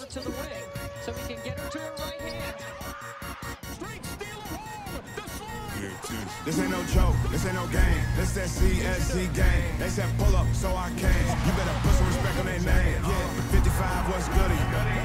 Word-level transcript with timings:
over 0.00 0.10
to 0.12 0.20
the 0.20 0.30
wing 0.30 0.64
so 1.04 1.12
he 1.12 1.34
can 1.34 1.44
get 1.44 1.58
her 1.58 1.68
to 1.70 1.78
her 1.78 1.94
right 1.98 2.20
hand. 2.20 2.56
Straight. 3.74 4.02
The. 4.18 4.30
This 6.44 6.58
ain't 6.60 6.70
no 6.70 6.82
joke, 6.92 7.16
this 7.30 7.44
ain't 7.46 7.54
no 7.54 7.66
game. 7.68 8.02
This 8.16 8.32
that 8.36 8.48
CSZ 8.48 9.32
game. 9.32 9.72
They 9.78 9.88
said 9.88 10.08
pull 10.18 10.34
up, 10.36 10.48
so 10.52 10.68
I 10.72 10.88
came. 10.96 11.28
You 11.44 11.52
better 11.56 11.76
put 11.84 11.94
some 11.96 12.06
respect 12.08 12.36
on 12.40 12.46
their 12.46 12.60
name. 12.60 13.00
Yeah, 13.00 13.52
55, 13.52 14.12
what's 14.12 14.28
goody? 14.28 14.60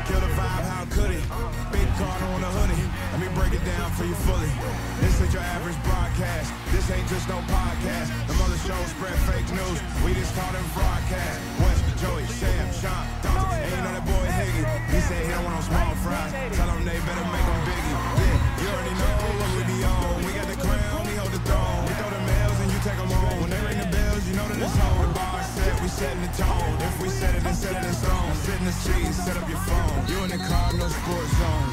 Kill 0.08 0.20
the 0.20 0.32
vibe, 0.36 0.66
how 0.68 0.84
could 0.92 1.12
it? 1.12 1.24
Big 1.72 1.88
card 1.96 2.20
on 2.36 2.42
the 2.44 2.52
hoodie. 2.60 2.88
Let 3.16 3.20
me 3.24 3.30
break 3.36 3.54
it 3.56 3.64
down 3.64 3.92
for 3.96 4.04
you 4.04 4.16
fully. 4.28 4.52
This 5.00 5.16
ain't 5.22 5.32
your 5.32 5.44
average 5.44 5.80
broadcast. 5.88 6.52
This 6.72 6.88
ain't 6.92 7.08
just 7.08 7.28
no 7.28 7.40
podcast. 7.48 8.12
Them 8.28 8.40
other 8.44 8.60
shows 8.64 8.88
spread 8.96 9.16
fake 9.28 9.48
news. 9.56 9.80
We 10.04 10.12
just 10.16 10.36
call 10.36 10.52
them 10.52 10.66
broadcast. 10.76 11.40
Wes, 11.64 11.80
Joey, 12.06 12.26
Sam, 12.38 12.70
Shawn, 12.70 13.06
know 13.26 13.94
that 13.98 14.06
boy 14.06 14.30
Higgy. 14.30 14.62
He 14.94 15.00
said 15.10 15.26
he 15.26 15.32
don't 15.34 15.42
want 15.42 15.58
no 15.58 15.62
small 15.66 15.94
fries. 16.06 16.30
Tell 16.54 16.70
them 16.70 16.86
they 16.86 17.02
better 17.02 17.26
make 17.34 17.46
them 17.50 17.62
biggie. 17.66 17.98
Yeah, 18.22 18.62
you 18.62 18.68
already 18.70 18.94
know 18.94 19.14
what 19.42 19.50
we 19.58 19.62
be 19.66 19.80
on. 19.82 20.14
We 20.22 20.32
got 20.38 20.46
the 20.46 20.60
crown, 20.62 21.02
we 21.02 21.18
hold 21.18 21.34
the 21.34 21.42
throne. 21.50 21.82
We 21.90 21.94
throw 21.98 22.10
the 22.14 22.22
mails 22.30 22.58
and 22.62 22.70
you 22.70 22.80
take 22.86 23.00
them 23.02 23.10
home. 23.10 23.42
When 23.42 23.50
they 23.50 23.62
ring 23.66 23.80
the 23.82 23.90
bells, 23.90 24.22
you 24.30 24.38
know 24.38 24.46
that 24.46 24.62
it's 24.62 24.78
home. 24.78 25.02
The 25.02 25.18
bar 25.18 25.42
set, 25.50 25.74
we 25.82 25.90
setting 25.90 26.22
the 26.22 26.32
tone. 26.38 26.78
If 26.78 26.96
we 27.02 27.10
set 27.10 27.34
it, 27.34 27.42
then 27.42 27.56
set 27.58 27.74
it 27.74 27.90
in 27.90 27.96
stone. 27.98 28.30
Sit 28.38 28.54
in 28.62 28.66
the 28.70 28.76
seat, 28.86 29.10
set 29.26 29.36
up 29.42 29.50
your 29.50 29.64
phone. 29.66 29.98
You 30.06 30.18
in 30.26 30.30
the 30.30 30.42
car, 30.46 30.78
no 30.78 30.86
sports 30.86 31.34
zone. 31.42 31.70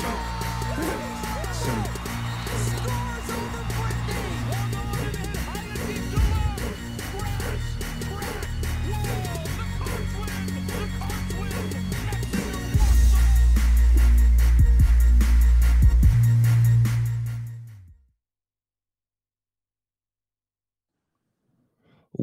Simple. 1.52 2.02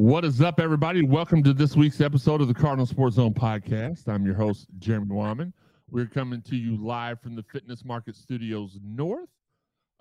What 0.09 0.25
is 0.25 0.41
up, 0.41 0.59
everybody? 0.59 1.03
Welcome 1.03 1.43
to 1.43 1.53
this 1.53 1.75
week's 1.75 2.01
episode 2.01 2.41
of 2.41 2.47
the 2.47 2.53
Cardinal 2.55 2.87
Sports 2.87 3.17
Zone 3.17 3.31
podcast. 3.31 4.07
I'm 4.07 4.25
your 4.25 4.33
host, 4.33 4.65
Jeremy 4.79 5.13
Wahman. 5.13 5.53
We're 5.91 6.07
coming 6.07 6.41
to 6.49 6.55
you 6.55 6.83
live 6.83 7.21
from 7.21 7.35
the 7.35 7.43
Fitness 7.43 7.85
Market 7.85 8.15
Studios 8.15 8.79
North. 8.83 9.29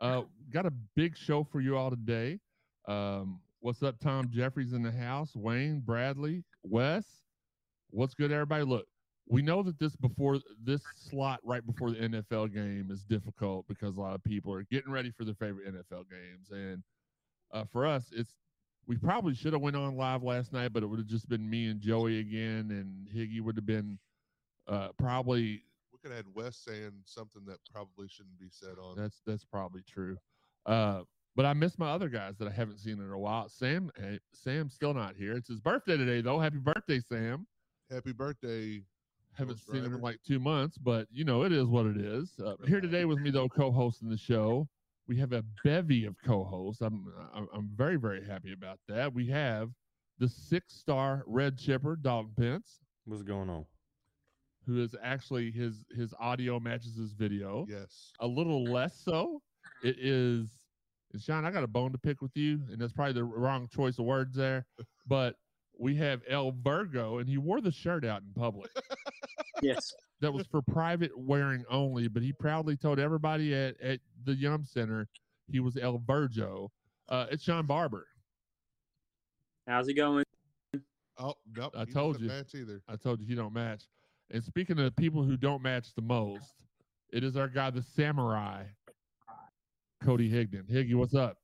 Uh, 0.00 0.22
got 0.50 0.64
a 0.64 0.72
big 0.96 1.14
show 1.14 1.44
for 1.44 1.60
you 1.60 1.76
all 1.76 1.90
today. 1.90 2.40
Um, 2.86 3.38
what's 3.60 3.82
up, 3.82 4.00
Tom 4.00 4.30
Jeffries 4.32 4.72
in 4.72 4.82
the 4.82 4.90
house? 4.90 5.36
Wayne, 5.36 5.80
Bradley, 5.80 6.42
Wes. 6.62 7.04
What's 7.90 8.14
good, 8.14 8.32
everybody? 8.32 8.64
Look, 8.64 8.86
we 9.28 9.42
know 9.42 9.62
that 9.62 9.78
this 9.78 9.94
before 9.94 10.38
this 10.64 10.80
slot 10.96 11.40
right 11.44 11.66
before 11.66 11.90
the 11.90 11.96
NFL 11.98 12.54
game 12.54 12.88
is 12.90 13.04
difficult 13.04 13.68
because 13.68 13.98
a 13.98 14.00
lot 14.00 14.14
of 14.14 14.24
people 14.24 14.54
are 14.54 14.62
getting 14.72 14.90
ready 14.90 15.10
for 15.10 15.26
their 15.26 15.34
favorite 15.34 15.66
NFL 15.66 16.04
games, 16.08 16.48
and 16.50 16.82
uh, 17.52 17.64
for 17.70 17.86
us, 17.86 18.06
it's 18.10 18.32
we 18.88 18.96
probably 18.96 19.34
should 19.34 19.52
have 19.52 19.60
went 19.60 19.76
on 19.76 19.96
live 19.96 20.22
last 20.22 20.52
night, 20.52 20.72
but 20.72 20.82
it 20.82 20.86
would 20.86 20.98
have 20.98 21.06
just 21.06 21.28
been 21.28 21.48
me 21.48 21.66
and 21.66 21.78
Joey 21.78 22.20
again, 22.20 22.70
and 22.70 23.06
Higgy 23.14 23.40
would 23.42 23.54
have 23.56 23.66
been 23.66 23.98
uh, 24.66 24.88
probably 24.98 25.62
We 25.92 25.98
could 26.02 26.10
have 26.10 26.24
had 26.24 26.34
Wes 26.34 26.56
saying 26.56 26.92
something 27.04 27.42
that 27.46 27.58
probably 27.70 28.08
shouldn't 28.08 28.40
be 28.40 28.48
said 28.50 28.76
on. 28.82 28.96
that's 28.96 29.20
that's 29.26 29.44
probably 29.44 29.82
true. 29.86 30.16
Uh, 30.66 31.02
but 31.36 31.44
I 31.44 31.52
miss 31.52 31.78
my 31.78 31.90
other 31.90 32.08
guys 32.08 32.36
that 32.38 32.48
I 32.48 32.50
haven't 32.50 32.78
seen 32.78 32.94
in 32.94 33.12
a 33.12 33.18
while. 33.18 33.48
Sam, 33.48 33.92
eh, 34.02 34.16
Sam's 34.32 34.74
still 34.74 34.94
not 34.94 35.14
here. 35.14 35.34
It's 35.36 35.48
his 35.48 35.60
birthday 35.60 35.96
today, 35.96 36.20
though. 36.20 36.40
Happy 36.40 36.58
birthday, 36.58 36.98
Sam! 36.98 37.46
Happy 37.90 38.12
birthday. 38.12 38.82
Haven't 39.34 39.60
seen 39.60 39.84
him 39.84 39.94
in 39.94 40.00
like 40.00 40.18
two 40.26 40.40
months, 40.40 40.78
but 40.78 41.06
you 41.12 41.24
know 41.24 41.44
it 41.44 41.52
is 41.52 41.66
what 41.66 41.86
it 41.86 41.96
is. 41.96 42.32
Uh, 42.44 42.54
here 42.66 42.80
today 42.80 43.04
with 43.04 43.20
me, 43.20 43.30
though, 43.30 43.48
co-hosting 43.48 44.08
the 44.08 44.16
show, 44.16 44.66
we 45.08 45.16
have 45.16 45.32
a 45.32 45.42
bevy 45.64 46.04
of 46.04 46.14
co-hosts. 46.24 46.82
I'm 46.82 47.06
I'm, 47.34 47.48
I'm 47.54 47.70
very 47.74 47.96
very 47.96 48.24
happy 48.24 48.52
about 48.52 48.78
that. 48.88 49.12
We 49.12 49.26
have 49.28 49.70
the 50.18 50.28
six-star 50.28 51.22
red 51.26 51.56
chipper, 51.58 51.96
Dalton 51.96 52.32
Pence, 52.38 52.80
What's 53.04 53.22
going 53.22 53.48
on? 53.48 53.64
who 54.66 54.82
is 54.82 54.94
actually 55.02 55.50
his 55.50 55.84
his 55.96 56.12
audio 56.20 56.60
matches 56.60 56.96
his 56.96 57.12
video. 57.12 57.66
Yes. 57.68 58.12
A 58.20 58.26
little 58.26 58.64
less 58.64 59.00
so. 59.02 59.40
It 59.82 59.96
is. 59.98 60.48
and 61.12 61.22
Shawn, 61.22 61.44
I 61.46 61.50
got 61.50 61.62
a 61.64 61.68
bone 61.68 61.92
to 61.92 61.98
pick 61.98 62.20
with 62.20 62.36
you, 62.36 62.60
and 62.70 62.78
that's 62.80 62.92
probably 62.92 63.14
the 63.14 63.24
wrong 63.24 63.66
choice 63.74 63.98
of 63.98 64.04
words 64.04 64.34
there. 64.36 64.66
But 65.06 65.36
we 65.78 65.94
have 65.96 66.20
El 66.28 66.52
Virgo, 66.62 67.16
and 67.16 67.26
he 67.26 67.38
wore 67.38 67.62
the 67.62 67.72
shirt 67.72 68.04
out 68.04 68.20
in 68.20 68.28
public. 68.34 68.70
Yes. 69.62 69.94
That 70.20 70.32
was 70.32 70.46
for 70.46 70.62
private 70.62 71.16
wearing 71.16 71.64
only, 71.70 72.08
but 72.08 72.22
he 72.22 72.32
proudly 72.32 72.76
told 72.76 72.98
everybody 72.98 73.54
at, 73.54 73.80
at 73.80 74.00
the 74.24 74.34
Yum 74.34 74.64
Center 74.64 75.06
he 75.50 75.60
was 75.60 75.76
El 75.76 76.02
Virgo. 76.06 76.70
Uh, 77.08 77.26
it's 77.30 77.44
Shawn 77.44 77.66
Barber. 77.66 78.06
How's 79.66 79.88
it 79.88 79.94
going? 79.94 80.24
Oh, 81.18 81.34
nope. 81.56 81.74
I 81.76 81.84
he 81.84 81.92
told 81.92 82.20
you. 82.20 82.28
Match 82.28 82.54
either. 82.54 82.82
I 82.88 82.96
told 82.96 83.20
you 83.20 83.26
he 83.26 83.34
don't 83.34 83.52
match. 83.52 83.84
And 84.30 84.42
speaking 84.42 84.78
of 84.78 84.94
people 84.96 85.22
who 85.22 85.36
don't 85.36 85.62
match 85.62 85.94
the 85.94 86.02
most, 86.02 86.52
it 87.10 87.24
is 87.24 87.36
our 87.36 87.48
guy, 87.48 87.70
the 87.70 87.82
samurai, 87.82 88.64
Cody 90.02 90.30
Higdon. 90.30 90.70
Higgy, 90.70 90.94
what's 90.94 91.14
up? 91.14 91.38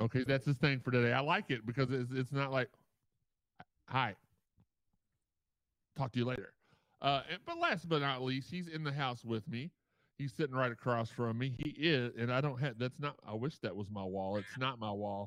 Okay, 0.00 0.24
that's 0.26 0.46
his 0.46 0.56
thing 0.56 0.80
for 0.80 0.90
today. 0.90 1.12
I 1.12 1.20
like 1.20 1.50
it 1.50 1.64
because 1.64 1.90
it's 1.90 2.10
it's 2.12 2.32
not 2.32 2.50
like, 2.50 2.68
hi, 3.88 4.14
talk 5.96 6.12
to 6.12 6.18
you 6.18 6.24
later. 6.24 6.52
Uh, 7.02 7.22
but 7.44 7.58
last 7.58 7.88
but 7.88 8.00
not 8.00 8.22
least, 8.22 8.50
he's 8.50 8.68
in 8.68 8.84
the 8.84 8.92
house 8.92 9.24
with 9.24 9.46
me. 9.48 9.70
He's 10.18 10.32
sitting 10.32 10.54
right 10.54 10.70
across 10.70 11.10
from 11.10 11.36
me. 11.36 11.52
He 11.58 11.70
is, 11.70 12.12
and 12.16 12.32
I 12.32 12.40
don't 12.40 12.60
have. 12.60 12.78
That's 12.78 13.00
not. 13.00 13.16
I 13.26 13.34
wish 13.34 13.58
that 13.58 13.74
was 13.74 13.90
my 13.90 14.04
wall. 14.04 14.36
It's 14.36 14.56
not 14.56 14.78
my 14.78 14.92
wall. 14.92 15.26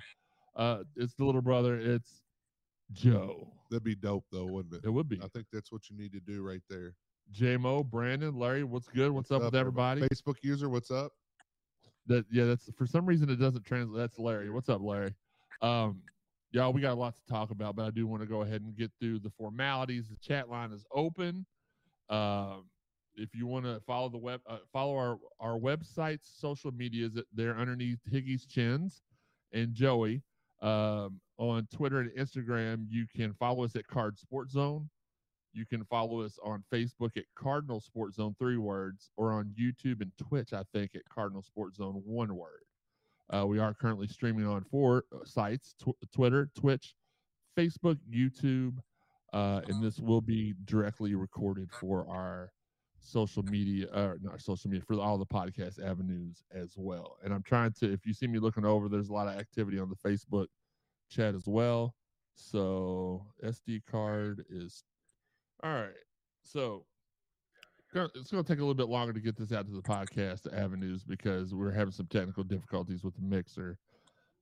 Uh, 0.55 0.83
it's 0.95 1.13
the 1.15 1.25
little 1.25 1.41
brother. 1.41 1.75
It's 1.77 2.21
Joe. 2.93 3.51
That'd 3.69 3.83
be 3.83 3.95
dope, 3.95 4.23
though, 4.31 4.45
wouldn't 4.45 4.73
it? 4.73 4.81
It 4.85 4.89
would 4.89 5.09
be. 5.09 5.19
I 5.21 5.27
think 5.27 5.47
that's 5.51 5.69
what 5.71 5.89
you 5.89 5.97
need 5.97 6.13
to 6.13 6.21
do 6.21 6.43
right 6.43 6.61
there. 6.69 6.93
JMO, 7.33 7.83
Brandon, 7.83 8.37
Larry, 8.37 8.63
what's 8.63 8.87
good? 8.87 9.11
What's, 9.11 9.31
up, 9.31 9.41
with 9.41 9.55
everybody? 9.55 10.01
Facebook 10.01 10.35
user, 10.43 10.69
what's 10.69 10.91
up? 10.91 11.11
That 12.07 12.23
yeah, 12.31 12.45
that's 12.45 12.69
for 12.77 12.85
some 12.85 13.05
reason 13.05 13.29
it 13.29 13.37
doesn't 13.37 13.65
translate. 13.65 13.99
That's 13.99 14.19
Larry. 14.19 14.49
What's 14.51 14.69
up, 14.69 14.81
Larry? 14.81 15.13
Um, 15.61 16.01
y'all, 16.51 16.71
we 16.71 16.81
got 16.81 16.93
a 16.93 16.99
lot 16.99 17.15
to 17.15 17.25
talk 17.25 17.49
about, 17.49 17.75
but 17.75 17.85
I 17.85 17.89
do 17.89 18.05
want 18.05 18.21
to 18.21 18.27
go 18.27 18.43
ahead 18.43 18.61
and 18.61 18.77
get 18.77 18.91
through 18.99 19.19
the 19.19 19.31
formalities. 19.31 20.07
The 20.07 20.17
chat 20.17 20.47
line 20.47 20.71
is 20.71 20.85
open. 20.93 21.45
Um, 22.09 22.65
if 23.15 23.33
you 23.33 23.47
want 23.47 23.65
to 23.65 23.79
follow 23.87 24.09
the 24.09 24.17
web, 24.17 24.41
uh, 24.47 24.57
follow 24.73 24.95
our 24.97 25.17
our 25.39 25.57
website's 25.57 26.29
social 26.37 26.71
medias. 26.71 27.17
They're 27.33 27.57
underneath 27.57 27.99
Higgy's 28.11 28.45
chins 28.45 29.01
and 29.53 29.73
Joey. 29.73 30.21
Um, 30.61 31.19
on 31.37 31.67
Twitter 31.73 31.99
and 31.99 32.11
Instagram, 32.11 32.85
you 32.89 33.05
can 33.13 33.33
follow 33.33 33.63
us 33.63 33.75
at 33.75 33.87
Card 33.87 34.17
Sports 34.17 34.53
Zone. 34.53 34.89
You 35.53 35.65
can 35.65 35.85
follow 35.85 36.21
us 36.21 36.37
on 36.43 36.63
Facebook 36.71 37.15
at 37.17 37.23
Cardinal 37.35 37.79
Sports 37.79 38.17
Zone, 38.17 38.35
three 38.37 38.57
words, 38.57 39.09
or 39.15 39.31
on 39.31 39.53
YouTube 39.59 40.01
and 40.01 40.11
Twitch, 40.17 40.51
I 40.53 40.63
think, 40.73 40.95
at 40.95 41.07
Cardinal 41.07 41.43
Sports 41.43 41.77
Zone, 41.77 42.01
one 42.05 42.35
word. 42.35 42.63
Uh, 43.29 43.45
we 43.47 43.57
are 43.59 43.73
currently 43.73 44.07
streaming 44.07 44.45
on 44.45 44.63
four 44.65 45.05
uh, 45.13 45.19
sites 45.23 45.73
tw- 45.81 45.95
Twitter, 46.13 46.49
Twitch, 46.55 46.93
Facebook, 47.57 47.97
YouTube, 48.13 48.77
uh, 49.33 49.61
and 49.67 49.83
this 49.83 49.99
will 49.99 50.21
be 50.21 50.53
directly 50.65 51.15
recorded 51.15 51.69
for 51.71 52.07
our 52.09 52.51
social 52.99 53.43
media, 53.43 53.87
or 53.93 54.17
not 54.21 54.41
social 54.41 54.69
media, 54.69 54.83
for 54.85 54.99
all 54.99 55.17
the 55.17 55.25
podcast 55.25 55.83
avenues 55.83 56.43
as 56.53 56.73
well. 56.77 57.17
And 57.23 57.33
I'm 57.33 57.43
trying 57.43 57.73
to, 57.79 57.91
if 57.91 58.05
you 58.05 58.13
see 58.13 58.27
me 58.27 58.39
looking 58.39 58.65
over, 58.65 58.89
there's 58.89 59.09
a 59.09 59.13
lot 59.13 59.27
of 59.27 59.39
activity 59.39 59.79
on 59.79 59.89
the 59.89 60.09
Facebook 60.09 60.47
chat 61.09 61.35
as 61.35 61.47
well. 61.47 61.93
So 62.33 63.25
SD 63.43 63.81
card 63.89 64.43
is 64.49 64.83
all 65.63 65.73
right. 65.73 65.93
So 66.43 66.85
it's 67.93 68.31
going 68.31 68.43
to 68.43 68.47
take 68.47 68.59
a 68.59 68.61
little 68.61 68.73
bit 68.73 68.89
longer 68.89 69.13
to 69.13 69.19
get 69.19 69.37
this 69.37 69.53
out 69.53 69.65
to 69.67 69.73
the 69.73 69.81
podcast 69.81 70.51
avenues 70.53 71.03
because 71.03 71.53
we're 71.53 71.71
having 71.71 71.93
some 71.93 72.07
technical 72.07 72.43
difficulties 72.43 73.03
with 73.03 73.15
the 73.15 73.21
mixer. 73.21 73.77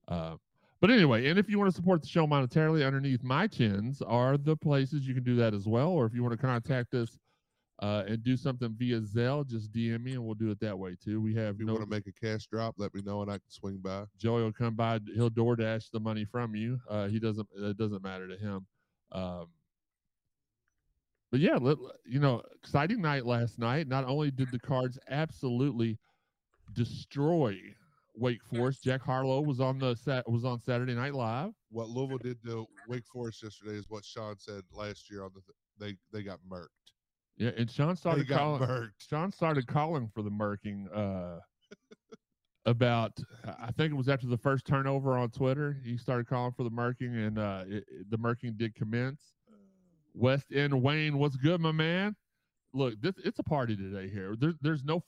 Uh, 0.07 0.35
but 0.83 0.91
anyway, 0.91 1.29
and 1.29 1.39
if 1.39 1.49
you 1.49 1.57
want 1.57 1.71
to 1.71 1.75
support 1.77 2.01
the 2.01 2.09
show 2.09 2.27
monetarily, 2.27 2.85
underneath 2.85 3.23
my 3.23 3.47
chins 3.47 4.01
are 4.01 4.37
the 4.37 4.57
places 4.57 5.07
you 5.07 5.13
can 5.13 5.23
do 5.23 5.37
that 5.37 5.53
as 5.53 5.65
well. 5.65 5.87
Or 5.87 6.05
if 6.05 6.13
you 6.13 6.21
want 6.21 6.33
to 6.33 6.45
contact 6.45 6.93
us 6.93 7.17
uh, 7.81 8.03
and 8.05 8.21
do 8.21 8.35
something 8.35 8.75
via 8.77 8.99
Zelle, 8.99 9.47
just 9.47 9.71
DM 9.71 10.03
me 10.03 10.11
and 10.11 10.25
we'll 10.25 10.35
do 10.35 10.51
it 10.51 10.59
that 10.59 10.77
way 10.77 10.97
too. 11.01 11.21
We 11.21 11.35
have 11.35 11.55
If 11.55 11.61
you 11.61 11.67
no 11.67 11.75
want 11.75 11.85
to 11.85 11.89
make 11.89 12.07
a 12.07 12.11
cash 12.11 12.47
drop, 12.47 12.75
let 12.77 12.93
me 12.93 13.01
know 13.01 13.21
and 13.21 13.31
I 13.31 13.35
can 13.35 13.49
swing 13.49 13.77
by. 13.77 14.03
Joey 14.17 14.43
will 14.43 14.51
come 14.51 14.75
by. 14.75 14.99
He'll 15.15 15.29
DoorDash 15.29 15.89
the 15.89 16.01
money 16.01 16.25
from 16.25 16.53
you. 16.53 16.77
Uh, 16.89 17.07
he 17.07 17.17
doesn't. 17.17 17.47
It 17.55 17.77
doesn't 17.77 18.03
matter 18.03 18.27
to 18.27 18.35
him. 18.35 18.65
Um, 19.13 19.45
but 21.31 21.39
yeah, 21.39 21.59
let, 21.61 21.77
you 22.05 22.19
know, 22.19 22.41
exciting 22.61 23.01
night 23.01 23.25
last 23.25 23.57
night. 23.57 23.87
Not 23.87 24.03
only 24.03 24.31
did 24.31 24.51
the 24.51 24.59
Cards 24.59 24.99
absolutely 25.09 25.97
destroy 26.73 27.57
Wake 28.15 28.43
Forest, 28.43 28.83
Jack 28.83 29.01
Harlow 29.01 29.41
was 29.41 29.59
on 29.59 29.79
the 29.79 29.95
set 29.95 30.29
was 30.29 30.45
on 30.45 30.59
Saturday 30.61 30.93
Night 30.93 31.13
Live. 31.15 31.51
What 31.69 31.89
Louisville 31.89 32.19
did 32.19 32.41
to 32.43 32.65
Wake 32.87 33.05
Forest 33.11 33.41
yesterday 33.43 33.73
is 33.75 33.85
what 33.89 34.05
Shawn 34.05 34.35
said 34.37 34.61
last 34.71 35.09
year 35.09 35.23
on 35.23 35.31
the 35.33 35.41
th- 35.41 35.55
they 35.79 35.97
they 36.17 36.23
got 36.23 36.39
murked. 36.47 36.67
Yeah, 37.37 37.49
and 37.57 37.69
Shawn 37.69 37.95
started 37.95 38.27
calling. 38.29 38.61
murked. 38.61 39.07
Shawn 39.09 39.31
started 39.31 39.65
calling 39.65 40.07
for 40.13 40.21
the 40.21 40.29
murking 40.29 40.85
uh, 40.95 41.39
about. 42.65 43.17
I 43.45 43.71
think 43.71 43.91
it 43.91 43.95
was 43.95 44.09
after 44.09 44.27
the 44.27 44.37
first 44.37 44.65
turnover 44.65 45.17
on 45.17 45.29
Twitter. 45.31 45.79
He 45.83 45.97
started 45.97 46.27
calling 46.27 46.53
for 46.53 46.63
the 46.63 46.69
murking, 46.71 47.27
and 47.27 47.39
uh, 47.39 47.63
it, 47.67 47.83
it- 47.87 48.09
the 48.11 48.17
murking 48.17 48.57
did 48.57 48.75
commence. 48.75 49.33
West 50.15 50.51
End 50.53 50.79
Wayne, 50.79 51.17
what's 51.17 51.35
good, 51.37 51.59
my 51.59 51.71
man? 51.71 52.15
Look, 52.71 53.01
this 53.01 53.15
it's 53.25 53.39
a 53.39 53.43
party 53.43 53.75
today 53.75 54.07
here. 54.09 54.35
There's 54.39 54.55
there's 54.61 54.83
no. 54.83 55.03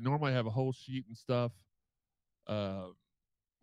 Normally 0.00 0.32
I 0.32 0.34
have 0.34 0.46
a 0.46 0.50
whole 0.50 0.72
sheet 0.72 1.04
and 1.06 1.16
stuff. 1.16 1.52
Uh, 2.46 2.88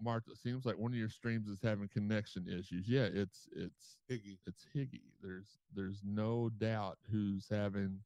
Martha, 0.02 0.31
it 0.31 0.38
seems 0.38 0.66
like 0.66 0.78
one 0.78 0.92
of 0.92 0.98
your 0.98 1.10
streams 1.10 1.48
is 1.48 1.60
having 1.62 1.90
connection 1.90 2.48
issues. 2.48 2.88
Yeah, 2.88 3.08
it's 3.12 3.48
it's 3.56 3.98
Higgy. 4.10 4.38
it's 4.48 4.66
Higgy. 4.76 5.02
There's 5.22 5.58
there's 5.76 6.02
no 6.06 6.50
doubt 6.58 6.98
who's 7.12 7.48
having 7.50 8.00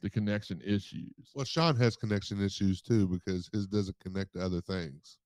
the 0.00 0.10
connection 0.10 0.60
issues. 0.64 1.12
Well, 1.34 1.44
Shawn 1.44 1.76
has 1.76 1.96
connection 1.96 2.42
issues 2.42 2.80
too 2.80 3.06
because 3.06 3.48
his 3.52 3.66
doesn't 3.66 3.98
connect 4.00 4.34
to 4.34 4.40
other 4.44 4.60
things. 4.60 5.18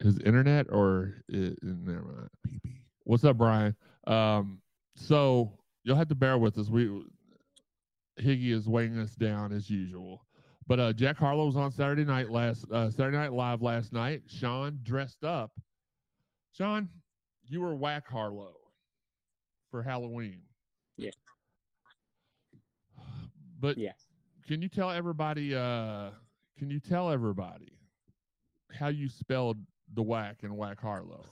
His 0.00 0.18
internet 0.20 0.66
or 0.70 1.22
it, 1.28 1.58
never 1.62 2.02
mind. 2.02 2.28
PP. 2.46 2.72
What's 3.04 3.24
up, 3.24 3.36
Brian? 3.36 3.76
Um, 4.06 4.60
so 4.96 5.52
you'll 5.84 5.96
have 5.96 6.08
to 6.08 6.14
bear 6.14 6.38
with 6.38 6.58
us. 6.58 6.68
We 6.68 7.04
Higgy 8.20 8.52
is 8.52 8.68
weighing 8.68 8.98
us 8.98 9.14
down 9.14 9.52
as 9.52 9.70
usual. 9.70 10.22
But 10.66 10.80
uh, 10.80 10.92
Jack 10.92 11.16
Harlow 11.16 11.46
was 11.46 11.56
on 11.56 11.72
Saturday 11.72 12.04
night 12.04 12.30
last 12.30 12.64
uh, 12.70 12.90
Saturday 12.90 13.16
Night 13.16 13.32
Live 13.32 13.62
last 13.62 13.92
night. 13.92 14.22
Shawn 14.26 14.78
dressed 14.82 15.24
up. 15.24 15.50
Shawn, 16.52 16.88
you 17.46 17.60
were 17.60 17.74
Whack 17.74 18.08
Harlow 18.08 18.54
for 19.70 19.82
Halloween. 19.82 20.40
Yeah. 20.96 21.10
But 23.58 23.76
Yeah. 23.78 23.92
can 24.46 24.62
you 24.62 24.68
tell 24.68 24.90
everybody? 24.90 25.54
Uh, 25.54 26.10
can 26.58 26.70
you 26.70 26.80
tell 26.80 27.10
everybody 27.10 27.72
how 28.72 28.88
you 28.88 29.08
spelled 29.08 29.58
the 29.94 30.02
Whack 30.02 30.38
and 30.42 30.56
Whack 30.56 30.80
Harlow? 30.80 31.24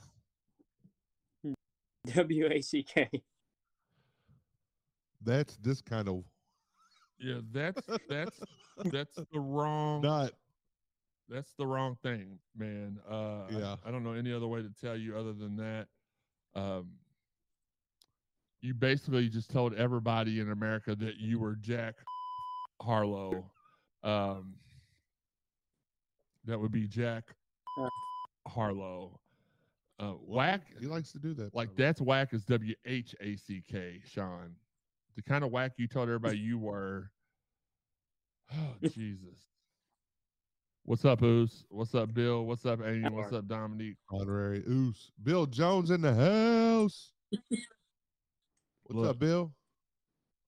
W 2.07 2.47
A 2.51 2.61
C 2.61 2.83
K. 2.83 3.09
That's 5.23 5.55
this 5.57 5.81
kind 5.81 6.09
of 6.09 6.23
Yeah, 7.19 7.41
that's 7.51 7.81
that's 8.09 8.39
that's 8.91 9.15
the 9.31 9.39
wrong 9.39 10.01
not. 10.01 10.31
that's 11.29 11.53
the 11.57 11.65
wrong 11.65 11.97
thing, 12.03 12.39
man. 12.57 12.99
Uh 13.09 13.43
Yeah. 13.49 13.75
I, 13.85 13.91
don't 13.91 14.03
know 14.03 14.13
any 14.13 14.33
other 14.33 14.47
way 14.47 14.61
to 14.61 14.69
tell 14.81 14.95
you 14.97 15.17
other 15.17 15.33
than 15.33 15.55
that. 15.57 15.87
Um 16.55 16.91
you 18.61 18.73
basically 18.73 19.27
just 19.27 19.49
told 19.49 19.73
everybody 19.73 20.39
in 20.39 20.51
America 20.51 20.95
that 20.95 21.17
you 21.17 21.39
were 21.39 21.55
Jack 21.55 21.95
Harlow. 22.81 23.45
Um 24.03 24.55
that 26.45 26.59
would 26.59 26.71
be 26.71 26.87
Jack. 26.87 27.23
Harlow. 28.47 29.19
Uh 29.99 30.13
whack 30.25 30.61
He 30.79 30.87
likes 30.87 31.11
to 31.11 31.19
do 31.19 31.33
that. 31.35 31.53
like 31.55 31.69
probably. 31.69 31.85
that's 31.85 32.01
whack 32.01 32.33
is 32.33 32.43
W 32.45 32.73
H 32.85 33.15
A 33.21 33.35
C 33.35 33.61
K, 33.69 34.01
Shawn. 34.05 34.55
The 35.15 35.21
kind 35.21 35.43
of 35.43 35.51
whack 35.51 35.73
you 35.77 35.87
told 35.87 36.07
everybody 36.09 36.37
you 36.37 36.57
were. 36.57 37.11
Oh 38.53 38.75
Jesus. 38.89 39.47
What's 40.83 41.05
up, 41.05 41.21
Oos? 41.21 41.63
What's 41.69 41.93
up, 41.95 42.13
Bill? 42.13 42.45
What's 42.45 42.65
up, 42.65 42.79
Amy? 42.85 43.07
What's 43.09 43.31
up, 43.33 43.47
Dominique? 43.47 43.97
honorary 44.09 44.63
oos. 44.67 45.11
Bill 45.23 45.45
Jones 45.45 45.91
in 45.91 46.01
the 46.01 46.13
house. 46.13 47.11
What's 47.49 47.65
Look. 48.89 49.09
up, 49.11 49.19
Bill? 49.19 49.53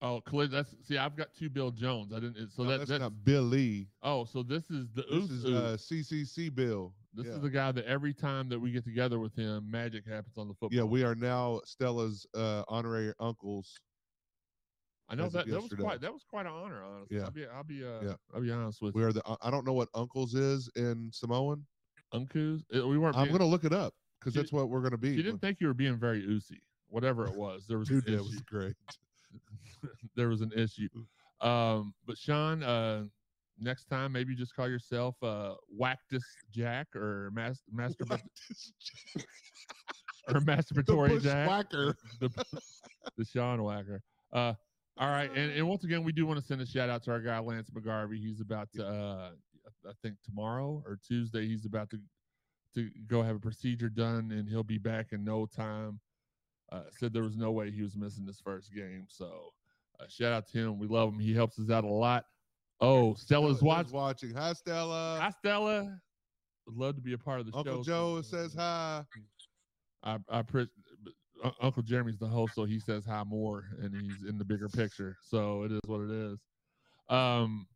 Oh, 0.02 0.20
Khalid, 0.22 0.52
that's 0.52 0.76
see, 0.86 0.98
I've 0.98 1.16
got 1.16 1.34
two 1.34 1.50
Bill 1.50 1.72
Jones. 1.72 2.12
I 2.12 2.20
didn't. 2.20 2.50
So 2.52 2.64
No, 2.64 2.72
that 2.72 2.78
that's, 2.80 2.90
that's 2.90 3.00
not 3.02 3.24
Billy. 3.24 3.88
oh, 4.02 4.26
so 4.26 4.44
this 4.44 4.70
is 4.70 4.88
the 4.96 5.04
This 5.04 5.14
Oos. 5.24 5.32
is 5.32 5.46
Oos. 5.46 5.54
uh, 5.56 5.78
CCC 5.80 6.54
Bill. 6.54 6.94
this 7.14 7.28
yeah. 7.28 7.34
is 7.34 7.42
the 7.42 7.50
guy 7.50 7.72
that 7.72 7.86
every 7.86 8.14
time 8.14 8.50
that 8.50 8.60
we 8.60 8.72
get 8.72 8.84
together 8.84 9.20
with 9.20 9.34
him, 9.36 9.70
magic 9.72 10.06
happens 10.06 10.38
on 10.38 10.48
the 10.50 10.54
football. 10.56 10.76
yeah, 10.78 10.84
we 10.84 11.04
are 11.06 11.16
now 11.16 11.62
Stella's 11.64 12.26
uh, 12.36 12.64
honorary 12.68 13.14
uncles. 13.22 13.80
I 15.14 15.16
know 15.16 15.30
that 15.30 15.48
that 15.48 15.62
was 15.62 15.72
quite 15.74 16.02
that 16.02 16.12
was 16.14 16.24
quite 16.30 16.46
an 16.46 16.52
honor, 16.54 16.84
honestly. 16.84 17.18
Yeah. 17.18 17.24
I'll 17.26 17.32
be 17.32 17.46
I'll 17.48 17.64
be 17.64 17.84
uh 17.84 18.02
Yeah. 18.02 18.14
I'll 18.34 18.42
be 18.42 18.52
honest 18.52 18.82
with 18.82 18.96
are 18.98 19.14
the. 19.14 19.22
I 19.42 19.52
don't 19.52 19.66
know 19.66 19.74
what 19.74 19.90
uncles 19.94 20.34
is 20.34 20.70
in 20.76 21.10
Samoan. 21.14 21.66
Uncles. 22.12 22.64
uh, 22.76 22.88
We 22.88 22.98
weren't. 22.98 23.16
I'm 23.18 23.26
being- 23.26 23.38
gonna 23.38 23.50
look 23.50 23.64
it 23.64 23.74
up 23.74 23.94
because 24.20 24.34
that's 24.34 24.52
what 24.52 24.70
we're 24.70 24.82
gonna 24.82 24.98
be. 24.98 25.10
You 25.12 25.24
didn't 25.24 25.40
think 25.42 25.60
you 25.62 25.68
were 25.68 25.74
being 25.74 25.98
very 25.98 26.24
oosy. 26.24 26.62
Whatever 26.90 27.26
it 27.28 27.36
was, 27.36 27.66
there 27.68 27.80
was 27.80 27.90
Dude, 27.90 28.06
that 28.06 28.18
was 28.20 28.40
great. 28.42 28.76
there 30.16 30.30
was 30.30 30.42
an 30.42 30.52
issue. 30.56 30.90
Um, 31.42 31.94
but 32.06 32.18
Shawn, 32.18 32.62
uh, 32.64 33.06
next 33.60 33.86
time 33.86 34.12
maybe 34.12 34.36
just 34.36 34.56
call 34.56 34.70
yourself 34.70 35.16
uh, 35.24 35.56
Wactus 35.76 36.24
Jack 36.52 36.96
or 36.96 37.32
mas- 37.34 37.64
master 37.72 38.06
jack. 38.06 38.24
or 40.30 40.40
masturbatory 40.42 41.22
Jack. 41.22 41.48
bushwhacker. 41.48 41.96
the, 42.20 42.30
the 43.18 43.26
Shawn 43.26 43.62
Whacker. 43.64 44.02
Uh, 44.32 44.54
all 44.98 45.10
right, 45.10 45.30
and, 45.36 45.52
and 45.52 45.68
once 45.68 45.84
again, 45.84 46.04
we 46.04 46.12
do 46.12 46.26
want 46.26 46.40
to 46.40 46.46
send 46.46 46.62
a 46.62 46.66
shout 46.66 46.90
out 46.90 47.04
to 47.04 47.12
our 47.12 47.20
guy 47.20 47.40
Lance 47.40 47.70
McGarvey. 47.70 48.20
He's 48.20 48.42
about 48.42 48.72
to, 48.74 48.86
uh, 48.88 49.30
I 49.88 49.92
think 50.02 50.16
tomorrow 50.24 50.84
or 50.86 51.00
Tuesday, 51.08 51.48
he's 51.48 51.66
about 51.66 51.90
to 51.92 52.00
to 52.76 52.90
go 53.08 53.22
have 53.22 53.36
a 53.36 53.40
procedure 53.40 53.90
done, 53.90 54.32
and 54.32 54.50
he'll 54.50 54.64
be 54.64 54.80
back 54.80 55.12
in 55.12 55.24
no 55.24 55.46
time. 55.46 56.00
Uh, 56.72 56.82
said 56.98 57.14
there 57.14 57.24
was 57.24 57.38
no 57.38 57.52
way 57.52 57.70
he 57.70 57.84
was 57.84 57.96
missing 57.96 58.26
this 58.26 58.40
first 58.40 58.74
game, 58.74 59.06
so 59.08 59.52
uh, 60.00 60.06
shout 60.08 60.34
out 60.34 60.48
to 60.48 60.58
him. 60.58 60.80
We 60.80 60.88
love 60.88 61.10
him. 61.10 61.20
He 61.20 61.34
helps 61.34 61.60
us 61.60 61.70
out 61.70 61.84
a 61.84 61.88
lot. 61.88 62.26
Oh, 62.82 63.14
Stella's 63.14 63.58
Stella's 63.58 63.62
watching. 63.62 63.94
watching. 63.94 64.34
Hi, 64.36 64.54
Stella. 64.54 65.20
Hi, 65.22 65.30
Stella. 65.30 66.00
Would 66.66 66.76
love 66.76 66.96
to 66.96 67.02
be 67.02 67.14
a 67.14 67.18
part 67.18 67.40
of 67.40 67.46
the 67.46 67.56
Uncle 67.56 67.84
show. 67.84 67.84
Joe 67.84 68.22
says 68.22 68.54
hi. 68.54 69.04
I 70.04 70.18
I 70.30 70.42
pre- 70.42 70.68
uh, 71.44 71.52
Uncle 71.62 71.84
Jeremy's 71.84 72.18
the 72.18 72.28
host, 72.28 72.56
so 72.56 72.64
he 72.66 72.80
says 72.80 73.06
hi 73.06 73.24
more, 73.24 73.66
and 73.82 73.94
he's 73.96 74.24
in 74.28 74.38
the 74.38 74.46
bigger 74.46 74.70
picture. 74.70 75.18
So 75.22 75.64
it 75.64 75.72
is 75.72 75.82
what 75.86 76.02
it 76.02 76.12
is. 76.12 76.40
Um, 77.10 77.68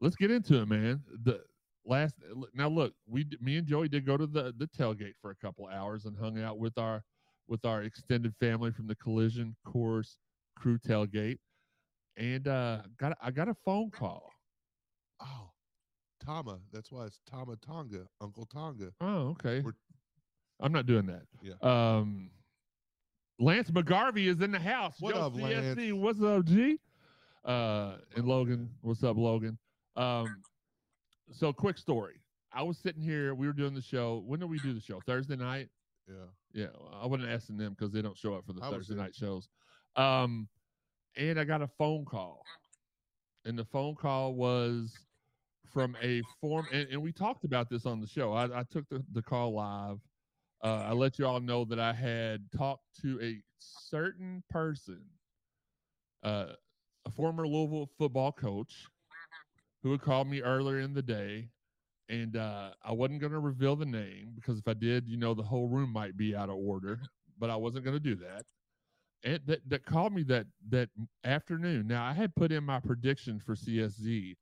let's 0.00 0.16
get 0.16 0.30
into 0.30 0.60
it, 0.62 0.68
man. 0.68 1.02
The 1.24 1.40
last 1.84 2.14
now, 2.54 2.68
look, 2.68 2.94
we 3.06 3.26
me 3.40 3.56
and 3.56 3.66
Joey 3.66 3.88
did 3.88 4.06
go 4.06 4.16
to 4.16 4.26
the 4.26 4.54
the 4.56 4.66
tailgate 4.68 5.14
for 5.20 5.30
a 5.30 5.36
couple 5.36 5.66
hours 5.66 6.04
and 6.04 6.16
hung 6.16 6.40
out 6.40 6.58
with 6.58 6.78
our 6.78 7.02
with 7.48 7.64
our 7.64 7.82
extended 7.82 8.34
family 8.40 8.70
from 8.70 8.86
the 8.86 8.96
Collision 8.96 9.54
Course 9.64 10.16
Crew 10.56 10.78
tailgate, 10.78 11.38
and 12.16 12.46
uh, 12.48 12.82
got 12.98 13.16
I 13.20 13.30
got 13.30 13.48
a 13.48 13.54
phone 13.64 13.90
call. 13.90 14.30
Oh, 15.20 15.50
Tama. 16.24 16.58
That's 16.72 16.92
why 16.92 17.06
it's 17.06 17.20
Tama 17.28 17.56
Tonga, 17.56 18.06
Uncle 18.20 18.46
Tonga. 18.46 18.92
Oh, 19.00 19.28
okay. 19.30 19.60
We're- 19.60 19.74
I'm 20.58 20.72
not 20.72 20.86
doing 20.86 21.04
that. 21.06 21.22
Yeah. 21.42 21.52
Um, 21.60 22.30
Lance 23.38 23.70
McGarvey 23.70 24.26
is 24.26 24.40
in 24.40 24.50
the 24.50 24.58
house. 24.58 24.94
What 25.00 25.14
Yo, 25.14 25.22
up, 25.22 25.34
CSZ, 25.34 25.76
Lance? 25.76 25.92
What's 25.92 26.22
up, 26.22 26.44
G? 26.44 26.78
Uh, 27.44 27.96
and 28.16 28.26
Logan, 28.26 28.70
what's 28.80 29.04
up, 29.04 29.16
Logan? 29.16 29.58
Um, 29.94 30.42
so 31.30 31.52
quick 31.52 31.78
story. 31.78 32.20
I 32.52 32.62
was 32.62 32.78
sitting 32.78 33.02
here. 33.02 33.34
We 33.34 33.46
were 33.46 33.52
doing 33.52 33.74
the 33.74 33.82
show. 33.82 34.22
When 34.26 34.40
did 34.40 34.48
we 34.48 34.58
do 34.58 34.72
the 34.72 34.80
show? 34.80 35.00
Thursday 35.06 35.36
night. 35.36 35.68
Yeah. 36.08 36.14
Yeah, 36.52 36.68
I 36.98 37.06
wasn't 37.06 37.28
asking 37.28 37.58
them 37.58 37.76
because 37.78 37.92
they 37.92 38.00
don't 38.00 38.16
show 38.16 38.34
up 38.34 38.46
for 38.46 38.54
the 38.54 38.62
I 38.62 38.70
Thursday 38.70 38.94
night 38.94 39.14
shows. 39.14 39.48
Um, 39.94 40.48
and 41.16 41.38
I 41.38 41.44
got 41.44 41.60
a 41.60 41.68
phone 41.78 42.06
call, 42.06 42.42
and 43.44 43.58
the 43.58 43.64
phone 43.66 43.94
call 43.94 44.34
was 44.34 44.92
from 45.74 45.94
a 46.02 46.22
form, 46.40 46.66
and, 46.72 46.88
and 46.88 47.02
we 47.02 47.12
talked 47.12 47.44
about 47.44 47.68
this 47.68 47.84
on 47.84 48.00
the 48.00 48.06
show. 48.06 48.32
I, 48.32 48.60
I 48.60 48.62
took 48.70 48.88
the, 48.88 49.04
the 49.12 49.20
call 49.20 49.54
live. 49.54 49.98
Uh, 50.62 50.86
I 50.88 50.92
let 50.92 51.18
you 51.18 51.26
all 51.26 51.40
know 51.40 51.64
that 51.66 51.78
I 51.78 51.92
had 51.92 52.50
talked 52.56 52.84
to 53.02 53.20
a 53.22 53.42
certain 53.58 54.42
person, 54.50 55.00
uh, 56.22 56.46
a 57.04 57.10
former 57.10 57.46
Louisville 57.46 57.90
football 57.98 58.32
coach, 58.32 58.86
who 59.82 59.92
had 59.92 60.00
called 60.00 60.28
me 60.28 60.42
earlier 60.42 60.80
in 60.80 60.94
the 60.94 61.02
day, 61.02 61.48
and 62.08 62.36
uh, 62.36 62.70
I 62.84 62.92
wasn't 62.92 63.20
going 63.20 63.32
to 63.32 63.38
reveal 63.38 63.76
the 63.76 63.86
name 63.86 64.32
because 64.34 64.58
if 64.58 64.68
I 64.68 64.74
did, 64.74 65.08
you 65.08 65.16
know, 65.16 65.34
the 65.34 65.42
whole 65.42 65.68
room 65.68 65.92
might 65.92 66.16
be 66.16 66.34
out 66.34 66.48
of 66.48 66.56
order. 66.56 67.00
But 67.38 67.50
I 67.50 67.56
wasn't 67.56 67.84
going 67.84 67.96
to 67.96 68.00
do 68.00 68.14
that. 68.16 68.46
And 69.24 69.40
that 69.46 69.68
that 69.68 69.84
called 69.84 70.14
me 70.14 70.22
that 70.24 70.46
that 70.70 70.88
afternoon. 71.24 71.86
Now 71.86 72.04
I 72.04 72.12
had 72.12 72.34
put 72.34 72.52
in 72.52 72.64
my 72.64 72.80
prediction 72.80 73.40
for 73.44 73.54
CSZ 73.54 74.36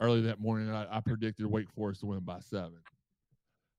early 0.00 0.22
that 0.22 0.40
morning. 0.40 0.70
I, 0.70 0.96
I 0.96 1.00
predicted 1.00 1.46
Wake 1.46 1.70
Forest 1.70 2.00
to 2.00 2.06
win 2.06 2.20
by 2.20 2.40
seven. 2.40 2.78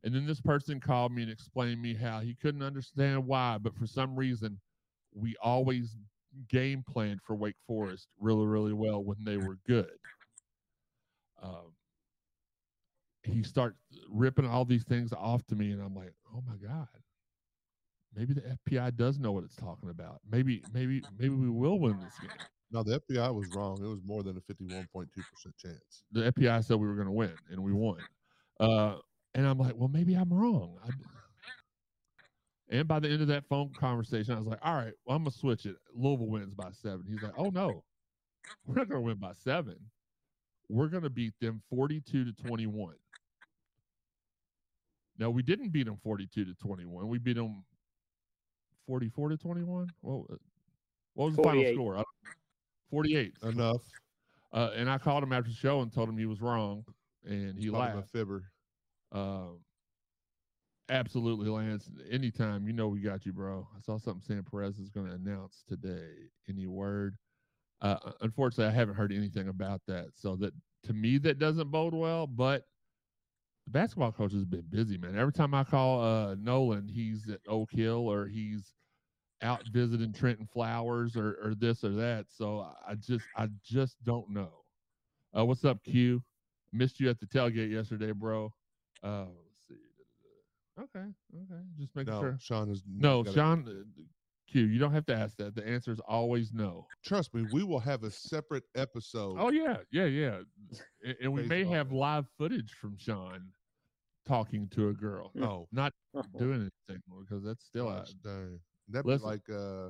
And 0.03 0.13
then 0.15 0.25
this 0.25 0.41
person 0.41 0.79
called 0.79 1.11
me 1.11 1.21
and 1.21 1.31
explained 1.31 1.81
me 1.81 1.93
how 1.93 2.19
he 2.19 2.35
couldn't 2.35 2.63
understand 2.63 3.25
why, 3.25 3.57
but 3.59 3.75
for 3.75 3.85
some 3.85 4.15
reason, 4.15 4.59
we 5.13 5.35
always 5.41 5.95
game 6.49 6.83
planned 6.87 7.21
for 7.25 7.35
Wake 7.35 7.55
Forest 7.67 8.07
really, 8.19 8.45
really 8.45 8.73
well 8.73 9.03
when 9.03 9.17
they 9.23 9.37
were 9.37 9.57
good. 9.67 9.91
Um, 11.43 11.73
he 13.23 13.43
starts 13.43 13.77
ripping 14.09 14.47
all 14.47 14.65
these 14.65 14.83
things 14.83 15.13
off 15.13 15.45
to 15.47 15.55
me, 15.55 15.71
and 15.71 15.81
I'm 15.81 15.95
like, 15.95 16.13
oh 16.33 16.43
my 16.47 16.55
god, 16.55 16.87
maybe 18.15 18.33
the 18.33 18.57
FPI 18.69 18.95
does 18.95 19.19
know 19.19 19.31
what 19.31 19.43
it's 19.43 19.55
talking 19.55 19.89
about. 19.89 20.19
Maybe, 20.29 20.63
maybe, 20.73 21.03
maybe 21.19 21.35
we 21.35 21.49
will 21.49 21.79
win 21.79 21.99
this 21.99 22.17
game. 22.19 22.47
No, 22.71 22.83
the 22.83 23.01
FPI 23.01 23.33
was 23.33 23.53
wrong. 23.53 23.77
It 23.83 23.87
was 23.87 23.99
more 24.05 24.23
than 24.23 24.37
a 24.37 24.53
51.2% 24.53 25.07
chance. 25.57 26.03
the 26.11 26.31
FPI 26.31 26.63
said 26.63 26.77
we 26.77 26.87
were 26.87 26.95
going 26.95 27.07
to 27.07 27.11
win, 27.11 27.33
and 27.49 27.61
we 27.61 27.73
won. 27.73 27.97
Uh, 28.59 28.95
and 29.35 29.45
I'm 29.47 29.57
like, 29.57 29.73
well, 29.75 29.89
maybe 29.89 30.13
I'm 30.15 30.31
wrong. 30.31 30.77
I, 30.85 30.89
and 32.69 32.87
by 32.87 32.99
the 32.99 33.09
end 33.09 33.21
of 33.21 33.27
that 33.27 33.45
phone 33.49 33.71
conversation, 33.77 34.33
I 34.33 34.37
was 34.37 34.47
like, 34.47 34.59
all 34.61 34.75
right, 34.75 34.93
well, 35.05 35.17
I'm 35.17 35.23
gonna 35.23 35.31
switch 35.31 35.65
it. 35.65 35.75
Louisville 35.93 36.27
wins 36.27 36.53
by 36.53 36.71
seven. 36.71 37.03
He's 37.07 37.21
like, 37.21 37.33
oh 37.37 37.49
no, 37.49 37.83
we're 38.65 38.75
not 38.75 38.87
gonna 38.89 39.01
win 39.01 39.17
by 39.17 39.33
seven. 39.33 39.75
We're 40.69 40.87
gonna 40.87 41.09
beat 41.09 41.33
them 41.41 41.61
42 41.69 42.25
to 42.25 42.33
21. 42.43 42.95
No, 45.17 45.29
we 45.29 45.43
didn't 45.43 45.69
beat 45.69 45.85
them 45.85 45.97
42 46.01 46.45
to 46.45 46.53
21. 46.55 47.07
We 47.07 47.17
beat 47.19 47.35
them 47.35 47.63
44 48.87 49.29
to 49.29 49.37
21. 49.37 49.89
Well, 50.01 50.25
uh, 50.31 50.35
what 51.13 51.25
was 51.27 51.35
the 51.35 51.43
final 51.43 51.73
score? 51.73 52.03
48. 52.89 53.33
Enough. 53.43 53.81
Uh, 54.53 54.71
and 54.75 54.89
I 54.89 54.97
called 54.97 55.23
him 55.23 55.31
after 55.33 55.49
the 55.49 55.55
show 55.55 55.81
and 55.81 55.93
told 55.93 56.09
him 56.09 56.17
he 56.17 56.25
was 56.25 56.41
wrong, 56.41 56.83
and 57.25 57.57
he 57.57 57.69
Called 57.69 57.83
him 57.89 57.95
laughed. 57.97 58.07
a 58.09 58.17
fibber. 58.17 58.50
Um, 59.11 59.59
absolutely, 60.89 61.49
Lance. 61.49 61.89
Anytime, 62.09 62.67
you 62.67 62.73
know 62.73 62.87
we 62.87 62.99
got 62.99 63.25
you, 63.25 63.33
bro. 63.33 63.67
I 63.75 63.81
saw 63.81 63.97
something 63.97 64.21
Sam 64.21 64.45
Perez 64.49 64.79
is 64.79 64.89
going 64.89 65.07
to 65.07 65.13
announce 65.13 65.63
today. 65.67 66.29
Any 66.49 66.67
word? 66.67 67.17
Uh, 67.81 67.97
unfortunately, 68.21 68.71
I 68.71 68.77
haven't 68.77 68.95
heard 68.95 69.11
anything 69.11 69.47
about 69.47 69.81
that. 69.87 70.09
So 70.15 70.35
that 70.37 70.53
to 70.83 70.93
me, 70.93 71.17
that 71.19 71.39
doesn't 71.39 71.71
bode 71.71 71.93
well. 71.93 72.27
But 72.27 72.65
the 73.65 73.71
basketball 73.71 74.11
coach 74.11 74.33
has 74.33 74.45
been 74.45 74.65
busy, 74.69 74.97
man. 74.97 75.17
Every 75.17 75.33
time 75.33 75.53
I 75.53 75.63
call 75.63 76.01
uh, 76.03 76.35
Nolan, 76.35 76.87
he's 76.87 77.29
at 77.29 77.39
Oak 77.47 77.71
Hill 77.71 78.07
or 78.07 78.27
he's 78.27 78.73
out 79.41 79.67
visiting 79.71 80.13
Trenton 80.13 80.47
Flowers 80.51 81.15
or, 81.15 81.37
or 81.43 81.55
this 81.55 81.83
or 81.83 81.89
that. 81.91 82.25
So 82.29 82.67
I 82.87 82.95
just 82.95 83.25
I 83.35 83.49
just 83.63 83.97
don't 84.03 84.29
know. 84.29 84.51
Uh, 85.37 85.45
what's 85.45 85.65
up, 85.65 85.83
Q? 85.83 86.21
Missed 86.73 86.99
you 86.99 87.09
at 87.09 87.19
the 87.19 87.25
tailgate 87.25 87.71
yesterday, 87.71 88.11
bro. 88.11 88.53
Uh, 89.03 89.25
let's 89.25 89.67
see. 89.67 89.75
Okay, 90.79 91.05
okay. 91.35 91.61
Just 91.79 91.95
making 91.95 92.13
No, 92.13 92.21
sure. 92.21 92.37
Shawn 92.39 92.69
is 92.69 92.83
No, 92.87 93.23
gotta- 93.23 93.35
Shawn. 93.35 93.67
uh, 93.67 94.01
Q, 94.47 94.63
you 94.65 94.79
don't 94.79 94.91
have 94.91 95.05
to 95.05 95.15
ask 95.15 95.37
that. 95.37 95.55
The 95.55 95.65
answer 95.65 95.91
is 95.93 95.99
always 96.01 96.51
no. 96.51 96.85
Trust 97.05 97.33
me, 97.33 97.45
we 97.53 97.63
will 97.63 97.79
have 97.79 98.03
a 98.03 98.11
separate 98.11 98.63
episode. 98.75 99.37
Oh 99.39 99.49
yeah, 99.49 99.77
yeah, 99.91 100.05
yeah. 100.05 100.41
And, 101.05 101.15
and 101.21 101.33
we 101.33 101.43
may 101.43 101.63
have 101.63 101.91
live 101.93 102.25
footage 102.37 102.73
from 102.73 102.97
Shawn 102.97 103.47
talking 104.25 104.67
to 104.69 104.89
a 104.89 104.93
girl, 104.93 105.31
no. 105.33 105.67
not 105.71 105.93
doing 106.37 106.69
anything 106.87 107.01
more, 107.07 107.21
because 107.21 107.43
that's 107.43 107.63
still 107.65 107.87
out. 107.87 108.11
Gosh. 108.23 108.59
That'd 108.89 109.05
be 109.05 109.25
like 109.25 109.49
uh 109.49 109.89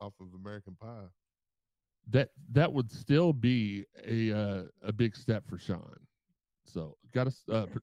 off 0.00 0.14
of 0.20 0.26
American 0.34 0.74
Pie. 0.80 1.06
that 2.08 2.30
that 2.52 2.72
would 2.72 2.90
still 2.90 3.32
be 3.32 3.84
a 4.04 4.32
uh, 4.32 4.62
a 4.82 4.92
big 4.92 5.14
step 5.14 5.46
for 5.48 5.56
Shawn. 5.56 5.96
So 6.66 6.96
got 7.14 7.28
to 7.28 7.52
uh, 7.54 7.66
pr- 7.66 7.78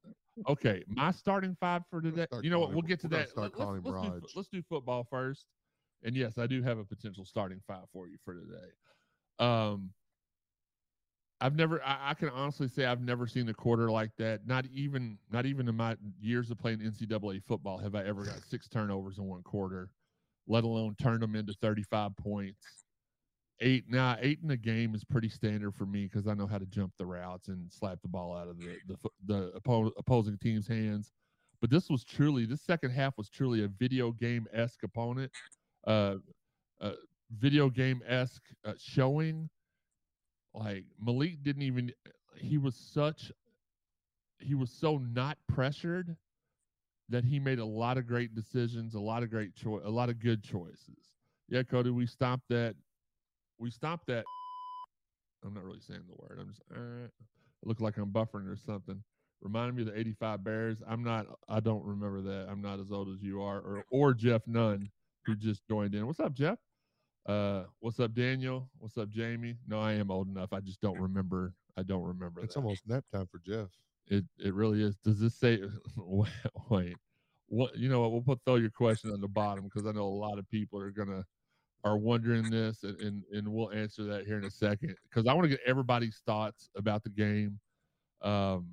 okay. 0.48 0.84
My 0.88 1.12
starting 1.12 1.56
five 1.60 1.84
for 1.90 2.02
today. 2.02 2.28
You 2.42 2.50
know 2.50 2.60
what? 2.60 2.72
We'll 2.74 2.82
get 2.82 3.00
to 3.02 3.08
that. 3.10 3.30
start 3.30 3.58
Let- 3.58 3.66
calling 3.66 3.82
let's, 3.84 3.98
let's, 3.98 4.22
do, 4.22 4.28
let's 4.36 4.48
do 4.50 4.62
football 4.70 5.06
first. 5.10 5.46
And 6.04 6.16
yes, 6.16 6.38
I 6.38 6.48
do 6.48 6.62
have 6.62 6.78
a 6.78 6.86
potential 6.86 7.26
starting 7.26 7.60
five 7.68 7.86
for 7.92 8.08
you 8.08 8.18
for 8.24 8.34
today. 8.34 8.70
Um, 9.40 9.92
I've 11.40 11.56
never. 11.56 11.84
I, 11.84 12.12
I 12.12 12.14
can 12.14 12.30
honestly 12.30 12.68
say 12.68 12.86
I've 12.86 13.02
never 13.02 13.28
seen 13.28 13.50
a 13.50 13.54
quarter 13.54 13.92
like 13.92 14.12
that. 14.18 14.48
Not 14.48 14.66
even 14.68 15.18
not 15.32 15.46
even 15.46 15.68
in 15.68 15.76
my 15.76 15.96
years 16.20 16.50
of 16.52 16.58
playing 16.58 16.80
NCAA 16.80 17.44
football 17.44 17.78
have 17.78 17.96
I 17.96 18.04
ever 18.04 18.24
got 18.24 18.44
six 18.48 18.68
turnovers 18.68 19.18
in 19.18 19.26
one 19.26 19.44
quarter, 19.44 19.90
let 20.48 20.64
alone 20.64 20.96
turn 21.02 21.20
them 21.20 21.36
into 21.36 21.54
thirty-five 21.62 22.16
points 22.18 22.77
eight 23.62 23.86
now 23.90 24.18
eight 24.22 24.40
in 24.44 24.52
a 24.52 24.58
game 24.58 24.94
is 24.96 25.04
pretty 25.04 25.30
standard 25.30 25.74
for 25.74 25.86
me 25.86 26.04
because 26.04 26.28
I 26.28 26.34
know 26.34 26.48
how 26.48 26.58
to 26.58 26.66
jump 26.66 26.94
the 26.98 27.06
routes 27.06 27.48
and 27.48 27.72
slap 27.72 28.02
the 28.02 28.08
ball 28.08 28.36
out 28.36 28.48
of 28.48 28.58
the 28.58 28.78
the, 28.88 29.10
the 29.26 29.60
oppo- 29.60 29.92
opposing 29.98 30.38
team's 30.38 30.68
hands. 30.68 31.12
But 31.60 31.70
this 31.72 31.90
was 31.90 32.04
truly 32.04 32.46
this 32.46 32.62
second 32.62 32.92
half 32.92 33.18
was 33.18 33.30
truly 33.30 33.64
a 33.64 33.68
video 33.68 34.12
game 34.12 34.48
esque 34.54 34.84
opponent, 34.84 35.32
uh, 35.88 36.16
uh, 36.82 36.92
video 37.38 37.70
game 37.70 38.02
esque 38.08 38.44
uh, 38.66 38.74
showing. 38.78 39.50
Like 40.54 40.86
Malik 41.00 41.44
didn't 41.44 41.64
even 41.64 41.92
he 42.36 42.58
was 42.58 42.76
such 42.76 43.32
he 44.40 44.54
was 44.56 44.70
so 44.72 44.98
not 44.98 45.38
pressured 45.48 46.16
that 47.10 47.24
he 47.24 47.40
made 47.40 47.60
a 47.60 47.66
lot 47.66 47.98
of 47.98 48.06
great 48.06 48.36
decisions, 48.36 48.94
a 48.94 49.00
lot 49.00 49.24
of 49.24 49.30
great 49.30 49.56
choice, 49.56 49.82
a 49.86 49.90
lot 49.90 50.10
of 50.10 50.20
good 50.20 50.44
choices. 50.44 51.14
Yeah, 51.50 51.64
Cody, 51.64 51.90
we 51.90 52.06
stopped 52.06 52.44
that 52.50 52.76
we 53.60 53.72
stopped 53.72 54.08
that. 54.08 54.26
I'm 55.46 55.54
not 55.54 55.64
really 55.64 55.80
saying 55.80 56.02
the 56.08 56.16
word. 56.16 56.40
I'm 56.40 56.50
just 56.50 56.62
uh, 56.72 57.06
it 57.06 57.12
look 57.64 57.82
like 57.82 57.98
I'm 57.98 58.12
buffering 58.12 58.52
or 58.52 58.58
something. 58.58 59.02
Reminded 59.42 59.76
me 59.76 59.84
of 59.84 59.88
the 59.90 60.00
'85 60.00 60.44
Bears. 60.44 60.82
I'm 60.88 61.04
not. 61.04 61.28
I 61.48 61.60
don't 61.60 61.86
remember 61.86 62.22
that. 62.22 62.48
I'm 62.50 62.62
not 62.62 62.80
as 62.80 62.92
old 62.92 63.10
as 63.10 63.22
you 63.22 63.42
are, 63.42 63.60
or 63.60 63.86
or 63.92 64.14
Jeff 64.14 64.42
Nunn, 64.48 64.90
who 65.26 65.36
just 65.36 65.66
joined 65.68 65.94
in. 65.94 66.08
What's 66.08 66.20
up, 66.20 66.34
Jeff? 66.34 66.58
Uh, 67.28 67.64
what's 67.80 68.00
up, 68.00 68.14
Daniel? 68.14 68.70
What's 68.80 68.98
up, 68.98 69.10
Jamie? 69.10 69.58
No, 69.68 69.80
I 69.80 69.94
am 69.94 70.10
old 70.10 70.28
enough. 70.28 70.54
I 70.54 70.60
just 70.60 70.82
don't 70.82 71.00
remember. 71.00 71.54
I 71.78 71.84
don't 71.84 72.04
remember. 72.04 72.42
It's 72.42 72.56
that. 72.56 72.62
almost 72.62 72.88
nap 72.88 73.04
time 73.14 73.28
for 73.32 73.40
Jeff. 73.46 73.68
It 74.08 74.26
it 74.40 74.54
really 74.54 74.82
is. 74.82 74.96
Does 74.98 75.20
this 75.20 75.36
say? 75.36 75.62
Wait, 75.98 76.96
what? 77.48 77.78
You 77.78 77.90
know 77.90 78.02
what? 78.02 78.12
We'll 78.12 78.22
put 78.22 78.40
throw 78.46 78.56
your 78.56 78.72
question 78.72 79.12
on 79.12 79.22
the 79.22 79.28
bottom 79.28 79.66
because 79.66 79.86
I 79.86 79.92
know 79.92 80.08
a 80.08 80.10
lot 80.10 80.40
of 80.40 80.50
people 80.50 80.80
are 80.80 80.92
gonna 80.92 81.26
are 81.88 81.98
wondering 81.98 82.50
this, 82.50 82.84
and 82.84 83.00
and, 83.00 83.24
and 83.32 83.48
we'll 83.48 83.72
answer 83.72 84.04
that 84.06 84.26
here 84.26 84.38
in 84.38 84.46
a 84.46 84.52
second 84.52 84.96
because 85.10 85.28
I 85.28 85.34
want 85.34 85.46
to 85.46 85.50
get 85.50 85.60
everybody's 85.66 86.22
thoughts 86.26 86.70
about 86.76 87.04
the 87.04 87.10
game. 87.10 87.60
Um, 88.22 88.68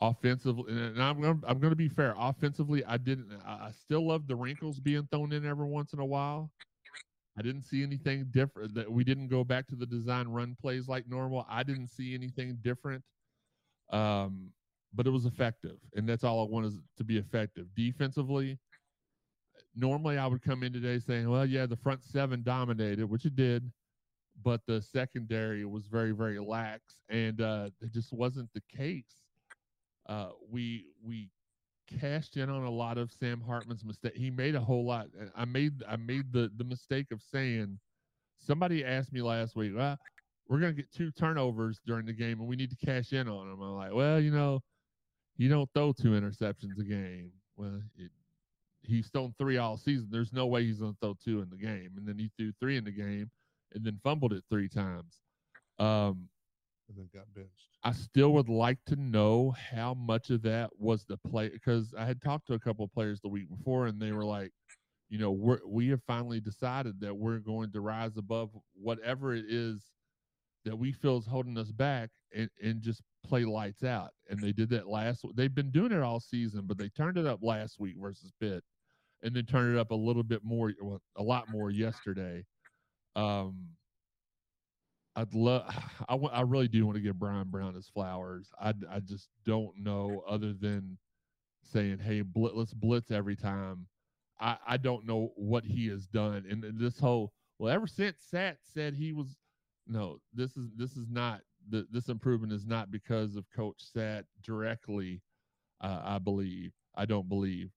offensively, 0.00 0.72
and 0.72 1.02
I'm 1.02 1.20
gonna 1.20 1.40
I'm 1.46 1.58
gonna 1.58 1.76
be 1.76 1.88
fair. 1.88 2.14
Offensively, 2.18 2.84
I 2.84 2.96
didn't. 2.96 3.30
I, 3.46 3.52
I 3.52 3.70
still 3.72 4.06
love 4.06 4.26
the 4.26 4.36
wrinkles 4.36 4.80
being 4.80 5.06
thrown 5.10 5.32
in 5.32 5.44
every 5.44 5.66
once 5.66 5.92
in 5.92 5.98
a 5.98 6.06
while. 6.06 6.50
I 7.38 7.42
didn't 7.42 7.62
see 7.62 7.82
anything 7.82 8.26
different. 8.30 8.74
That 8.74 8.90
we 8.90 9.04
didn't 9.04 9.28
go 9.28 9.44
back 9.44 9.66
to 9.68 9.76
the 9.76 9.86
design 9.86 10.28
run 10.28 10.56
plays 10.60 10.88
like 10.88 11.08
normal. 11.08 11.46
I 11.48 11.62
didn't 11.62 11.88
see 11.88 12.14
anything 12.14 12.58
different. 12.62 13.02
Um, 13.92 14.52
but 14.94 15.06
it 15.06 15.10
was 15.10 15.24
effective, 15.24 15.76
and 15.94 16.08
that's 16.08 16.24
all 16.24 16.44
I 16.44 16.50
want 16.50 16.66
is 16.66 16.80
to 16.98 17.04
be 17.04 17.18
effective. 17.18 17.66
Defensively, 17.76 18.58
normally 19.74 20.18
I 20.18 20.26
would 20.26 20.42
come 20.42 20.62
in 20.62 20.72
today 20.72 20.98
saying, 20.98 21.28
"Well, 21.28 21.46
yeah, 21.46 21.66
the 21.66 21.76
front 21.76 22.04
seven 22.04 22.42
dominated," 22.42 23.04
which 23.04 23.24
it 23.24 23.36
did, 23.36 23.70
but 24.42 24.60
the 24.66 24.82
secondary 24.82 25.64
was 25.64 25.86
very, 25.86 26.12
very 26.12 26.38
lax, 26.38 27.02
and 27.08 27.40
uh, 27.40 27.70
it 27.80 27.92
just 27.92 28.12
wasn't 28.12 28.50
the 28.54 28.62
case. 28.76 29.14
Uh, 30.08 30.30
we 30.50 30.86
we 31.02 31.30
cashed 32.00 32.36
in 32.36 32.48
on 32.48 32.64
a 32.64 32.70
lot 32.70 32.98
of 32.98 33.10
Sam 33.12 33.40
Hartman's 33.40 33.84
mistake. 33.84 34.14
He 34.14 34.30
made 34.30 34.54
a 34.54 34.60
whole 34.60 34.84
lot. 34.84 35.08
I 35.34 35.44
made 35.44 35.82
I 35.88 35.96
made 35.96 36.32
the 36.32 36.50
the 36.56 36.64
mistake 36.64 37.06
of 37.12 37.20
saying 37.22 37.78
somebody 38.38 38.84
asked 38.84 39.12
me 39.12 39.22
last 39.22 39.56
week, 39.56 39.72
well, 39.76 39.98
we're 40.48 40.58
gonna 40.60 40.72
get 40.72 40.92
two 40.92 41.10
turnovers 41.12 41.80
during 41.86 42.06
the 42.06 42.12
game 42.12 42.40
and 42.40 42.48
we 42.48 42.56
need 42.56 42.70
to 42.70 42.86
cash 42.86 43.12
in 43.12 43.28
on 43.28 43.48
them. 43.48 43.60
I'm 43.60 43.74
like, 43.74 43.92
well, 43.92 44.20
you 44.20 44.30
know, 44.30 44.60
you 45.36 45.48
don't 45.48 45.68
throw 45.74 45.92
two 45.92 46.10
interceptions 46.10 46.78
a 46.80 46.84
game. 46.84 47.32
Well, 47.56 47.80
it, 47.96 48.10
he's 48.82 49.08
thrown 49.08 49.34
three 49.38 49.58
all 49.58 49.76
season. 49.76 50.08
There's 50.10 50.32
no 50.32 50.46
way 50.46 50.64
he's 50.64 50.80
gonna 50.80 50.96
throw 51.00 51.16
two 51.22 51.40
in 51.42 51.50
the 51.50 51.56
game. 51.56 51.92
And 51.96 52.06
then 52.06 52.18
he 52.18 52.30
threw 52.36 52.52
three 52.60 52.76
in 52.76 52.84
the 52.84 52.90
game 52.90 53.30
and 53.74 53.84
then 53.84 54.00
fumbled 54.02 54.32
it 54.32 54.44
three 54.50 54.68
times. 54.68 55.20
Um, 55.78 56.28
and 56.88 56.98
then 56.98 57.08
got 57.14 57.32
benched. 57.34 57.68
I 57.84 57.92
still 57.92 58.32
would 58.32 58.48
like 58.48 58.78
to 58.86 58.96
know 58.96 59.54
how 59.72 59.94
much 59.94 60.30
of 60.30 60.42
that 60.42 60.70
was 60.78 61.04
the 61.04 61.16
play 61.16 61.48
because 61.48 61.94
I 61.96 62.04
had 62.04 62.20
talked 62.20 62.46
to 62.48 62.54
a 62.54 62.58
couple 62.58 62.84
of 62.84 62.92
players 62.92 63.20
the 63.20 63.28
week 63.28 63.48
before 63.48 63.86
and 63.86 64.00
they 64.00 64.12
were 64.12 64.24
like, 64.24 64.50
you 65.08 65.18
know, 65.18 65.30
we're, 65.30 65.60
we 65.66 65.88
have 65.88 66.02
finally 66.06 66.40
decided 66.40 67.00
that 67.00 67.16
we're 67.16 67.38
going 67.38 67.72
to 67.72 67.80
rise 67.80 68.16
above 68.16 68.50
whatever 68.74 69.34
it 69.34 69.44
is 69.48 69.82
that 70.64 70.76
we 70.76 70.92
feel 70.92 71.16
is 71.16 71.26
holding 71.26 71.56
us 71.56 71.70
back 71.72 72.10
and, 72.34 72.50
and 72.62 72.82
just 72.82 73.02
play 73.24 73.44
lights 73.44 73.82
out. 73.82 74.10
And 74.28 74.40
they 74.40 74.52
did 74.52 74.68
that 74.70 74.88
last. 74.88 75.24
They've 75.34 75.54
been 75.54 75.70
doing 75.70 75.92
it 75.92 76.02
all 76.02 76.20
season, 76.20 76.62
but 76.66 76.78
they 76.78 76.88
turned 76.88 77.18
it 77.18 77.26
up 77.26 77.40
last 77.42 77.80
week 77.80 77.96
versus 77.98 78.32
Pitt, 78.40 78.62
and 79.22 79.34
then 79.34 79.46
turned 79.46 79.76
it 79.76 79.80
up 79.80 79.90
a 79.90 79.94
little 79.94 80.22
bit 80.22 80.44
more, 80.44 80.72
a 81.16 81.22
lot 81.22 81.48
more 81.50 81.70
yesterday. 81.70 82.44
Um, 83.16 83.68
I'd 85.16 85.34
love. 85.34 85.64
I 86.08 86.14
wa- 86.14 86.30
I 86.30 86.42
really 86.42 86.68
do 86.68 86.86
want 86.86 86.96
to 86.96 87.02
give 87.02 87.18
Bryan 87.18 87.48
Brown 87.48 87.74
his 87.74 87.88
flowers. 87.88 88.50
I 88.60 88.74
I 88.90 89.00
just 89.00 89.28
don't 89.44 89.76
know 89.78 90.22
other 90.28 90.52
than 90.52 90.98
saying, 91.64 91.98
"Hey, 91.98 92.22
blit, 92.22 92.54
let's 92.54 92.74
blitz 92.74 93.10
every 93.10 93.36
time." 93.36 93.86
I 94.40 94.56
I 94.66 94.76
don't 94.78 95.06
know 95.06 95.32
what 95.36 95.64
he 95.64 95.88
has 95.88 96.06
done, 96.06 96.46
and 96.48 96.64
this 96.78 96.98
whole 96.98 97.32
well, 97.58 97.72
ever 97.74 97.86
since 97.86 98.16
Sat 98.30 98.58
said 98.62 98.94
he 98.94 99.12
was, 99.12 99.36
no, 99.86 100.18
this 100.32 100.56
is 100.56 100.70
this 100.76 100.96
is 100.96 101.08
not 101.10 101.42
the 101.68 101.86
this 101.90 102.08
improvement 102.08 102.52
is 102.52 102.66
not 102.66 102.90
because 102.90 103.36
of 103.36 103.44
Coach 103.54 103.76
Sat 103.92 104.24
directly. 104.42 105.22
Uh, 105.80 106.00
I 106.04 106.18
believe. 106.18 106.72
I 106.96 107.06
don't 107.06 107.28
believe, 107.28 107.70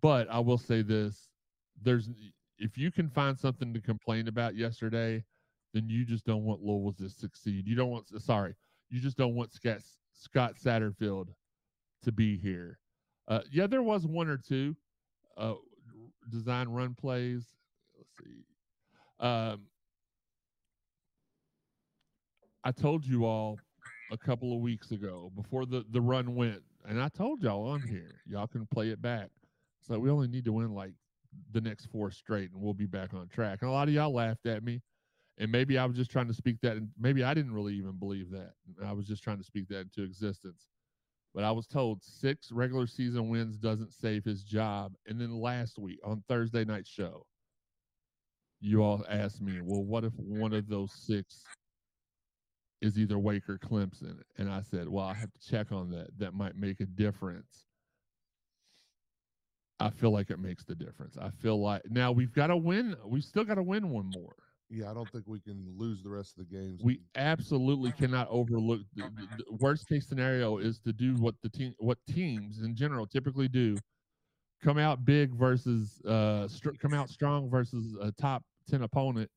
but 0.00 0.28
I 0.30 0.38
will 0.38 0.58
say 0.58 0.82
this: 0.82 1.28
there's 1.82 2.08
if 2.58 2.76
you 2.76 2.90
can 2.90 3.08
find 3.08 3.38
something 3.38 3.72
to 3.74 3.80
complain 3.80 4.28
about 4.28 4.54
yesterday, 4.54 5.24
then 5.72 5.88
you 5.88 6.04
just 6.04 6.26
don't 6.26 6.44
want 6.44 6.62
Louisville 6.62 6.94
to 6.98 7.08
succeed. 7.08 7.66
You 7.66 7.74
don't 7.74 7.90
want 7.90 8.06
sorry, 8.22 8.54
you 8.88 9.00
just 9.00 9.16
don't 9.16 9.34
want 9.34 9.52
Scott 9.52 9.80
Scott 10.12 10.54
Satterfield 10.62 11.28
to 12.02 12.12
be 12.12 12.36
here. 12.36 12.78
Uh, 13.28 13.40
yeah, 13.50 13.66
there 13.66 13.82
was 13.82 14.06
one 14.06 14.28
or 14.28 14.36
two 14.36 14.76
uh, 15.36 15.54
design 16.30 16.68
run 16.68 16.94
plays. 16.94 17.46
Let's 17.96 18.10
see. 18.18 18.44
Um, 19.20 19.62
I 22.64 22.72
told 22.72 23.06
you 23.06 23.24
all 23.24 23.58
a 24.10 24.18
couple 24.18 24.52
of 24.54 24.60
weeks 24.60 24.90
ago 24.90 25.30
before 25.36 25.66
the, 25.66 25.84
the 25.90 26.00
run 26.00 26.34
went, 26.34 26.62
and 26.86 27.00
I 27.00 27.08
told 27.08 27.42
y'all 27.42 27.68
on 27.68 27.82
here, 27.82 28.20
y'all 28.26 28.46
can 28.46 28.66
play 28.66 28.88
it 28.90 29.00
back. 29.00 29.30
So 29.80 29.98
we 29.98 30.10
only 30.10 30.28
need 30.28 30.44
to 30.44 30.52
win 30.52 30.74
like 30.74 30.92
the 31.52 31.60
next 31.60 31.86
four 31.86 32.10
straight, 32.10 32.50
and 32.52 32.60
we'll 32.60 32.74
be 32.74 32.86
back 32.86 33.14
on 33.14 33.28
track. 33.28 33.58
And 33.62 33.70
a 33.70 33.72
lot 33.72 33.88
of 33.88 33.94
y'all 33.94 34.12
laughed 34.12 34.46
at 34.46 34.62
me, 34.62 34.82
and 35.38 35.50
maybe 35.50 35.78
I 35.78 35.86
was 35.86 35.96
just 35.96 36.10
trying 36.10 36.28
to 36.28 36.34
speak 36.34 36.60
that, 36.62 36.76
and 36.76 36.88
maybe 36.98 37.24
I 37.24 37.34
didn't 37.34 37.54
really 37.54 37.74
even 37.74 37.92
believe 37.98 38.30
that. 38.30 38.52
I 38.84 38.92
was 38.92 39.06
just 39.06 39.22
trying 39.22 39.38
to 39.38 39.44
speak 39.44 39.68
that 39.68 39.80
into 39.80 40.02
existence. 40.02 40.66
But 41.32 41.44
I 41.44 41.52
was 41.52 41.66
told 41.68 42.02
six 42.02 42.50
regular 42.50 42.88
season 42.88 43.28
wins 43.28 43.56
doesn't 43.56 43.92
save 43.92 44.24
his 44.24 44.42
job. 44.42 44.94
And 45.06 45.20
then 45.20 45.38
last 45.38 45.78
week 45.78 46.00
on 46.04 46.24
Thursday 46.28 46.64
night 46.64 46.88
show, 46.88 47.24
you 48.60 48.82
all 48.82 49.04
asked 49.08 49.40
me, 49.40 49.60
well, 49.62 49.84
what 49.84 50.04
if 50.04 50.12
one 50.16 50.52
of 50.52 50.68
those 50.68 50.92
six 50.92 51.44
is 52.82 52.98
either 52.98 53.18
Wake 53.18 53.48
or 53.48 53.58
Clemson? 53.58 54.20
And 54.38 54.50
I 54.50 54.62
said, 54.62 54.88
well, 54.88 55.04
I 55.06 55.14
have 55.14 55.32
to 55.32 55.48
check 55.48 55.70
on 55.70 55.90
that. 55.90 56.08
That 56.18 56.34
might 56.34 56.56
make 56.56 56.80
a 56.80 56.86
difference. 56.86 57.69
I 59.80 59.90
feel 59.90 60.10
like 60.10 60.30
it 60.30 60.38
makes 60.38 60.64
the 60.64 60.74
difference. 60.74 61.16
I 61.16 61.30
feel 61.30 61.60
like 61.60 61.82
now 61.90 62.12
we've 62.12 62.32
got 62.32 62.48
to 62.48 62.56
win. 62.56 62.96
We 63.04 63.20
still 63.20 63.44
got 63.44 63.54
to 63.54 63.62
win 63.62 63.90
one 63.90 64.10
more. 64.14 64.34
Yeah, 64.68 64.90
I 64.90 64.94
don't 64.94 65.10
think 65.10 65.24
we 65.26 65.40
can 65.40 65.66
lose 65.76 66.02
the 66.02 66.10
rest 66.10 66.38
of 66.38 66.48
the 66.48 66.56
games. 66.56 66.80
We 66.84 67.00
absolutely 67.16 67.90
cannot 67.92 68.28
overlook 68.30 68.82
the, 68.94 69.02
the, 69.02 69.26
the 69.38 69.44
worst 69.58 69.88
case 69.88 70.06
scenario 70.06 70.58
is 70.58 70.78
to 70.80 70.92
do 70.92 71.14
what 71.14 71.34
the 71.42 71.48
team, 71.48 71.74
what 71.78 71.98
teams 72.08 72.60
in 72.60 72.76
general 72.76 73.06
typically 73.06 73.48
do, 73.48 73.76
come 74.62 74.78
out 74.78 75.04
big 75.04 75.34
versus 75.34 76.00
uh, 76.06 76.46
str- 76.46 76.76
come 76.80 76.94
out 76.94 77.08
strong 77.08 77.50
versus 77.50 77.96
a 78.00 78.12
top 78.12 78.44
ten 78.68 78.82
opponent, 78.82 79.28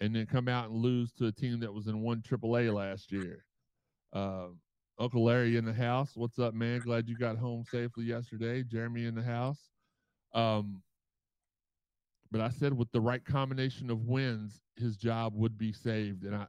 and 0.00 0.14
then 0.14 0.26
come 0.26 0.46
out 0.46 0.68
and 0.68 0.76
lose 0.76 1.10
to 1.12 1.26
a 1.26 1.32
team 1.32 1.60
that 1.60 1.72
was 1.72 1.86
in 1.86 2.02
one 2.02 2.20
AAA 2.20 2.74
last 2.74 3.10
year. 3.10 3.44
Uh, 4.12 4.48
Uncle 5.00 5.24
Larry 5.24 5.56
in 5.56 5.64
the 5.64 5.72
house. 5.72 6.10
What's 6.14 6.38
up, 6.38 6.52
man? 6.52 6.80
Glad 6.80 7.08
you 7.08 7.16
got 7.16 7.38
home 7.38 7.64
safely 7.64 8.04
yesterday. 8.04 8.62
Jeremy 8.62 9.06
in 9.06 9.14
the 9.14 9.22
house. 9.22 9.70
Um, 10.34 10.82
but 12.30 12.42
I 12.42 12.50
said 12.50 12.74
with 12.74 12.92
the 12.92 13.00
right 13.00 13.24
combination 13.24 13.90
of 13.90 14.04
wins, 14.04 14.60
his 14.76 14.96
job 14.96 15.32
would 15.34 15.56
be 15.56 15.72
saved. 15.72 16.24
And 16.24 16.36
I 16.36 16.46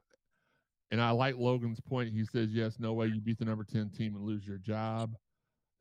and 0.90 1.00
I 1.00 1.10
like 1.10 1.36
Logan's 1.38 1.80
point. 1.80 2.12
He 2.12 2.26
says, 2.26 2.50
yes, 2.52 2.76
no 2.78 2.92
way 2.92 3.06
you 3.06 3.22
beat 3.22 3.38
the 3.38 3.46
number 3.46 3.64
10 3.64 3.88
team 3.88 4.14
and 4.14 4.24
lose 4.24 4.46
your 4.46 4.58
job, 4.58 5.14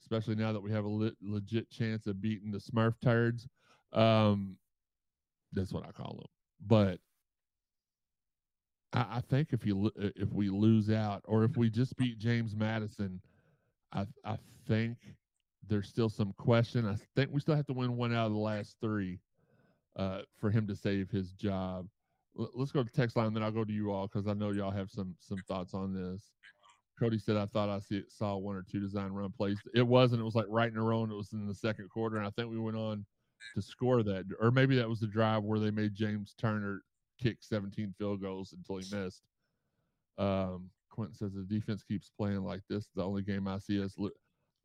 especially 0.01 0.35
now 0.35 0.53
that 0.53 0.61
we 0.61 0.71
have 0.71 0.85
a 0.85 0.89
le- 0.89 1.11
legit 1.21 1.69
chance 1.69 2.07
of 2.07 2.21
beating 2.21 2.49
the 2.49 2.59
Smurf 2.59 2.93
turds. 3.03 3.45
Um, 3.91 4.55
that's 5.51 5.73
what 5.73 5.85
I 5.85 5.91
call 5.91 6.13
them. 6.13 6.29
But 6.65 6.99
I, 8.93 9.17
I 9.17 9.21
think 9.29 9.49
if 9.53 9.65
you 9.65 9.91
if 9.97 10.31
we 10.33 10.49
lose 10.49 10.89
out 10.89 11.21
or 11.25 11.43
if 11.43 11.57
we 11.57 11.69
just 11.69 11.95
beat 11.97 12.17
James 12.17 12.55
Madison, 12.55 13.21
I 13.93 14.05
I 14.25 14.37
think 14.67 14.97
there's 15.67 15.87
still 15.87 16.09
some 16.09 16.33
question. 16.33 16.87
I 16.87 16.95
think 17.15 17.31
we 17.31 17.39
still 17.39 17.55
have 17.55 17.67
to 17.67 17.73
win 17.73 17.95
one 17.97 18.13
out 18.13 18.27
of 18.27 18.33
the 18.33 18.39
last 18.39 18.77
three 18.81 19.19
uh, 19.95 20.21
for 20.39 20.49
him 20.49 20.67
to 20.67 20.75
save 20.75 21.09
his 21.09 21.31
job. 21.31 21.87
L- 22.39 22.51
let's 22.55 22.71
go 22.71 22.83
to 22.83 22.89
text 22.89 23.15
line, 23.15 23.33
then 23.33 23.43
I'll 23.43 23.51
go 23.51 23.63
to 23.63 23.73
you 23.73 23.91
all 23.91 24.07
because 24.07 24.27
I 24.27 24.33
know 24.33 24.51
y'all 24.51 24.71
have 24.71 24.89
some 24.89 25.15
some 25.19 25.39
thoughts 25.47 25.73
on 25.73 25.93
this. 25.93 26.31
Cody 26.99 27.17
said, 27.17 27.35
"I 27.37 27.47
thought 27.47 27.69
I 27.69 27.79
see, 27.79 28.03
saw 28.09 28.37
one 28.37 28.55
or 28.55 28.63
two 28.63 28.79
design 28.79 29.11
run 29.11 29.31
plays. 29.31 29.59
It 29.73 29.85
wasn't. 29.87 30.21
It 30.21 30.25
was 30.25 30.35
like 30.35 30.45
right 30.49 30.71
in 30.71 30.77
a 30.77 30.83
row, 30.83 31.03
and 31.03 31.11
it 31.11 31.15
was 31.15 31.33
in 31.33 31.47
the 31.47 31.55
second 31.55 31.89
quarter. 31.89 32.17
And 32.17 32.27
I 32.27 32.29
think 32.31 32.51
we 32.51 32.59
went 32.59 32.77
on 32.77 33.05
to 33.55 33.61
score 33.61 34.03
that, 34.03 34.25
or 34.39 34.51
maybe 34.51 34.75
that 34.75 34.87
was 34.87 34.99
the 34.99 35.07
drive 35.07 35.43
where 35.43 35.59
they 35.59 35.71
made 35.71 35.95
James 35.95 36.35
Turner 36.37 36.83
kick 37.21 37.37
17 37.41 37.93
field 37.97 38.21
goals 38.21 38.53
until 38.53 38.77
he 38.77 38.95
missed. 38.95 39.21
Um, 40.17 40.69
Quentin 40.89 41.15
says 41.15 41.31
the 41.33 41.43
defense 41.43 41.83
keeps 41.83 42.11
playing 42.17 42.43
like 42.43 42.61
this. 42.69 42.87
The 42.95 43.03
only 43.03 43.21
game 43.21 43.47
I 43.47 43.59
see 43.59 43.81
is 43.81 43.93
lo- 43.97 44.09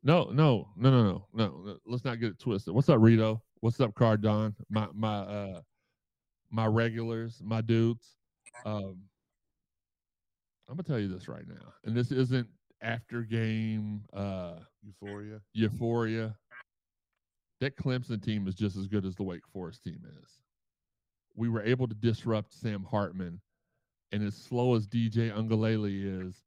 no, 0.03 0.25
no, 0.25 0.69
no, 0.75 0.91
no, 0.91 1.03
no, 1.03 1.25
no, 1.33 1.63
no. 1.63 1.77
Let's 1.85 2.05
not 2.05 2.19
get 2.19 2.31
it 2.31 2.39
twisted. 2.39 2.73
What's 2.73 2.89
up, 2.89 2.99
Rito? 3.01 3.41
What's 3.61 3.79
up, 3.79 3.95
Cardon? 3.95 4.55
My 4.69 4.87
my 4.93 5.17
uh 5.19 5.61
my 6.51 6.65
regulars, 6.65 7.41
my 7.43 7.61
dudes. 7.61 8.17
Um, 8.65 9.01
I'm 10.69 10.75
gonna 10.75 10.83
tell 10.83 10.99
you 10.99 11.07
this 11.07 11.27
right 11.27 11.47
now, 11.47 11.73
and 11.85 11.95
this 11.95 12.11
isn't 12.11 12.47
after 12.81 13.21
game 13.23 14.03
uh 14.13 14.55
Euphoria. 14.83 15.41
euphoria. 15.53 16.35
That 17.59 17.75
Clemson 17.75 18.23
team 18.23 18.47
is 18.47 18.53
just 18.53 18.77
as 18.77 18.87
good 18.87 19.05
as 19.05 19.15
the 19.15 19.23
Wake 19.23 19.47
Forest 19.51 19.83
team 19.83 19.99
is. 20.21 20.31
We 21.37 21.49
were 21.49 21.63
able 21.63 21.87
to 21.87 21.93
disrupt 21.95 22.53
Sam 22.53 22.83
Hartman, 22.83 23.39
and 24.11 24.23
as 24.23 24.35
slow 24.35 24.75
as 24.75 24.87
DJ 24.87 25.31
Uiagalelei 25.31 26.27
is, 26.27 26.43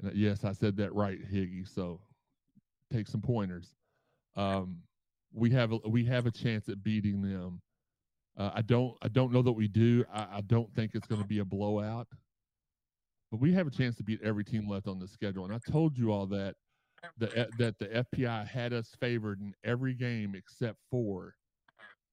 and 0.00 0.10
uh, 0.10 0.14
yes, 0.14 0.44
I 0.44 0.52
said 0.52 0.76
that 0.78 0.92
right, 0.94 1.18
Higgy. 1.30 1.68
So 1.68 2.00
take 2.92 3.06
some 3.06 3.20
pointers. 3.20 3.76
Um, 4.34 4.78
we 5.32 5.50
have 5.50 5.72
a, 5.72 5.78
we 5.86 6.04
have 6.06 6.26
a 6.26 6.30
chance 6.30 6.68
at 6.68 6.82
beating 6.82 7.22
them. 7.22 7.60
Uh, 8.36 8.50
I 8.54 8.62
don't 8.62 8.96
I 9.02 9.08
don't 9.08 9.32
know 9.32 9.42
that 9.42 9.52
we 9.52 9.68
do. 9.68 10.04
I, 10.12 10.38
I 10.38 10.40
don't 10.46 10.72
think 10.74 10.92
it's 10.94 11.06
going 11.06 11.20
to 11.20 11.28
be 11.28 11.38
a 11.40 11.44
blowout, 11.44 12.08
but 13.30 13.40
we 13.40 13.52
have 13.52 13.66
a 13.66 13.70
chance 13.70 13.96
to 13.96 14.02
beat 14.02 14.20
every 14.24 14.44
team 14.44 14.68
left 14.68 14.88
on 14.88 14.98
the 14.98 15.06
schedule. 15.06 15.44
And 15.44 15.54
I 15.54 15.60
told 15.70 15.96
you 15.96 16.10
all 16.10 16.26
that 16.26 16.56
the 17.18 17.48
that 17.58 17.78
the 17.78 17.86
FPI 17.86 18.48
had 18.48 18.72
us 18.72 18.96
favored 18.98 19.40
in 19.40 19.54
every 19.64 19.94
game 19.94 20.34
except 20.34 20.78
for 20.90 21.34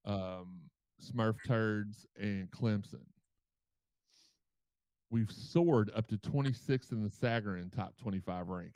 um, 0.05 0.59
Smurf 1.01 1.35
Turds 1.45 2.05
and 2.19 2.49
Clemson. 2.51 3.05
We've 5.09 5.31
soared 5.31 5.91
up 5.95 6.07
to 6.07 6.17
26th 6.17 6.91
in 6.91 7.03
the 7.03 7.09
Sagarin 7.09 7.75
top 7.75 7.97
25 8.01 8.47
rankings. 8.47 8.71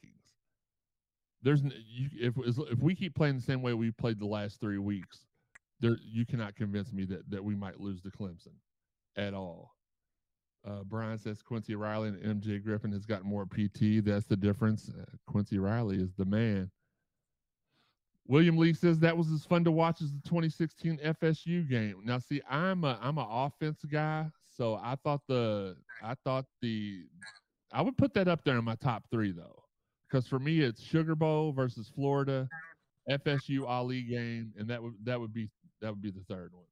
There's 1.42 1.62
you, 1.64 2.10
if 2.20 2.34
if 2.38 2.80
we 2.80 2.96
keep 2.96 3.16
playing 3.16 3.36
the 3.36 3.42
same 3.42 3.62
way 3.62 3.74
we 3.74 3.92
played 3.92 4.20
the 4.20 4.26
last 4.26 4.60
three 4.60 4.80
weeks, 4.80 5.28
there 5.80 5.98
you 6.04 6.26
cannot 6.26 6.56
convince 6.56 6.92
me 6.92 7.06
that 7.06 7.30
that 7.30 7.44
we 7.44 7.56
might 7.56 7.80
lose 7.80 8.02
to 8.02 8.10
Clemson 8.10 8.56
at 9.16 9.34
all. 9.34 9.76
Uh, 10.68 10.84
Brian 10.84 11.20
says 11.20 11.44
Quincy 11.44 11.76
Riley 11.76 12.10
and 12.10 12.42
MJ 12.42 12.64
Griffin 12.64 12.92
has 12.92 13.06
got 13.06 13.24
more 13.24 13.46
PT. 13.46 14.04
That's 14.04 14.26
the 14.26 14.36
difference. 14.36 14.90
Uh, 14.90 15.04
Quincy 15.28 15.60
Riley 15.60 15.98
is 15.98 16.14
the 16.16 16.26
man. 16.26 16.72
William 18.28 18.58
Lee 18.58 18.74
says 18.74 19.00
that 19.00 19.16
was 19.16 19.32
as 19.32 19.46
fun 19.46 19.64
to 19.64 19.72
watch 19.72 20.02
as 20.02 20.12
the 20.12 20.22
2016 20.28 21.00
FSU 21.04 21.70
game. 21.70 22.02
Now, 22.04 22.20
see, 22.20 22.42
I'm 22.50 22.84
a 22.84 22.98
I'm 23.02 23.18
an 23.18 23.28
offense 23.30 23.80
guy, 23.92 24.28
so 24.48 24.76
I 24.76 24.96
thought 25.04 25.22
the 25.28 25.76
I 26.04 26.16
thought 26.24 26.46
the 26.62 27.04
I 27.72 27.82
would 27.82 27.98
put 27.98 28.14
that 28.16 28.28
up 28.28 28.44
there 28.44 28.58
in 28.58 28.64
my 28.64 28.76
top 28.76 29.04
three 29.12 29.32
though, 29.32 29.64
because 30.10 30.28
for 30.28 30.40
me 30.40 30.62
it's 30.62 30.82
Sugar 30.82 31.16
Bowl 31.16 31.52
versus 31.52 31.92
Florida, 31.94 32.48
FSU 33.10 33.68
Ali 33.68 34.02
game, 34.02 34.54
and 34.58 34.68
that 34.70 34.82
would 34.82 34.94
that 35.04 35.20
would 35.20 35.34
be 35.34 35.50
that 35.82 35.92
would 35.92 36.02
be 36.02 36.12
the 36.12 36.24
third 36.28 36.52
one. 36.54 36.66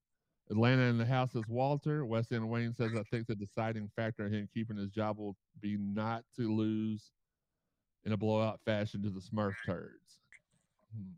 Atlanta 0.49 0.83
in 0.83 0.97
the 0.97 1.05
house 1.05 1.35
is 1.35 1.43
Walter. 1.47 2.05
West 2.05 2.31
End 2.31 2.47
Wayne 2.49 2.73
says, 2.73 2.91
I 2.97 3.03
think 3.03 3.27
the 3.27 3.35
deciding 3.35 3.89
factor 3.95 4.25
in 4.25 4.33
him 4.33 4.49
keeping 4.53 4.77
his 4.77 4.89
job 4.89 5.17
will 5.17 5.35
be 5.61 5.77
not 5.79 6.23
to 6.35 6.53
lose 6.53 7.11
in 8.05 8.11
a 8.11 8.17
blowout 8.17 8.59
fashion 8.65 9.01
to 9.03 9.09
the 9.09 9.21
Smurf 9.21 9.53
turds. 9.65 10.19
Hmm. 10.93 11.13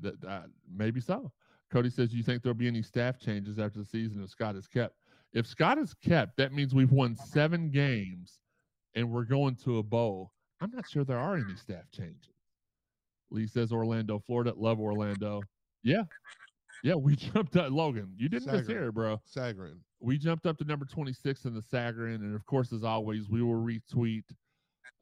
That, 0.00 0.20
that 0.20 0.44
maybe 0.72 1.00
so. 1.00 1.32
Cody 1.70 1.90
says, 1.90 2.10
"Do 2.10 2.16
you 2.16 2.22
think 2.22 2.42
there'll 2.42 2.54
be 2.54 2.66
any 2.68 2.82
staff 2.82 3.18
changes 3.18 3.58
after 3.58 3.78
the 3.78 3.84
season 3.84 4.22
if 4.22 4.30
Scott 4.30 4.56
is 4.56 4.66
kept? 4.66 4.94
If 5.32 5.46
Scott 5.46 5.78
is 5.78 5.94
kept, 5.94 6.36
that 6.38 6.52
means 6.52 6.74
we've 6.74 6.92
won 6.92 7.14
seven 7.16 7.70
games 7.70 8.38
and 8.94 9.10
we're 9.10 9.24
going 9.24 9.54
to 9.64 9.78
a 9.78 9.82
bowl. 9.82 10.32
I'm 10.60 10.70
not 10.70 10.88
sure 10.88 11.04
there 11.04 11.18
are 11.18 11.36
any 11.36 11.54
staff 11.56 11.90
changes." 11.90 12.32
Lee 13.30 13.46
says, 13.46 13.72
"Orlando, 13.72 14.18
Florida. 14.18 14.54
Love 14.56 14.80
Orlando. 14.80 15.42
Yeah, 15.82 16.04
yeah. 16.82 16.94
We 16.94 17.16
jumped 17.16 17.56
up. 17.56 17.70
Logan, 17.70 18.12
you 18.16 18.28
didn't 18.28 18.50
miss 18.50 18.66
Sagarin. 18.66 18.68
here, 18.68 18.92
bro 18.92 19.20
Sagarin. 19.34 19.78
we 20.00 20.16
jumped 20.16 20.46
up 20.46 20.56
to 20.58 20.64
number 20.64 20.86
26 20.86 21.44
in 21.44 21.54
the 21.54 21.60
Sagarin, 21.60 22.16
and 22.16 22.34
of 22.34 22.46
course, 22.46 22.72
as 22.72 22.84
always, 22.84 23.28
we 23.28 23.42
will 23.42 23.62
retweet 23.62 24.24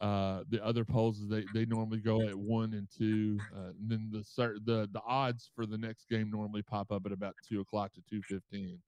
uh, 0.00 0.42
the 0.50 0.64
other 0.64 0.84
polls. 0.84 1.26
They 1.28 1.44
they 1.54 1.64
normally 1.64 1.98
go 2.00 2.20
at 2.22 2.34
one 2.36 2.74
and 2.74 2.86
two, 2.96 3.38
uh, 3.54 3.68
and 3.80 3.88
then 3.90 4.10
the 4.12 4.22
cer- 4.22 4.58
the 4.64 4.88
the 4.92 5.00
odds 5.06 5.50
for 5.54 5.66
the 5.66 5.78
next 5.78 6.08
game 6.08 6.30
normally 6.30 6.62
pop 6.62 6.92
up 6.92 7.06
at 7.06 7.12
about 7.12 7.34
two 7.48 7.60
o'clock 7.60 7.92
to 7.94 8.02
two 8.08 8.22
fifteen. 8.22 8.78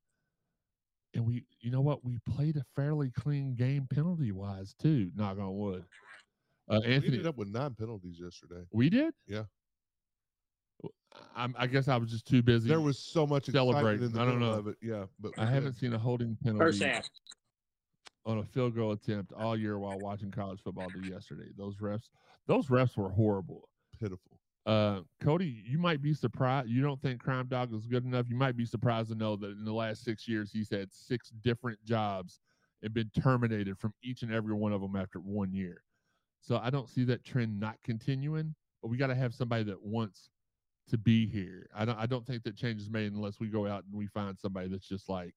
And 1.14 1.26
we, 1.26 1.44
you 1.60 1.70
know 1.70 1.80
what, 1.80 2.04
we 2.04 2.18
played 2.28 2.56
a 2.56 2.64
fairly 2.76 3.10
clean 3.10 3.54
game 3.54 3.86
penalty 3.92 4.30
wise 4.30 4.74
too. 4.80 5.10
Knock 5.16 5.38
on 5.38 5.56
wood. 5.56 5.84
Uh, 6.70 6.80
We 6.84 6.92
Anthony, 6.92 7.12
ended 7.14 7.26
up 7.26 7.36
with 7.38 7.48
nine 7.48 7.74
penalties 7.74 8.20
yesterday. 8.20 8.66
we 8.72 8.90
did. 8.90 9.14
Yeah. 9.26 9.44
I, 11.34 11.48
I 11.56 11.66
guess 11.66 11.88
I 11.88 11.96
was 11.96 12.10
just 12.10 12.26
too 12.26 12.42
busy. 12.42 12.68
There 12.68 12.80
was 12.82 12.98
so 12.98 13.26
much 13.26 13.46
Celebrating. 13.46 14.16
I 14.18 14.24
don't 14.26 14.38
know. 14.38 14.50
of 14.52 14.68
it. 14.68 14.76
Yeah, 14.82 15.06
but 15.18 15.32
I 15.38 15.46
did. 15.46 15.54
haven't 15.54 15.72
seen 15.74 15.94
a 15.94 15.98
holding 15.98 16.36
penalty. 16.42 16.58
First 16.62 16.82
half. 16.82 17.08
On 18.28 18.38
a 18.38 18.44
field 18.44 18.76
goal 18.76 18.92
attempt 18.92 19.32
all 19.32 19.56
year 19.56 19.78
while 19.78 19.98
watching 19.98 20.30
college 20.30 20.60
football 20.62 20.88
do 20.90 21.08
yesterday. 21.08 21.48
Those 21.56 21.76
refs, 21.78 22.10
those 22.46 22.66
refs 22.66 22.96
were 22.96 23.08
horrible. 23.08 23.68
Pitiful. 23.98 24.38
Uh, 24.66 25.00
Cody, 25.22 25.62
you 25.66 25.78
might 25.78 26.02
be 26.02 26.12
surprised. 26.12 26.68
You 26.68 26.82
don't 26.82 27.00
think 27.00 27.22
Crime 27.22 27.46
Dog 27.46 27.72
is 27.72 27.86
good 27.86 28.04
enough. 28.04 28.26
You 28.28 28.36
might 28.36 28.54
be 28.54 28.66
surprised 28.66 29.08
to 29.08 29.14
know 29.14 29.34
that 29.36 29.52
in 29.52 29.64
the 29.64 29.72
last 29.72 30.04
six 30.04 30.28
years, 30.28 30.52
he's 30.52 30.68
had 30.68 30.92
six 30.92 31.30
different 31.30 31.82
jobs 31.84 32.40
and 32.82 32.92
been 32.92 33.10
terminated 33.18 33.78
from 33.78 33.94
each 34.02 34.22
and 34.22 34.32
every 34.32 34.54
one 34.54 34.74
of 34.74 34.82
them 34.82 34.94
after 34.94 35.20
one 35.20 35.54
year. 35.54 35.82
So 36.42 36.60
I 36.62 36.68
don't 36.68 36.88
see 36.88 37.04
that 37.04 37.24
trend 37.24 37.58
not 37.58 37.76
continuing. 37.82 38.54
But 38.82 38.88
we 38.88 38.98
got 38.98 39.08
to 39.08 39.14
have 39.14 39.34
somebody 39.34 39.64
that 39.64 39.82
wants 39.82 40.28
to 40.90 40.98
be 40.98 41.26
here. 41.26 41.68
I 41.74 41.84
don't. 41.84 41.98
I 41.98 42.06
don't 42.06 42.26
think 42.26 42.44
that 42.44 42.56
change 42.56 42.80
is 42.80 42.90
made 42.90 43.12
unless 43.12 43.40
we 43.40 43.48
go 43.48 43.66
out 43.66 43.84
and 43.84 43.94
we 43.94 44.06
find 44.06 44.38
somebody 44.38 44.68
that's 44.68 44.86
just 44.86 45.08
like 45.08 45.34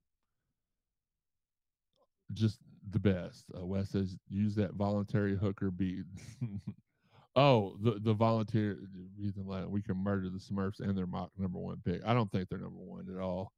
just 2.34 2.60
the 2.90 3.00
best. 3.00 3.46
Uh, 3.56 3.66
Wes 3.66 3.90
says 3.90 4.18
use 4.28 4.56
that 4.56 4.74
voluntary 4.74 5.36
hooker 5.38 5.72
beat. 5.72 6.06
oh, 7.36 7.76
the 7.82 8.00
the 8.02 8.14
volunteer 8.14 8.80
reason 9.18 9.46
like 9.46 9.68
we 9.68 9.82
can 9.82 9.98
murder 9.98 10.30
the 10.30 10.40
Smurfs 10.40 10.80
and 10.80 10.98
their 10.98 11.08
mock 11.08 11.32
number 11.38 11.60
one 11.60 11.82
pick. 11.86 12.02
I 12.06 12.14
don't 12.14 12.32
think 12.32 12.50
they're 12.50 12.60
number 12.60 12.80
one 12.80 13.08
at 13.14 13.22
all. 13.22 13.52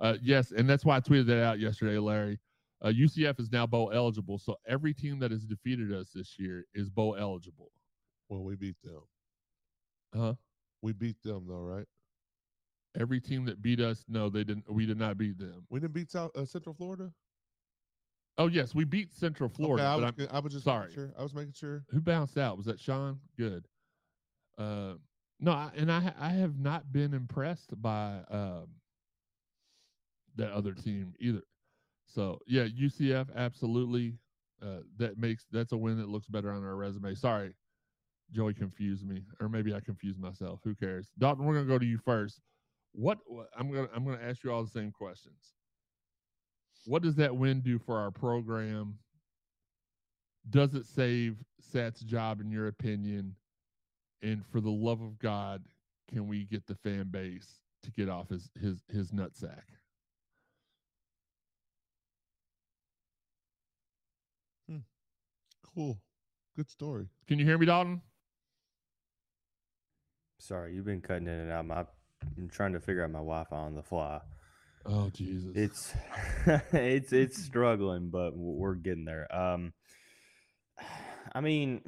Uh, 0.00 0.16
yes, 0.20 0.50
and 0.50 0.68
that's 0.68 0.84
why 0.84 0.96
I 0.96 1.00
tweeted 1.00 1.26
that 1.26 1.44
out 1.44 1.60
yesterday, 1.60 1.98
Larry. 1.98 2.40
Uh, 2.82 2.88
UCF 2.88 3.40
is 3.40 3.50
now 3.50 3.66
bowl 3.66 3.92
eligible, 3.94 4.38
so 4.38 4.56
every 4.66 4.92
team 4.92 5.18
that 5.20 5.30
has 5.30 5.44
defeated 5.46 5.92
us 5.92 6.10
this 6.14 6.34
year 6.38 6.64
is 6.74 6.90
bowl 6.90 7.16
eligible. 7.18 7.70
Well, 8.28 8.42
we 8.42 8.56
beat 8.56 8.76
them. 8.82 9.00
Huh? 10.14 10.34
We 10.82 10.92
beat 10.92 11.22
them 11.22 11.46
though, 11.48 11.60
right? 11.60 11.86
Every 12.98 13.20
team 13.20 13.44
that 13.46 13.62
beat 13.62 13.80
us, 13.80 14.04
no, 14.08 14.28
they 14.28 14.44
didn't. 14.44 14.70
We 14.70 14.86
did 14.86 14.98
not 14.98 15.16
beat 15.16 15.38
them. 15.38 15.66
We 15.70 15.80
didn't 15.80 15.94
beat 15.94 16.10
South 16.10 16.30
uh, 16.36 16.44
Central 16.44 16.74
Florida. 16.74 17.10
Oh 18.36 18.48
yes, 18.48 18.74
we 18.74 18.84
beat 18.84 19.12
Central 19.12 19.48
Florida. 19.48 19.84
okay, 19.84 20.02
I 20.02 20.06
was, 20.06 20.28
I 20.32 20.38
was 20.40 20.52
just 20.52 20.64
sorry. 20.64 20.88
Making 20.88 20.94
sure. 20.94 21.12
I 21.18 21.22
was 21.22 21.34
making 21.34 21.52
sure. 21.52 21.84
who 21.90 22.00
bounced 22.00 22.36
out? 22.36 22.56
Was 22.56 22.66
that 22.66 22.80
Shawn? 22.80 23.20
Good. 23.38 23.66
Uh, 24.58 24.94
no, 25.40 25.52
I, 25.52 25.70
and 25.76 25.90
I 25.90 26.12
I 26.18 26.30
have 26.30 26.58
not 26.58 26.92
been 26.92 27.14
impressed 27.14 27.80
by 27.80 28.20
um, 28.30 28.66
that 30.36 30.52
other 30.52 30.72
team 30.72 31.14
either. 31.20 31.42
So 32.06 32.38
yeah, 32.46 32.64
UCF 32.64 33.34
absolutely. 33.36 34.18
Uh, 34.62 34.78
that 34.98 35.18
makes 35.18 35.46
that's 35.50 35.72
a 35.72 35.76
win 35.76 35.98
that 35.98 36.08
looks 36.08 36.26
better 36.28 36.50
on 36.50 36.64
our 36.64 36.76
resume. 36.76 37.14
Sorry, 37.14 37.54
Joey 38.32 38.54
confused 38.54 39.06
me, 39.06 39.22
or 39.40 39.48
maybe 39.48 39.74
I 39.74 39.80
confused 39.80 40.18
myself. 40.18 40.60
Who 40.64 40.74
cares? 40.74 41.10
Dalton, 41.18 41.44
we're 41.44 41.54
gonna 41.54 41.66
go 41.66 41.78
to 41.78 41.84
you 41.86 41.98
first. 41.98 42.40
What 42.92 43.18
what- 43.26 43.48
I'm 43.58 43.70
gonna 43.70 43.88
I'm 43.94 44.04
gonna 44.04 44.22
ask 44.22 44.42
you 44.42 44.52
all 44.52 44.64
the 44.64 44.70
same 44.70 44.90
questions. 44.90 45.52
What 46.86 47.02
does 47.02 47.14
that 47.16 47.36
win 47.36 47.60
do 47.60 47.78
for 47.78 47.98
our 47.98 48.10
program? 48.10 48.98
does 50.50 50.74
it 50.74 50.86
save 50.86 51.36
Sat's 51.60 52.00
job 52.00 52.40
in 52.40 52.50
your 52.50 52.68
opinion? 52.68 53.34
And 54.22 54.44
for 54.46 54.60
the 54.60 54.70
love 54.70 55.00
of 55.02 55.18
God, 55.18 55.62
can 56.10 56.28
we 56.28 56.44
get 56.44 56.66
the 56.66 56.74
fan 56.74 57.08
base 57.10 57.60
to 57.82 57.90
get 57.90 58.08
off 58.08 58.28
his 58.28 58.50
his 58.60 58.82
his 58.90 59.10
nutsack? 59.10 59.64
Hmm. 64.68 64.78
Cool. 65.74 65.98
Good 66.56 66.70
story. 66.70 67.08
Can 67.26 67.38
you 67.38 67.44
hear 67.44 67.58
me, 67.58 67.66
Dalton? 67.66 68.00
Sorry, 70.38 70.74
you've 70.74 70.84
been 70.84 71.00
cutting 71.00 71.26
in 71.26 71.32
and 71.32 71.50
out. 71.50 71.66
My, 71.66 71.84
I'm 72.36 72.48
trying 72.48 72.74
to 72.74 72.80
figure 72.80 73.02
out 73.02 73.10
my 73.10 73.18
Wi-Fi 73.18 73.56
on 73.56 73.74
the 73.74 73.82
fly. 73.82 74.20
Oh 74.86 75.08
Jesus! 75.10 75.50
It's 75.54 75.94
it's 76.72 77.12
it's 77.12 77.42
struggling, 77.42 78.10
but 78.10 78.36
we're 78.36 78.74
getting 78.74 79.04
there. 79.04 79.34
Um, 79.34 79.72
I 81.34 81.40
mean, 81.40 81.82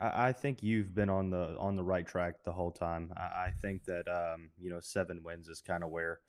I, 0.00 0.28
I 0.28 0.32
think 0.32 0.62
you've 0.62 0.94
been 0.94 1.10
on 1.10 1.30
the 1.30 1.56
on 1.58 1.76
the 1.76 1.84
right 1.84 2.06
track 2.06 2.42
the 2.44 2.52
whole 2.52 2.72
time. 2.72 3.12
I, 3.16 3.20
I 3.20 3.52
think 3.62 3.84
that 3.84 4.08
um, 4.08 4.50
you 4.60 4.70
know, 4.70 4.80
seven 4.80 5.22
wins 5.22 5.48
is 5.48 5.60
kind 5.60 5.84
of 5.84 5.90
where 5.90 6.20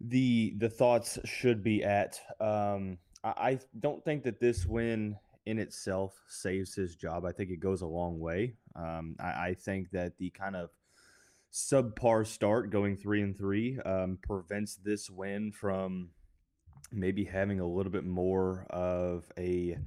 the 0.00 0.54
the 0.58 0.68
thoughts 0.68 1.18
should 1.24 1.62
be 1.62 1.82
at. 1.84 2.20
Um, 2.40 2.98
I, 3.24 3.28
I 3.30 3.58
don't 3.80 4.04
think 4.04 4.24
that 4.24 4.40
this 4.40 4.66
win 4.66 5.16
in 5.46 5.58
itself 5.58 6.20
saves 6.28 6.74
his 6.74 6.94
job. 6.96 7.24
I 7.24 7.32
think 7.32 7.50
it 7.50 7.60
goes 7.60 7.80
a 7.80 7.86
long 7.86 8.20
way. 8.20 8.54
Um, 8.76 9.16
I, 9.18 9.48
I 9.48 9.56
think 9.58 9.90
that 9.92 10.18
the 10.18 10.30
kind 10.30 10.54
of 10.54 10.68
subpar 11.52 12.26
start 12.26 12.70
going 12.70 12.96
three 12.96 13.22
and 13.22 13.36
three 13.36 13.78
um, 13.80 14.18
prevents 14.22 14.76
this 14.76 15.08
win 15.10 15.52
from 15.52 16.10
maybe 16.92 17.24
having 17.24 17.60
a 17.60 17.66
little 17.66 17.92
bit 17.92 18.04
more 18.04 18.66
of 18.70 19.30
a 19.38 19.78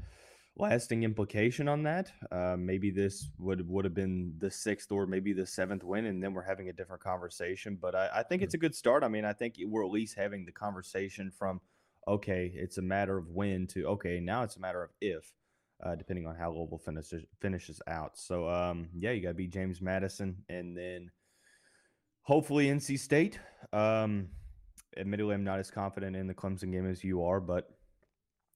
lasting 0.57 1.03
implication 1.03 1.67
on 1.67 1.83
that. 1.83 2.11
Uh, 2.31 2.55
maybe 2.57 2.91
this 2.91 3.29
would 3.37 3.67
would 3.67 3.85
have 3.85 3.93
been 3.93 4.33
the 4.37 4.51
sixth 4.51 4.91
or 4.91 5.05
maybe 5.05 5.33
the 5.33 5.45
seventh 5.45 5.83
win, 5.83 6.05
and 6.05 6.23
then 6.23 6.33
we're 6.33 6.43
having 6.43 6.69
a 6.69 6.73
different 6.73 7.01
conversation. 7.01 7.77
But 7.81 7.95
I, 7.95 8.09
I 8.15 8.23
think 8.23 8.41
it's 8.41 8.53
a 8.53 8.59
good 8.59 8.75
start. 8.75 9.03
I 9.03 9.07
mean, 9.07 9.25
I 9.25 9.33
think 9.33 9.55
we're 9.63 9.85
at 9.85 9.91
least 9.91 10.15
having 10.17 10.45
the 10.45 10.51
conversation 10.51 11.31
from 11.31 11.61
okay, 12.07 12.51
it's 12.53 12.77
a 12.77 12.81
matter 12.81 13.17
of 13.17 13.29
when 13.29 13.67
to 13.67 13.85
okay, 13.85 14.19
now 14.19 14.43
it's 14.43 14.57
a 14.57 14.61
matter 14.61 14.83
of 14.83 14.91
if. 15.01 15.31
Uh, 15.83 15.95
depending 15.95 16.27
on 16.27 16.35
how 16.35 16.51
Louisville 16.51 16.77
finishes 16.77 17.23
finishes 17.39 17.81
out, 17.87 18.15
so 18.15 18.47
um, 18.47 18.87
yeah, 18.95 19.09
you 19.09 19.21
got 19.23 19.29
to 19.29 19.33
beat 19.33 19.51
James 19.51 19.81
Madison, 19.81 20.37
and 20.47 20.77
then 20.77 21.09
hopefully 22.23 22.67
NC 22.67 22.99
State. 22.99 23.39
Um, 23.73 24.29
admittedly, 24.97 25.35
I'm 25.35 25.43
not 25.43 25.59
as 25.59 25.71
confident 25.71 26.15
in 26.15 26.27
the 26.27 26.33
Clemson 26.33 26.71
game 26.71 26.89
as 26.89 27.03
you 27.03 27.23
are, 27.23 27.39
but 27.39 27.69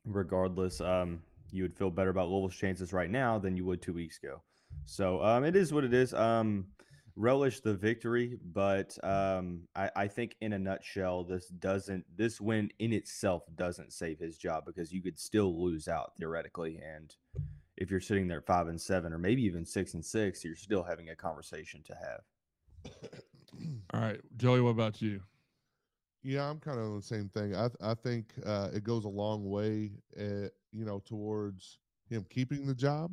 regardless, 0.06 0.82
um, 0.82 1.22
you 1.52 1.64
would 1.64 1.76
feel 1.76 1.90
better 1.90 2.10
about 2.10 2.30
Louisville's 2.30 2.56
chances 2.56 2.94
right 2.94 3.10
now 3.10 3.40
than 3.40 3.56
you 3.56 3.66
would 3.66 3.82
two 3.82 3.94
weeks 3.94 4.20
ago. 4.22 4.42
So 4.86 5.24
um, 5.24 5.44
it 5.44 5.56
is 5.56 5.72
what 5.72 5.84
it 5.84 5.94
is. 5.94 6.14
Um, 6.14 6.68
relish 7.16 7.62
the 7.62 7.74
victory, 7.74 8.38
but 8.54 8.98
um, 9.04 9.62
I, 9.76 9.90
I 9.96 10.08
think 10.08 10.36
in 10.42 10.54
a 10.54 10.60
nutshell, 10.60 11.24
this 11.24 11.48
doesn't 11.48 12.06
this 12.16 12.42
win 12.42 12.70
in 12.80 12.92
itself 12.92 13.44
doesn't 13.56 13.94
save 13.94 14.20
his 14.20 14.38
job 14.38 14.66
because 14.66 14.92
you 14.92 15.02
could 15.02 15.18
still 15.18 15.64
lose 15.64 15.88
out 15.88 16.12
theoretically, 16.18 16.80
and 16.84 17.16
if 17.78 17.90
you're 17.90 18.02
sitting 18.02 18.28
there 18.28 18.42
five 18.42 18.68
and 18.68 18.80
seven 18.80 19.14
or 19.14 19.18
maybe 19.18 19.44
even 19.44 19.66
six 19.66 19.94
and 19.94 20.04
six, 20.06 20.44
you're 20.44 20.56
still 20.56 20.84
having 20.84 21.10
a 21.10 21.16
conversation 21.16 21.82
to 21.84 21.96
have. 21.96 22.94
All 23.94 24.02
right, 24.02 24.20
Joey. 24.38 24.62
What 24.62 24.72
about 24.72 25.02
you? 25.02 25.22
Yeah, 26.24 26.50
I'm 26.50 26.60
kind 26.60 26.80
of 26.80 26.86
on 26.86 26.96
the 26.98 27.04
same 27.04 27.30
thing. 27.30 27.56
I 27.56 27.70
I 27.82 27.94
think 27.94 28.34
uh, 28.46 28.70
it 28.74 28.84
goes 28.84 29.06
a 29.06 29.10
long 29.10 29.50
way, 29.50 29.92
uh, 30.20 30.50
you 30.72 30.86
know, 30.86 31.00
towards 31.06 31.80
him 32.10 32.26
keeping 32.30 32.66
the 32.66 32.76
job. 32.76 33.12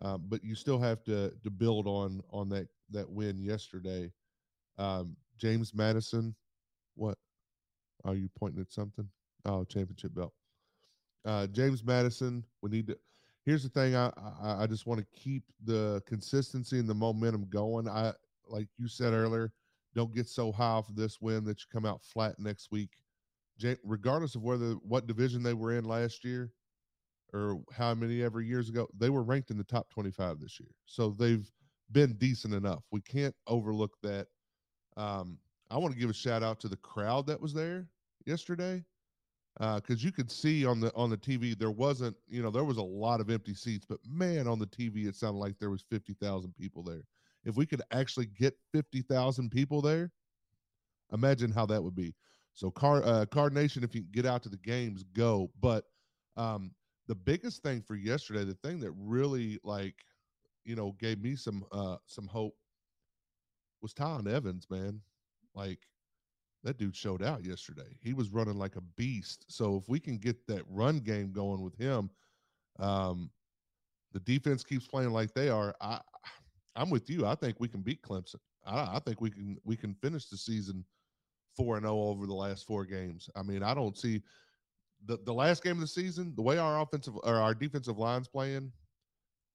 Uh, 0.00 0.16
but 0.16 0.42
you 0.44 0.54
still 0.54 0.78
have 0.78 1.02
to 1.04 1.32
to 1.42 1.50
build 1.50 1.86
on 1.86 2.22
on 2.30 2.48
that 2.50 2.68
that 2.90 3.08
win 3.08 3.38
yesterday. 3.38 4.12
Um, 4.78 5.16
James 5.38 5.74
Madison, 5.74 6.34
what? 6.94 7.18
Are 8.04 8.14
you 8.14 8.28
pointing 8.38 8.60
at 8.60 8.72
something? 8.72 9.08
Oh, 9.44 9.64
championship 9.64 10.14
belt. 10.14 10.32
Uh, 11.24 11.46
James 11.48 11.84
Madison, 11.84 12.44
we 12.62 12.70
need 12.70 12.86
to. 12.88 12.98
Here's 13.44 13.62
the 13.62 13.68
thing. 13.68 13.96
I 13.96 14.10
I, 14.42 14.62
I 14.62 14.66
just 14.66 14.86
want 14.86 15.00
to 15.00 15.06
keep 15.18 15.42
the 15.64 16.02
consistency 16.06 16.78
and 16.78 16.88
the 16.88 16.94
momentum 16.94 17.46
going. 17.50 17.88
I 17.88 18.12
like 18.48 18.68
you 18.78 18.88
said 18.88 19.12
earlier 19.12 19.52
don't 19.94 20.14
get 20.14 20.28
so 20.28 20.52
high 20.52 20.64
off 20.64 20.88
of 20.88 20.96
this 20.96 21.20
win 21.20 21.44
that 21.44 21.60
you 21.60 21.66
come 21.72 21.86
out 21.86 22.02
flat 22.02 22.38
next 22.38 22.70
week. 22.70 22.90
Regardless 23.82 24.36
of 24.36 24.42
whether 24.42 24.72
what 24.74 25.08
division 25.08 25.42
they 25.42 25.54
were 25.54 25.76
in 25.76 25.84
last 25.84 26.24
year 26.24 26.52
or 27.32 27.60
how 27.72 27.94
many 27.94 28.22
ever 28.22 28.40
years 28.40 28.68
ago, 28.68 28.86
they 28.96 29.10
were 29.10 29.24
ranked 29.24 29.50
in 29.50 29.58
the 29.58 29.64
top 29.64 29.90
25 29.90 30.38
this 30.38 30.60
year. 30.60 30.70
So 30.86 31.10
they've 31.18 31.50
been 31.90 32.14
decent 32.14 32.54
enough. 32.54 32.84
We 32.92 33.00
can't 33.00 33.34
overlook 33.48 33.92
that. 34.02 34.28
Um, 34.96 35.38
I 35.70 35.78
want 35.78 35.92
to 35.94 36.00
give 36.00 36.10
a 36.10 36.14
shout 36.14 36.44
out 36.44 36.60
to 36.60 36.68
the 36.68 36.76
crowd 36.76 37.26
that 37.26 37.40
was 37.40 37.52
there 37.52 37.88
yesterday 38.24 38.84
because 39.58 40.04
you 40.04 40.12
could 40.12 40.30
see 40.30 40.64
on 40.64 40.78
the 40.78 40.94
on 40.94 41.10
the 41.10 41.16
TV 41.16 41.58
there 41.58 41.72
wasn't 41.72 42.16
you 42.28 42.40
know 42.40 42.50
there 42.50 42.62
was 42.62 42.76
a 42.76 42.82
lot 42.82 43.20
of 43.20 43.28
empty 43.30 43.54
seats, 43.54 43.84
but 43.84 43.98
man 44.08 44.46
on 44.46 44.60
the 44.60 44.66
TV 44.66 45.08
it 45.08 45.16
sounded 45.16 45.40
like 45.40 45.58
there 45.58 45.70
was 45.70 45.82
50,000 45.90 46.54
people 46.54 46.84
there 46.84 47.02
if 47.48 47.56
we 47.56 47.66
could 47.66 47.82
actually 47.92 48.26
get 48.26 48.54
50,000 48.72 49.50
people 49.50 49.80
there, 49.80 50.12
imagine 51.12 51.50
how 51.50 51.66
that 51.66 51.82
would 51.82 51.96
be. 51.96 52.14
So 52.52 52.70
Car 52.70 53.02
uh, 53.04 53.24
Card 53.26 53.54
Nation, 53.54 53.84
if 53.84 53.94
you 53.94 54.02
get 54.02 54.26
out 54.26 54.42
to 54.42 54.48
the 54.48 54.58
games, 54.58 55.04
go. 55.14 55.50
But 55.60 55.84
um, 56.36 56.72
the 57.06 57.14
biggest 57.14 57.62
thing 57.62 57.82
for 57.82 57.94
yesterday, 57.94 58.44
the 58.44 58.54
thing 58.54 58.80
that 58.80 58.92
really 58.92 59.58
like, 59.64 59.94
you 60.64 60.76
know, 60.76 60.92
gave 60.98 61.22
me 61.22 61.36
some 61.36 61.64
uh, 61.72 61.96
some 62.06 62.26
hope 62.26 62.54
was 63.80 63.94
Tiyon 63.94 64.30
Evans, 64.30 64.66
man. 64.68 65.00
Like 65.54 65.78
that 66.64 66.78
dude 66.78 66.96
showed 66.96 67.22
out 67.22 67.44
yesterday. 67.44 67.96
He 68.02 68.12
was 68.12 68.30
running 68.30 68.58
like 68.58 68.76
a 68.76 68.82
beast. 68.96 69.46
So 69.48 69.76
if 69.76 69.88
we 69.88 70.00
can 70.00 70.18
get 70.18 70.46
that 70.48 70.62
run 70.68 70.98
game 70.98 71.32
going 71.32 71.62
with 71.62 71.76
him, 71.76 72.10
um, 72.78 73.30
the 74.12 74.20
defense 74.20 74.64
keeps 74.64 74.86
playing 74.86 75.10
like 75.12 75.32
they 75.32 75.48
are. 75.48 75.74
I 75.80 76.00
I'm 76.78 76.90
with 76.90 77.10
you. 77.10 77.26
I 77.26 77.34
think 77.34 77.56
we 77.58 77.68
can 77.68 77.82
beat 77.82 78.02
Clemson. 78.02 78.36
I, 78.64 78.96
I 78.96 79.00
think 79.04 79.20
we 79.20 79.30
can 79.30 79.58
we 79.64 79.76
can 79.76 79.94
finish 79.94 80.26
the 80.28 80.36
season 80.36 80.84
four 81.56 81.76
and 81.76 81.84
zero 81.84 81.98
over 81.98 82.26
the 82.26 82.34
last 82.34 82.66
four 82.66 82.84
games. 82.84 83.28
I 83.34 83.42
mean, 83.42 83.62
I 83.62 83.74
don't 83.74 83.98
see 83.98 84.22
the 85.06 85.18
the 85.24 85.34
last 85.34 85.62
game 85.62 85.72
of 85.72 85.80
the 85.80 85.88
season, 85.88 86.32
the 86.36 86.42
way 86.42 86.56
our 86.58 86.80
offensive 86.80 87.14
or 87.22 87.34
our 87.34 87.54
defensive 87.54 87.98
line's 87.98 88.28
playing, 88.28 88.72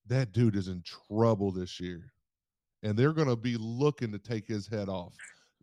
that 0.07 0.33
dude 0.33 0.55
is 0.55 0.67
in 0.67 0.83
trouble 0.83 1.51
this 1.51 1.79
year, 1.79 2.12
and 2.83 2.97
they're 2.97 3.13
going 3.13 3.29
to 3.29 3.38
be 3.38 3.55
looking 3.57 4.12
to 4.12 4.19
take 4.19 4.47
his 4.47 4.67
head 4.67 4.89
off. 4.89 5.13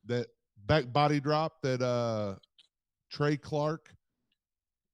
That 0.07 0.29
back 0.67 0.93
body 0.93 1.21
drop 1.21 1.61
that 1.63 1.83
uh 1.83 2.37
Trey 3.11 3.37
Clark 3.37 3.93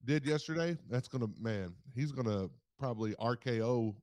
did 0.05 0.27
yesterday, 0.27 0.77
that's 0.91 1.09
gonna 1.09 1.29
man, 1.41 1.75
he's 1.95 2.11
gonna 2.13 2.49
probably 2.79 3.15
RKO 3.15 3.95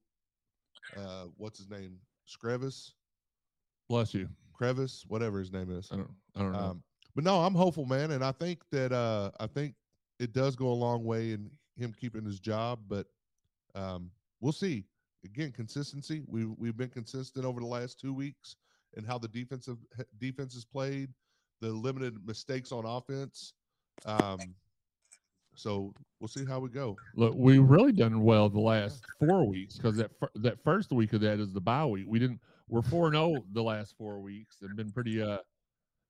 uh 0.96 1.26
what's 1.38 1.60
his 1.60 1.70
name? 1.70 1.98
Screvis, 2.28 2.92
Bless 3.90 4.14
you. 4.14 4.30
Crevis, 4.54 5.04
whatever 5.08 5.40
his 5.40 5.52
name 5.52 5.72
is. 5.72 5.90
I 5.92 5.98
don't. 5.98 6.10
I 6.36 6.40
don't 6.40 6.52
know. 6.52 6.60
Um, 6.60 6.84
but 7.16 7.24
no, 7.24 7.42
I'm 7.42 7.54
hopeful, 7.54 7.86
man, 7.86 8.12
and 8.12 8.24
I 8.24 8.32
think 8.32 8.62
that 8.72 8.92
uh 8.92 9.32
I 9.40 9.48
think 9.48 9.76
it 10.20 10.34
does 10.34 10.56
go 10.56 10.68
a 10.68 10.74
long 10.74 11.04
way 11.04 11.32
in 11.32 11.50
him 11.78 11.94
keeping 12.00 12.26
his 12.26 12.40
job, 12.40 12.80
but 12.88 13.08
um 13.76 14.10
we'll 14.40 14.52
see. 14.52 14.86
Again, 15.26 15.52
consistency. 15.52 16.24
We 16.28 16.46
we've 16.46 16.76
been 16.76 16.90
consistent 16.90 17.46
over 17.46 17.60
the 17.60 17.66
last 17.66 18.00
two 18.00 18.14
weeks 18.14 18.56
and 18.96 19.06
how 19.06 19.18
the 19.18 19.28
defensive 19.28 19.78
defense 20.20 20.54
has 20.54 20.66
played, 20.66 21.10
the 21.62 21.70
limited 21.70 22.16
mistakes 22.26 22.72
on 22.72 22.86
offense. 22.86 23.54
Um, 24.06 24.40
so 25.56 25.94
we'll 26.20 26.28
see 26.28 26.46
how 26.46 26.60
we 26.60 26.70
go. 26.70 26.98
Look, 27.16 27.34
we've 27.36 27.64
really 27.64 27.92
done 27.92 28.22
well 28.24 28.50
the 28.50 28.60
last 28.60 29.04
four 29.20 29.46
weeks 29.48 29.76
because 29.78 29.98
that 29.98 30.12
fir- 30.20 30.32
that 30.36 30.64
first 30.64 30.92
week 30.92 31.14
of 31.14 31.22
that 31.22 31.40
is 31.40 31.54
the 31.54 31.62
bye 31.62 31.86
week. 31.86 32.06
We 32.08 32.20
didn't. 32.20 32.40
We're 32.70 32.82
four 32.82 33.08
and 33.08 33.16
zero 33.16 33.44
the 33.52 33.64
last 33.64 33.96
four 33.98 34.20
weeks 34.20 34.58
and 34.62 34.76
been 34.76 34.92
pretty. 34.92 35.22
Uh, 35.22 35.40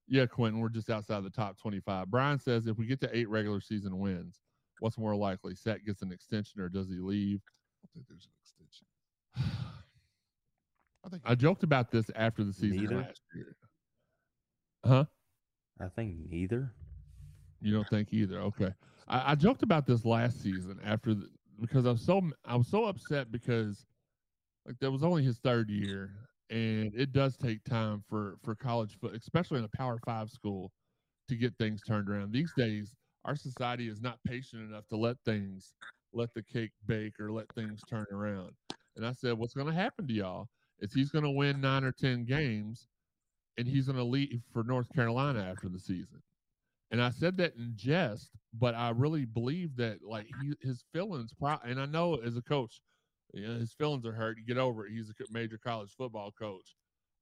yeah, 0.07 0.25
Quentin, 0.25 0.59
we're 0.59 0.69
just 0.69 0.89
outside 0.89 1.23
the 1.23 1.29
top 1.29 1.57
twenty-five. 1.57 2.09
Brian 2.09 2.39
says 2.39 2.67
if 2.67 2.77
we 2.77 2.85
get 2.85 2.99
to 3.01 3.17
eight 3.17 3.29
regular 3.29 3.61
season 3.61 3.99
wins, 3.99 4.39
what's 4.79 4.97
more 4.97 5.15
likely? 5.15 5.55
Sat 5.55 5.85
gets 5.85 6.01
an 6.01 6.11
extension 6.11 6.61
or 6.61 6.69
does 6.69 6.89
he 6.89 6.99
leave? 6.99 7.41
I 7.83 7.87
think 7.93 8.05
there's 8.07 8.27
an 8.27 8.31
extension. 8.41 8.87
I 11.05 11.09
think 11.09 11.23
I 11.25 11.35
joked 11.35 11.63
about 11.63 11.91
this 11.91 12.09
after 12.15 12.43
the 12.43 12.53
season 12.53 12.81
Neither. 12.81 12.97
last 12.97 13.21
year. 13.35 13.55
Huh? 14.85 15.05
I 15.81 15.87
think 15.87 16.15
neither. 16.29 16.71
You 17.61 17.73
don't 17.73 17.87
think 17.89 18.09
either? 18.11 18.39
Okay. 18.39 18.73
I, 19.07 19.31
I 19.31 19.35
joked 19.35 19.63
about 19.63 19.85
this 19.85 20.05
last 20.05 20.41
season 20.41 20.79
after 20.83 21.13
the, 21.13 21.27
because 21.59 21.85
I 21.85 21.91
was 21.91 22.01
so 22.05 22.21
I 22.45 22.55
was 22.55 22.67
so 22.67 22.85
upset 22.85 23.31
because 23.31 23.85
like 24.65 24.75
that 24.79 24.91
was 24.91 25.03
only 25.03 25.23
his 25.23 25.37
third 25.39 25.69
year, 25.69 26.11
and 26.49 26.93
it 26.95 27.11
does 27.11 27.37
take 27.37 27.63
time 27.63 28.03
for 28.09 28.37
for 28.43 28.55
college 28.55 28.97
foot, 28.99 29.15
especially 29.15 29.59
in 29.59 29.65
a 29.65 29.77
Power 29.77 29.99
Five 30.05 30.29
school, 30.29 30.71
to 31.29 31.35
get 31.35 31.57
things 31.57 31.81
turned 31.81 32.09
around. 32.09 32.31
These 32.31 32.53
days, 32.57 32.93
our 33.25 33.35
society 33.35 33.87
is 33.87 34.01
not 34.01 34.19
patient 34.25 34.69
enough 34.69 34.87
to 34.89 34.97
let 34.97 35.17
things 35.25 35.73
let 36.13 36.33
the 36.33 36.43
cake 36.43 36.71
bake 36.85 37.19
or 37.19 37.31
let 37.31 37.53
things 37.55 37.81
turn 37.89 38.05
around. 38.11 38.51
And 38.95 39.05
I 39.05 39.13
said, 39.13 39.33
what's 39.33 39.55
going 39.55 39.67
to 39.67 39.73
happen 39.73 40.07
to 40.07 40.13
y'all 40.13 40.47
is 40.79 40.93
he's 40.93 41.09
going 41.09 41.23
to 41.23 41.31
win 41.31 41.59
nine 41.59 41.83
or 41.83 41.91
ten 41.91 42.25
games, 42.25 42.87
and 43.57 43.67
he's 43.67 43.87
going 43.87 43.97
to 43.97 44.03
leave 44.03 44.41
for 44.51 44.63
North 44.63 44.93
Carolina 44.93 45.43
after 45.49 45.69
the 45.69 45.79
season. 45.79 46.21
And 46.91 47.01
I 47.01 47.09
said 47.09 47.37
that 47.37 47.55
in 47.55 47.73
jest, 47.75 48.29
but 48.53 48.75
I 48.75 48.89
really 48.89 49.25
believe 49.25 49.75
that 49.77 50.03
like 50.03 50.27
he, 50.27 50.53
his 50.61 50.83
feelings, 50.93 51.33
pro- 51.33 51.59
and 51.63 51.79
I 51.79 51.85
know 51.85 52.15
as 52.15 52.37
a 52.37 52.41
coach, 52.41 52.81
you 53.33 53.47
know, 53.47 53.59
his 53.59 53.73
feelings 53.73 54.05
are 54.05 54.11
hurt. 54.11 54.37
You 54.37 54.45
get 54.45 54.57
over 54.57 54.85
it. 54.85 54.91
He's 54.91 55.09
a 55.09 55.13
major 55.31 55.57
college 55.57 55.95
football 55.97 56.31
coach, 56.31 56.75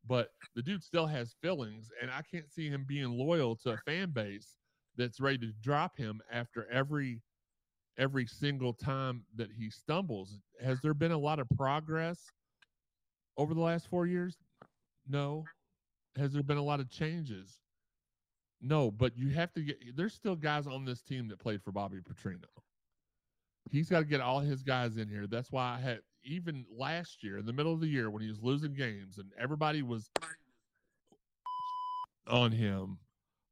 but 0.06 0.30
the 0.56 0.62
dude 0.62 0.84
still 0.84 1.08
has 1.08 1.36
feelings, 1.41 1.89
and 2.02 2.12
I 2.12 2.22
can't 2.22 2.52
see 2.52 2.67
him 2.67 2.86
being 2.88 3.10
loyal 3.10 3.56
to 3.58 3.72
a 3.72 3.78
fan 3.78 4.12
base 4.12 4.58
that's 4.98 5.22
ready 5.22 5.38
to 5.39 5.54
drop 5.62 5.98
him 5.98 6.22
after 6.32 6.70
every 6.72 7.22
every 7.98 8.26
single 8.26 8.74
time 8.74 9.24
that 9.36 9.52
he 9.52 9.70
stumbles. 9.70 10.39
Has 10.62 10.82
there 10.82 10.94
been 10.94 11.12
a 11.12 11.17
lot 11.17 11.39
of 11.39 11.48
progress 11.56 12.32
over 13.38 13.54
the 13.54 13.62
last 13.62 13.88
four 13.88 14.06
years? 14.06 14.38
No. 15.08 15.46
Has 16.17 16.34
there 16.34 16.44
been 16.44 16.58
a 16.58 16.63
lot 16.63 16.80
of 16.80 16.89
changes? 16.89 17.62
No, 18.62 18.91
but 18.91 19.17
you 19.17 19.30
have 19.30 19.52
to 19.54 19.62
get. 19.62 19.95
There's 19.95 20.13
still 20.13 20.36
guys 20.36 20.67
on 20.67 20.86
this 20.86 21.02
team 21.02 21.28
that 21.30 21.39
played 21.39 21.63
for 21.63 21.71
Bobby 21.71 21.97
Petrino. 21.97 22.45
He's 23.71 23.89
got 23.89 24.00
to 24.00 24.06
get 24.06 24.21
all 24.21 24.39
his 24.39 24.63
guys 24.63 24.97
in 24.97 25.08
here. 25.08 25.28
That's 25.28 25.52
why 25.52 25.78
I 25.78 25.82
had 25.82 26.00
even 26.24 26.65
last 26.76 27.24
year 27.24 27.38
in 27.38 27.45
the 27.45 27.54
middle 27.54 27.74
of 27.74 27.80
the 27.80 27.88
year 27.88 28.10
when 28.10 28.21
he 28.21 28.30
was 28.30 28.41
losing 28.41 28.74
games 28.74 29.17
and 29.17 29.32
everybody 29.39 29.82
was 29.82 30.10
on 32.28 32.52
him, 32.52 32.97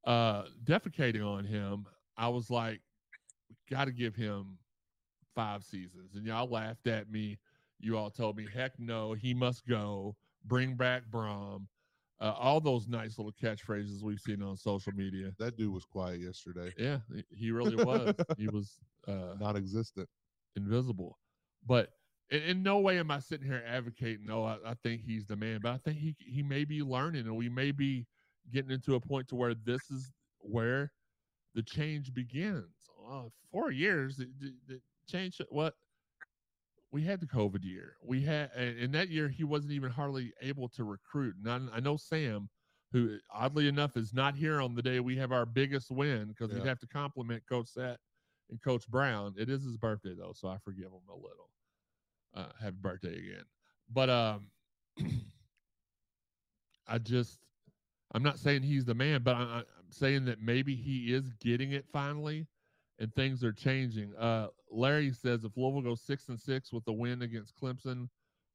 uh, 0.06 0.44
defecating 0.64 1.26
on 1.26 1.46
him. 1.46 1.86
I 2.18 2.28
was 2.30 2.50
like, 2.50 2.82
got 3.70 3.86
to 3.86 3.92
give 3.92 4.16
him 4.16 4.58
five 5.36 5.64
seasons. 5.64 6.16
And 6.16 6.26
y'all 6.26 6.50
laughed 6.50 6.88
at 6.88 7.10
me. 7.10 7.40
You 7.80 7.98
all 7.98 8.10
told 8.10 8.36
me, 8.36 8.48
heck 8.54 8.78
no, 8.78 9.14
he 9.14 9.34
must 9.34 9.66
go. 9.66 10.16
Bring 10.46 10.76
back 10.76 11.04
Brohm. 11.10 11.66
Uh, 12.22 12.34
all 12.38 12.60
those 12.60 12.88
nice 12.88 13.18
little 13.18 13.32
catchphrases 13.42 14.04
we've 14.04 14.20
seen 14.20 14.42
on 14.44 14.58
social 14.58 14.92
media. 14.94 15.32
that 15.40 15.56
dude 15.58 15.72
was 15.72 15.86
quiet 15.86 16.20
yesterday, 16.20 16.74
Yeah, 16.78 16.98
he- 17.34 17.52
really 17.52 17.78
was. 17.84 18.14
he 18.38 18.48
was 18.50 18.78
uh, 19.08 19.36
non-existent. 19.40 20.08
invisible. 20.58 21.18
But 21.66 21.92
in, 22.30 22.42
in 22.44 22.64
no 22.64 22.80
way 22.80 23.00
am 23.00 23.10
I 23.10 23.20
sitting 23.20 23.46
here 23.48 23.64
advocating, 23.66 24.26
No, 24.26 24.44
I, 24.44 24.58
I 24.66 24.74
think 24.84 25.02
he's 25.02 25.26
the 25.28 25.38
man. 25.38 25.60
But 25.64 25.72
I 25.74 25.78
think 25.78 25.98
he 25.98 26.16
he 26.20 26.44
may 26.44 26.66
be 26.66 26.82
learning, 26.84 27.26
and 27.26 27.38
we 27.38 27.48
may 27.48 27.72
be 27.72 28.06
getting 28.52 28.72
into 28.72 28.96
a 28.96 29.00
point 29.00 29.28
to 29.30 29.36
where 29.36 29.54
this 29.54 29.90
is 29.90 30.12
where 30.40 30.92
the 31.56 31.64
change 31.64 32.14
begins. 32.14 32.76
Uh, 33.10 33.24
four 33.52 33.72
years, 33.72 34.18
the, 34.18 34.28
the 34.68 34.82
change. 35.10 35.40
What 35.50 35.74
we 36.92 37.04
had 37.04 37.20
the 37.20 37.28
COVID 37.28 37.64
year. 37.64 37.96
We 38.04 38.22
had, 38.24 38.52
and 38.56 38.78
in 38.80 38.92
that 38.94 39.10
year, 39.10 39.30
he 39.30 39.44
wasn't 39.44 39.74
even 39.74 39.92
hardly 39.92 40.34
able 40.42 40.70
to 40.70 40.84
recruit. 40.84 41.36
And 41.44 41.70
I, 41.72 41.78
I 41.78 41.80
know 41.80 41.98
Sam, 41.98 42.50
who 42.92 43.18
oddly 43.32 43.68
enough 43.68 43.96
is 43.98 44.14
not 44.14 44.36
here 44.36 44.60
on 44.62 44.74
the 44.76 44.82
day 44.82 45.00
we 45.00 45.16
have 45.18 45.32
our 45.32 45.46
biggest 45.46 45.92
win 45.92 46.28
because 46.30 46.52
we'd 46.52 46.68
have 46.68 46.80
to 46.80 46.88
compliment 46.88 47.44
Coach 47.48 47.68
Sat 47.68 48.00
and 48.50 48.62
Coach 48.64 48.88
Brown. 48.88 49.36
It 49.38 49.50
is 49.50 49.64
his 49.64 49.78
birthday 49.78 50.16
though, 50.18 50.34
so 50.34 50.48
I 50.48 50.58
forgive 50.64 50.86
him 50.88 51.08
a 51.10 51.16
little. 51.16 51.50
Uh, 52.36 52.52
happy 52.62 52.78
birthday 52.82 53.18
again. 53.18 53.46
But 53.92 54.10
um, 54.10 54.48
I 56.88 56.98
just, 56.98 57.40
I'm 58.14 58.24
not 58.24 58.40
saying 58.40 58.64
he's 58.64 58.86
the 58.86 58.96
man, 58.96 59.22
but 59.24 59.36
I- 59.36 59.60
I'm 59.60 59.92
saying 59.92 60.26
that 60.26 60.42
maybe 60.42 60.76
he 60.76 61.14
is 61.14 61.32
getting 61.40 61.72
it 61.72 61.86
finally, 61.92 62.48
and 63.00 63.14
things 63.16 63.44
are 63.44 63.54
changing. 63.54 64.14
Uh, 64.16 64.48
Larry 64.72 65.12
says 65.12 65.44
if 65.46 65.56
Louisville 65.58 65.82
goes 65.82 66.02
six 66.02 66.28
and 66.30 66.40
six 66.40 66.72
with 66.74 66.88
a 66.88 66.94
win 66.94 67.22
against 67.22 67.54
Clemson 67.60 68.10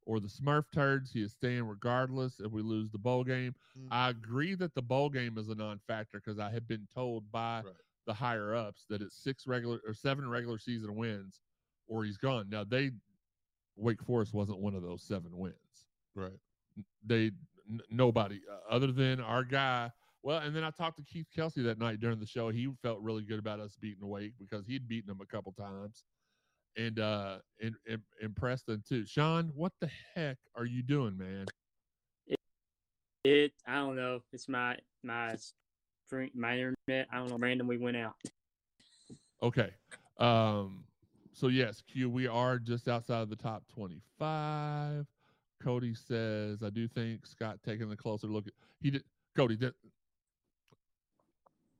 or 0.05 0.19
the 0.19 0.27
Smurf 0.27 0.65
turds, 0.73 1.11
he 1.11 1.21
is 1.23 1.31
staying 1.33 1.63
regardless 1.67 2.39
if 2.39 2.51
we 2.51 2.61
lose 2.61 2.91
the 2.91 2.97
bowl 2.99 3.23
game. 3.23 3.55
Mm. 3.77 3.87
I 3.91 4.09
agree 4.09 4.53
that 4.55 4.75
the 4.75 4.81
bowl 4.81 5.09
game 5.09 5.37
is 5.37 5.49
a 5.49 5.55
non-factor 5.55 6.21
because 6.23 6.39
I 6.39 6.51
have 6.51 6.67
been 6.67 6.87
told 6.93 7.31
by 7.31 7.61
Right. 7.65 7.73
the 8.05 8.13
higher 8.13 8.53
ups 8.55 8.85
that 8.89 9.01
it's 9.01 9.15
six 9.15 9.47
regular 9.47 9.79
or 9.85 9.93
seven 9.93 10.29
regular 10.29 10.59
season 10.59 10.95
wins 10.95 11.41
or 11.87 12.03
he's 12.05 12.17
gone. 12.17 12.49
Now 12.49 12.63
they 12.63 12.91
Wake 13.77 14.01
Forest 14.03 14.33
wasn't 14.33 14.59
one 14.59 14.73
of 14.75 14.83
those 14.83 15.01
seven 15.03 15.37
wins. 15.37 15.55
Right. 16.15 16.39
They 17.03 17.31
n- 17.69 17.81
nobody 17.89 18.39
uh, 18.49 18.73
other 18.73 18.91
than 18.91 19.19
our 19.19 19.43
guy. 19.43 19.91
Well, 20.25 20.39
and 20.39 20.55
then 20.55 20.63
I 20.63 20.71
talked 20.71 20.97
to 20.97 21.03
Keith 21.03 21.27
Kelsey 21.35 21.61
that 21.61 21.77
night 21.77 21.99
during 21.99 22.19
the 22.19 22.25
show. 22.25 22.49
He 22.49 22.67
felt 22.81 22.99
really 22.99 23.21
good 23.21 23.37
about 23.37 23.59
us 23.59 23.77
beating 23.79 24.07
Wake 24.07 24.33
because 24.39 24.65
he'd 24.65 24.87
beaten 24.87 25.07
them 25.07 25.19
a 25.21 25.25
couple 25.27 25.51
times, 25.51 26.03
and 26.75 26.99
uh, 26.99 27.37
and, 27.61 27.75
and, 27.87 28.01
and 28.19 28.35
Preston 28.35 28.83
too. 28.89 29.05
Shawn, 29.05 29.51
what 29.53 29.71
the 29.81 29.89
heck 30.15 30.37
are 30.55 30.65
you 30.65 30.81
doing, 30.81 31.15
man? 31.15 31.45
It. 33.23 33.53
I 33.67 33.75
don't 33.75 33.95
know. 33.95 34.21
It's 34.33 34.49
my 34.49 34.77
my 35.03 35.35
my 36.33 36.53
internet. 36.53 37.07
I 37.11 37.17
don't 37.17 37.29
know. 37.29 37.37
Randomly 37.37 37.77
went 37.77 37.97
out. 37.97 38.15
Okay. 39.43 39.69
Um, 40.17 40.85
so 41.33 41.49
yes, 41.49 41.83
Q, 41.93 42.09
we 42.09 42.25
are 42.25 42.57
just 42.57 42.87
outside 42.87 43.21
of 43.21 43.29
the 43.29 43.35
top 43.35 43.63
25. 43.75 45.05
Cody 45.61 45.93
says, 45.93 46.63
I 46.63 46.71
do 46.71 46.87
think 46.87 47.27
Scott 47.27 47.59
taking 47.63 47.91
a 47.91 47.95
closer 47.95 48.25
look 48.25 48.47
at 48.47 48.53
he 48.81 48.89
did 48.89 49.03
Cody 49.35 49.55
that 49.57 49.73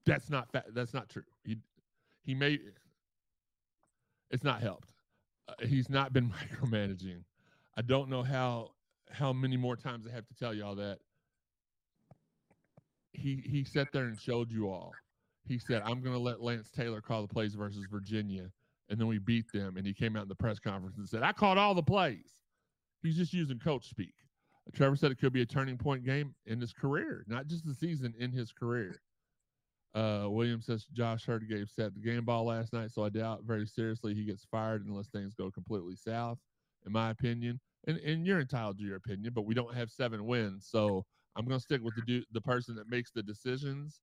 that's 0.06 0.30
not 0.30 0.52
fa- 0.52 0.66
that's 0.74 0.94
not 0.94 1.10
true. 1.10 1.24
He 1.44 1.58
he 2.24 2.36
may 2.36 2.60
it's 4.32 4.44
not 4.44 4.62
helped. 4.62 4.90
Uh, 5.48 5.54
he's 5.66 5.90
not 5.90 6.14
been 6.14 6.30
micromanaging. 6.62 7.24
I 7.78 7.82
don't 7.82 8.10
know 8.10 8.24
how 8.24 8.72
how 9.12 9.34
many 9.34 9.58
more 9.58 9.76
times 9.76 10.08
I 10.08 10.12
have 10.12 10.28
to 10.28 10.36
tell 10.36 10.54
y'all 10.54 10.76
that. 10.76 11.00
He 13.14 13.36
he 13.46 13.64
sat 13.64 13.92
there 13.94 14.06
and 14.06 14.20
showed 14.20 14.52
you 14.52 14.70
all 14.70 14.94
he 15.46 15.60
said, 15.60 15.82
I'm 15.84 16.02
going 16.02 16.16
to 16.16 16.20
let 16.20 16.42
Lance 16.42 16.72
Taylor 16.72 17.02
call 17.02 17.22
the 17.22 17.28
plays 17.28 17.54
versus 17.54 17.86
Virginia. 17.90 18.52
And 18.90 19.00
then 19.00 19.08
we 19.08 19.20
beat 19.20 19.52
them. 19.52 19.78
And 19.78 19.86
he 19.86 19.94
came 19.94 20.16
out 20.16 20.24
in 20.24 20.30
the 20.30 20.36
press 20.36 20.60
conference 20.60 20.98
and 20.98 21.08
said, 21.08 21.24
I 21.24 21.32
called 21.32 21.58
all 21.58 21.74
the 21.74 21.84
plays. 21.84 22.42
He's 23.04 23.18
just 23.18 23.34
using 23.34 23.60
coach 23.60 23.88
speak. 23.90 24.14
Trevor 24.74 24.96
said 24.96 25.12
it 25.12 25.20
could 25.20 25.34
be 25.34 25.42
a 25.44 25.46
turning 25.46 25.78
point 25.78 26.04
game 26.04 26.34
in 26.48 26.60
his 26.60 26.74
career, 26.74 27.24
not 27.28 27.46
just 27.46 27.66
the 27.66 27.74
season, 27.74 28.16
in 28.18 28.32
his 28.32 28.52
career. 28.52 29.00
Uh, 29.96 30.28
William 30.30 30.62
says 30.62 30.86
Josh 30.92 31.28
Heird 31.28 31.48
gave 31.50 31.70
Sat 31.70 31.94
the 31.94 32.02
game 32.02 32.26
ball 32.26 32.46
last 32.46 32.74
night, 32.74 32.92
so 32.92 33.06
I 33.06 33.10
doubt 33.10 33.44
very 33.46 33.66
seriously 33.66 34.14
he 34.14 34.26
gets 34.26 34.44
fired 34.44 34.86
unless 34.86 35.08
things 35.08 35.34
go 35.34 35.50
completely 35.50 35.96
south, 35.96 36.38
in 36.86 36.92
my 36.92 37.12
opinion. 37.12 37.62
And 37.88 37.98
and 38.00 38.28
you're 38.28 38.42
entitled 38.42 38.78
to 38.80 38.84
your 38.84 38.98
opinion, 38.98 39.32
but 39.34 39.46
we 39.46 39.54
don't 39.54 39.74
have 39.74 39.90
seven 39.90 40.26
wins, 40.26 40.68
so 40.70 41.06
I'm 41.36 41.46
gonna 41.46 41.62
stick 41.62 41.82
with 41.82 41.96
the 41.96 42.02
du- 42.02 42.26
the 42.34 42.42
person 42.42 42.76
that 42.76 42.90
makes 42.90 43.12
the 43.12 43.24
decisions, 43.24 44.02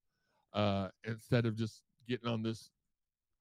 uh, 0.54 0.88
instead 1.04 1.44
of 1.44 1.56
just 1.56 1.82
getting 2.08 2.28
on 2.28 2.42
this 2.42 2.70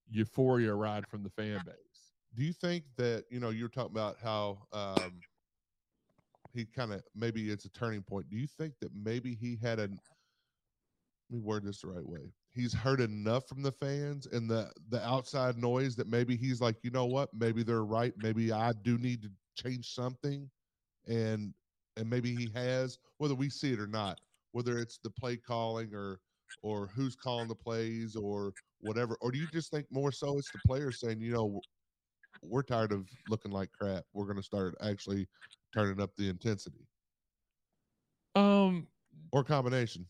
euphoria 0.10 0.74
ride 0.74 1.08
from 1.08 1.24
the 1.24 1.30
fan 1.30 1.62
base. 1.66 2.14
Do 2.34 2.44
you 2.44 2.54
think 2.54 2.84
that 2.98 3.26
you 3.30 3.40
know 3.40 3.50
you're 3.50 3.70
talking 3.70 3.92
about 3.92 4.18
how 4.20 4.68
um, 4.74 5.22
he 6.54 6.66
kind 6.66 6.92
of 6.92 7.02
maybe 7.16 7.50
it's 7.50 7.66
a 7.66 7.70
turning 7.70 8.02
point? 8.04 8.30
Do 8.30 8.36
you 8.36 8.48
think 8.48 8.74
that 8.82 8.94
maybe 8.94 9.36
he 9.36 9.58
had 9.62 9.80
a 9.80 9.84
let 9.84 9.92
me 11.30 11.40
word 11.40 11.64
this 11.64 11.82
the 11.82 11.88
right 11.88 12.06
way? 12.06 12.34
He's 12.54 12.74
heard 12.74 13.00
enough 13.00 13.48
from 13.48 13.62
the 13.62 13.72
fans 13.72 14.26
and 14.28 14.50
the 14.50 14.74
the 14.90 15.02
outside 15.08 15.58
noise 15.58 15.96
that 15.96 16.08
maybe 16.08 16.36
he's 16.36 16.60
like, 16.62 16.84
you 16.84 16.92
know 16.92 17.06
what? 17.06 17.34
Maybe 17.34 17.64
they're 17.64 17.86
right. 17.86 18.14
Maybe 18.18 18.52
I 18.52 18.74
do 18.74 18.98
need 18.98 19.22
to 19.24 19.32
change 19.56 19.94
something, 19.94 20.52
and 21.08 21.54
and 21.98 22.10
maybe 22.10 22.36
he 22.36 22.50
has, 22.54 23.00
whether 23.18 23.36
we 23.36 23.50
see 23.50 23.74
it 23.74 23.80
or 23.80 23.88
not, 23.88 24.20
whether 24.52 24.80
it's 24.80 24.98
the 25.00 25.12
play 25.12 25.38
calling 25.38 25.94
or 25.94 26.20
or 26.62 26.88
who's 26.88 27.16
calling 27.16 27.48
the 27.48 27.56
plays 27.56 28.16
or 28.16 28.54
whatever, 28.80 29.18
or 29.22 29.32
do 29.32 29.40
you 29.40 29.48
just 29.48 29.72
think 29.72 29.88
more 29.92 30.12
so 30.12 30.38
it's 30.38 30.52
the 30.52 30.60
players 30.60 31.00
saying, 31.00 31.22
you 31.22 31.32
know, 31.34 31.62
we're 32.44 32.64
tired 32.64 32.92
of 32.92 33.10
looking 33.28 33.52
like 33.52 33.72
crap. 33.72 34.06
We're 34.14 34.26
going 34.26 34.38
to 34.38 34.44
start 34.44 34.76
actually 34.82 35.28
turning 35.74 36.02
up 36.02 36.16
the 36.18 36.30
intensity 36.30 36.88
Um, 38.36 38.88
or 39.32 39.44
combination. 39.44 40.08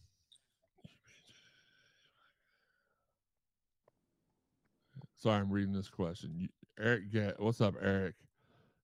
Sorry, 5.21 5.39
I'm 5.39 5.51
reading 5.51 5.73
this 5.73 5.87
question. 5.89 6.49
Eric, 6.79 7.11
Ga- 7.11 7.33
what's 7.37 7.61
up, 7.61 7.75
Eric? 7.79 8.15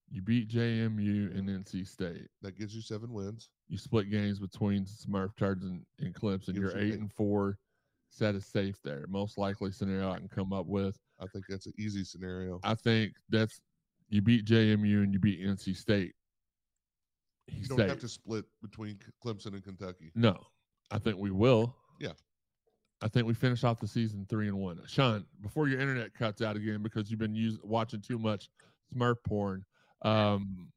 You 0.08 0.22
beat 0.22 0.48
JMU 0.48 1.36
and 1.36 1.48
NC 1.48 1.86
State. 1.86 2.28
That 2.42 2.56
gives 2.56 2.76
you 2.76 2.80
seven 2.80 3.12
wins. 3.12 3.50
You 3.68 3.76
split 3.76 4.08
games 4.08 4.38
between 4.38 4.84
Smurf 4.84 5.36
Turds 5.36 5.64
and, 5.64 5.84
and 5.98 6.14
Clemson. 6.14 6.54
Gives 6.54 6.58
You're 6.58 6.78
you 6.78 6.86
eight 6.86 6.94
eight. 6.94 7.00
and 7.00 7.12
four. 7.12 7.58
Sat 8.10 8.36
is 8.36 8.46
safe 8.46 8.76
there. 8.84 9.04
Most 9.08 9.36
likely 9.36 9.72
scenario 9.72 10.12
I 10.12 10.18
can 10.18 10.28
come 10.28 10.52
up 10.52 10.66
with. 10.66 10.96
I 11.20 11.26
think 11.26 11.44
that's 11.48 11.66
an 11.66 11.74
easy 11.76 12.04
scenario. 12.04 12.60
I 12.62 12.74
think 12.74 13.14
that's 13.28 13.60
you 14.08 14.22
beat 14.22 14.46
JMU 14.46 15.02
and 15.02 15.12
you 15.12 15.18
beat 15.18 15.42
NC 15.44 15.76
State. 15.76 16.14
You 17.48 17.66
don't 17.66 17.78
safe. 17.78 17.88
have 17.88 18.00
to 18.00 18.08
split 18.08 18.44
between 18.62 18.98
Clemson 19.24 19.54
and 19.54 19.64
Kentucky. 19.64 20.12
No, 20.14 20.36
I 20.92 20.98
think 20.98 21.18
we 21.18 21.32
will. 21.32 21.74
Yeah. 21.98 22.12
I 23.00 23.08
think 23.08 23.26
we 23.26 23.34
finish 23.34 23.62
off 23.62 23.78
the 23.78 23.86
season 23.86 24.26
three 24.28 24.48
and 24.48 24.58
one. 24.58 24.80
Shawn, 24.86 25.24
before 25.40 25.68
your 25.68 25.80
internet 25.80 26.14
cuts 26.14 26.42
out 26.42 26.56
again 26.56 26.82
because 26.82 27.10
you've 27.10 27.20
been 27.20 27.34
using 27.34 27.60
watching 27.62 28.00
too 28.00 28.18
much 28.18 28.50
Smurf 28.92 29.16
porn, 29.24 29.64
um, 30.02 30.72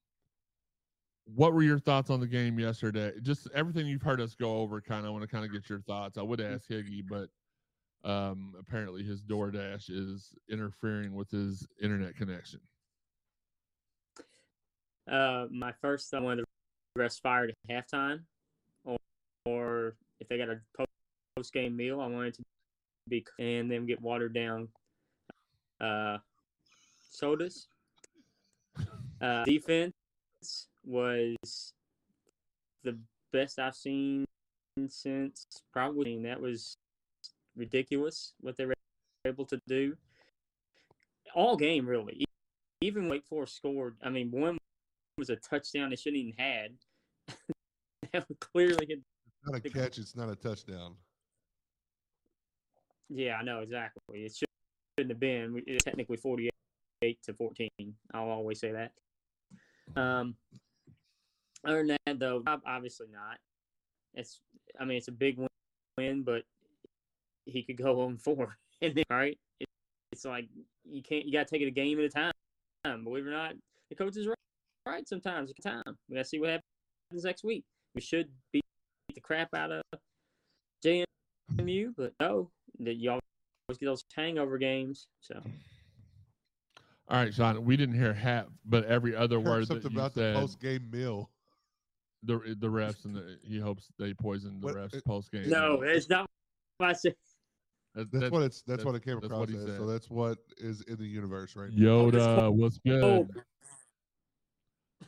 what 1.25 1.53
were 1.53 1.63
your 1.63 1.79
thoughts 1.79 2.09
on 2.09 2.19
the 2.19 2.27
game 2.27 2.59
yesterday? 2.59 3.13
Just 3.21 3.47
everything 3.55 3.87
you've 3.87 4.01
heard 4.01 4.21
us 4.21 4.35
go 4.35 4.57
over. 4.57 4.81
Kind 4.81 5.05
of 5.05 5.13
want 5.13 5.23
to 5.23 5.27
kind 5.27 5.45
of 5.45 5.51
get 5.51 5.69
your 5.69 5.81
thoughts. 5.81 6.17
I 6.17 6.21
would 6.21 6.41
ask 6.41 6.67
Higgy, 6.67 7.01
but 7.07 7.29
um, 8.07 8.53
apparently 8.59 9.03
his 9.03 9.21
DoorDash 9.21 9.89
is 9.89 10.33
interfering 10.49 11.13
with 11.13 11.31
his 11.31 11.67
internet 11.81 12.15
connection. 12.15 12.59
Uh, 15.11 15.45
my 15.51 15.71
first 15.81 16.09
thought 16.09 16.21
wanted 16.21 16.45
the 16.95 17.01
refs 17.01 17.19
fired 17.19 17.51
at 17.69 17.87
halftime, 17.89 18.21
or, 18.85 18.97
or 19.45 19.95
if 20.19 20.27
they 20.27 20.37
got 20.37 20.49
a 20.49 20.59
post 20.75 20.89
game 21.53 21.75
meal, 21.75 22.01
I 22.01 22.07
wanted 22.07 22.35
to 22.35 22.43
be 23.09 23.25
and 23.39 23.71
then 23.71 23.85
get 23.85 24.01
watered 24.01 24.33
down 24.33 24.67
uh, 25.79 26.17
sodas. 27.09 27.67
Uh, 29.21 29.43
defense 29.45 29.93
was 30.85 31.73
the 32.83 32.97
best 33.31 33.59
I've 33.59 33.75
seen 33.75 34.25
since 34.87 35.45
probably 35.71 36.21
that 36.23 36.39
was 36.41 36.75
ridiculous 37.55 38.33
what 38.41 38.57
they 38.57 38.65
were 38.65 38.73
able 39.25 39.45
to 39.45 39.59
do 39.67 39.95
all 41.35 41.55
game 41.55 41.85
really. 41.85 42.25
Even 42.81 43.09
Wake 43.09 43.25
Forest 43.27 43.57
scored. 43.57 43.95
I 44.03 44.09
mean, 44.09 44.31
one 44.31 44.57
was 45.17 45.29
a 45.29 45.35
touchdown 45.35 45.91
they 45.91 45.95
shouldn't 45.95 46.23
even 46.23 46.33
had. 46.37 48.23
clearly. 48.39 48.87
It's 48.89 49.03
not 49.45 49.55
a 49.55 49.69
catch. 49.69 49.99
It's 49.99 50.15
not 50.15 50.29
a 50.29 50.35
touchdown. 50.35 50.95
Yeah, 53.13 53.37
I 53.37 53.43
know 53.43 53.59
exactly. 53.59 54.25
It 54.25 54.35
should- 54.35 54.47
shouldn't 54.97 55.11
have 55.11 55.19
been. 55.19 55.61
It's 55.67 55.83
technically 55.83 56.17
forty-eight 56.17 57.21
to 57.23 57.33
fourteen. 57.33 57.69
I'll 58.13 58.29
always 58.29 58.59
say 58.59 58.71
that. 58.71 58.91
Um. 59.99 60.35
Other 61.63 61.85
than 61.85 61.97
that, 62.05 62.19
though, 62.19 62.43
obviously 62.65 63.07
not. 63.11 63.37
It's. 64.13 64.41
I 64.79 64.85
mean, 64.85 64.97
it's 64.97 65.07
a 65.09 65.11
big 65.11 65.39
win, 65.97 66.23
but 66.23 66.43
he 67.45 67.63
could 67.63 67.77
go 67.77 68.01
on 68.01 68.17
four, 68.23 68.57
and 68.81 68.95
then 68.95 69.03
right. 69.09 69.37
It, 69.59 69.67
it's 70.11 70.25
like 70.25 70.47
you 70.83 71.01
can't. 71.03 71.25
You 71.25 71.33
got 71.33 71.47
to 71.47 71.53
take 71.53 71.61
it 71.61 71.67
a 71.67 71.71
game 71.71 71.99
at 71.99 72.05
a 72.05 72.09
time. 72.09 73.03
Believe 73.03 73.25
it 73.25 73.29
or 73.29 73.33
not, 73.33 73.53
the 73.89 73.95
coach 73.95 74.17
is 74.17 74.27
right. 74.27 74.35
Right. 74.87 75.07
Sometimes 75.07 75.51
it's 75.51 75.63
time. 75.63 75.83
We 76.09 76.15
got 76.15 76.23
to 76.23 76.27
see 76.27 76.39
what 76.39 76.49
happens 76.49 77.23
next 77.23 77.43
week. 77.43 77.63
We 77.93 78.01
should 78.01 78.29
beat 78.51 78.63
the 79.13 79.21
crap 79.21 79.49
out 79.53 79.71
of 79.71 79.83
JMU, 80.83 81.93
but 81.95 82.13
no, 82.19 82.49
that 82.85 82.95
y'all 82.95 83.19
always 83.69 83.77
get 83.77 83.85
those 83.87 84.03
hangover 84.15 84.57
games. 84.57 85.07
So 85.21 85.35
All 87.09 87.17
right, 87.23 87.33
Shawn. 87.33 87.63
We 87.65 87.77
didn't 87.77 87.95
hear 87.95 88.13
half, 88.13 88.45
but 88.65 88.85
every 88.85 89.15
other 89.15 89.37
Heard 89.37 89.45
word 89.45 89.61
that 89.63 89.67
something 89.67 89.91
you 89.91 89.97
about 89.99 90.13
said. 90.13 90.35
the 90.35 90.39
post 90.39 90.59
game 90.59 90.89
meal. 90.91 91.29
the 92.23 92.55
the 92.59 92.67
refs 92.67 93.05
and 93.05 93.15
the, 93.15 93.37
he 93.43 93.59
hopes 93.59 93.87
they 93.97 94.13
poison 94.13 94.59
the 94.61 94.67
What- 94.67 94.75
refs 94.75 95.03
post 95.05 95.31
game. 95.31 95.49
no, 95.49 95.81
it's 95.81 96.09
not. 96.09 96.25
What 96.77 96.89
I 96.89 96.93
said. 96.93 97.15
That's 97.93 98.31
what 98.31 98.43
it's. 98.43 98.61
That's, 98.61 98.85
what 98.85 98.95
it 98.95 99.03
came 99.03 99.17
across 99.17 99.49
as. 99.49 99.65
said. 99.65 99.77
So 99.77 99.85
that's 99.85 100.09
what 100.09 100.37
is 100.57 100.81
in 100.87 100.95
the 100.97 101.05
universe 101.05 101.55
right 101.57 101.69
now. 101.73 102.05
Yoda, 102.09 102.53
what's 102.53 102.77
good? 102.79 103.03
Oh, 103.03 103.27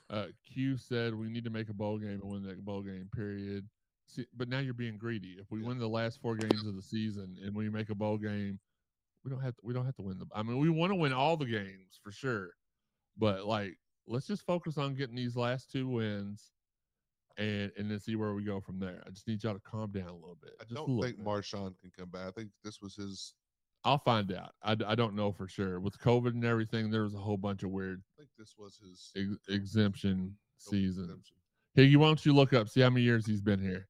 Uh, 0.10 0.26
Q 0.46 0.76
said 0.78 1.16
we 1.16 1.30
need 1.30 1.46
to 1.46 1.50
make 1.50 1.70
a 1.70 1.74
bowl 1.74 1.98
game 1.98 2.20
and 2.22 2.24
win 2.24 2.44
that 2.44 2.64
bowl 2.66 2.82
game. 2.82 3.08
Period. 3.16 3.66
See, 4.08 4.26
but 4.36 4.48
now 4.50 4.60
you're 4.60 4.74
being 4.74 4.98
greedy. 4.98 5.38
If 5.40 5.50
we 5.52 5.62
Yeah. 5.62 5.68
win 5.68 5.80
the 5.80 5.88
last 5.90 6.20
four 6.22 6.36
games 6.36 6.66
of 6.66 6.76
the 6.76 6.82
season 6.82 7.38
and 7.44 7.56
we 7.56 7.70
make 7.70 7.90
a 7.90 7.96
bowl 7.96 8.18
game, 8.18 8.60
we 9.24 9.32
don't 9.32 9.40
have 9.42 9.56
to, 9.56 9.62
we 9.64 9.74
don't 9.74 9.86
have 9.86 9.96
to 9.96 10.02
win 10.04 10.20
the. 10.20 10.26
I 10.34 10.44
mean, 10.44 10.60
we 10.60 10.70
want 10.70 10.92
to 10.92 10.96
win 10.96 11.14
all 11.14 11.38
the 11.38 11.46
games 11.46 12.00
for 12.04 12.12
sure, 12.12 12.52
but 13.18 13.46
like 13.46 13.78
let's 14.06 14.28
just 14.28 14.46
focus 14.46 14.78
on 14.78 14.96
getting 14.96 15.16
these 15.16 15.36
last 15.38 15.72
two 15.72 15.88
wins, 15.88 16.52
and 17.38 17.72
and 17.78 17.90
then 17.90 18.00
see 18.00 18.16
where 18.16 18.34
we 18.34 18.44
go 18.44 18.60
from 18.60 18.80
there. 18.80 19.02
I 19.08 19.10
just 19.12 19.28
need 19.28 19.42
y'all 19.44 19.54
to 19.54 19.60
calm 19.62 19.92
down 19.92 20.10
a 20.10 20.14
little 20.16 20.38
bit. 20.42 20.54
I 20.60 20.64
just 20.66 20.76
don't 20.76 21.02
think 21.02 21.18
bit. 21.18 21.26
Marshawn 21.26 21.80
can 21.80 21.92
come 21.98 22.10
back. 22.10 22.28
I 22.28 22.32
think 22.32 22.50
this 22.64 22.82
was 22.82 22.96
his. 22.96 23.34
I'll 23.86 23.98
find 23.98 24.32
out. 24.32 24.54
I, 24.62 24.78
I 24.86 24.96
don't 24.96 25.14
know 25.16 25.32
for 25.34 25.48
sure. 25.48 25.80
With 25.82 25.98
COVID 26.00 26.30
and 26.30 26.46
everything, 26.46 26.90
there 26.90 27.04
was 27.04 27.16
a 27.16 27.20
whole 27.20 27.36
bunch 27.38 27.64
of 27.64 27.72
weird 27.72 28.02
I 28.18 28.22
think 28.22 28.30
this 28.38 28.56
was 28.58 28.78
his 28.78 29.12
ex- 29.16 29.50
exemption 29.50 30.38
season. 30.58 31.04
exemption. 31.06 31.38
Higgy, 31.78 31.98
why 31.98 32.08
don't 32.08 32.26
you 32.26 32.34
look 32.34 32.54
up, 32.54 32.70
see 32.70 32.80
how 32.82 32.90
many 32.90 33.02
years 33.02 33.26
he's 33.26 33.42
been 33.42 33.60
here? 33.62 33.88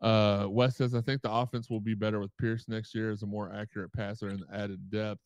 Uh, 0.00 0.46
Wes 0.48 0.76
says, 0.76 0.94
I 0.94 1.00
think 1.00 1.22
the 1.22 1.32
offense 1.32 1.70
will 1.70 1.80
be 1.80 1.94
better 1.94 2.20
with 2.20 2.36
Pierce 2.36 2.68
next 2.68 2.94
year 2.94 3.10
as 3.10 3.22
a 3.22 3.26
more 3.26 3.52
accurate 3.52 3.92
passer 3.92 4.28
and 4.28 4.44
added 4.52 4.90
depth. 4.90 5.20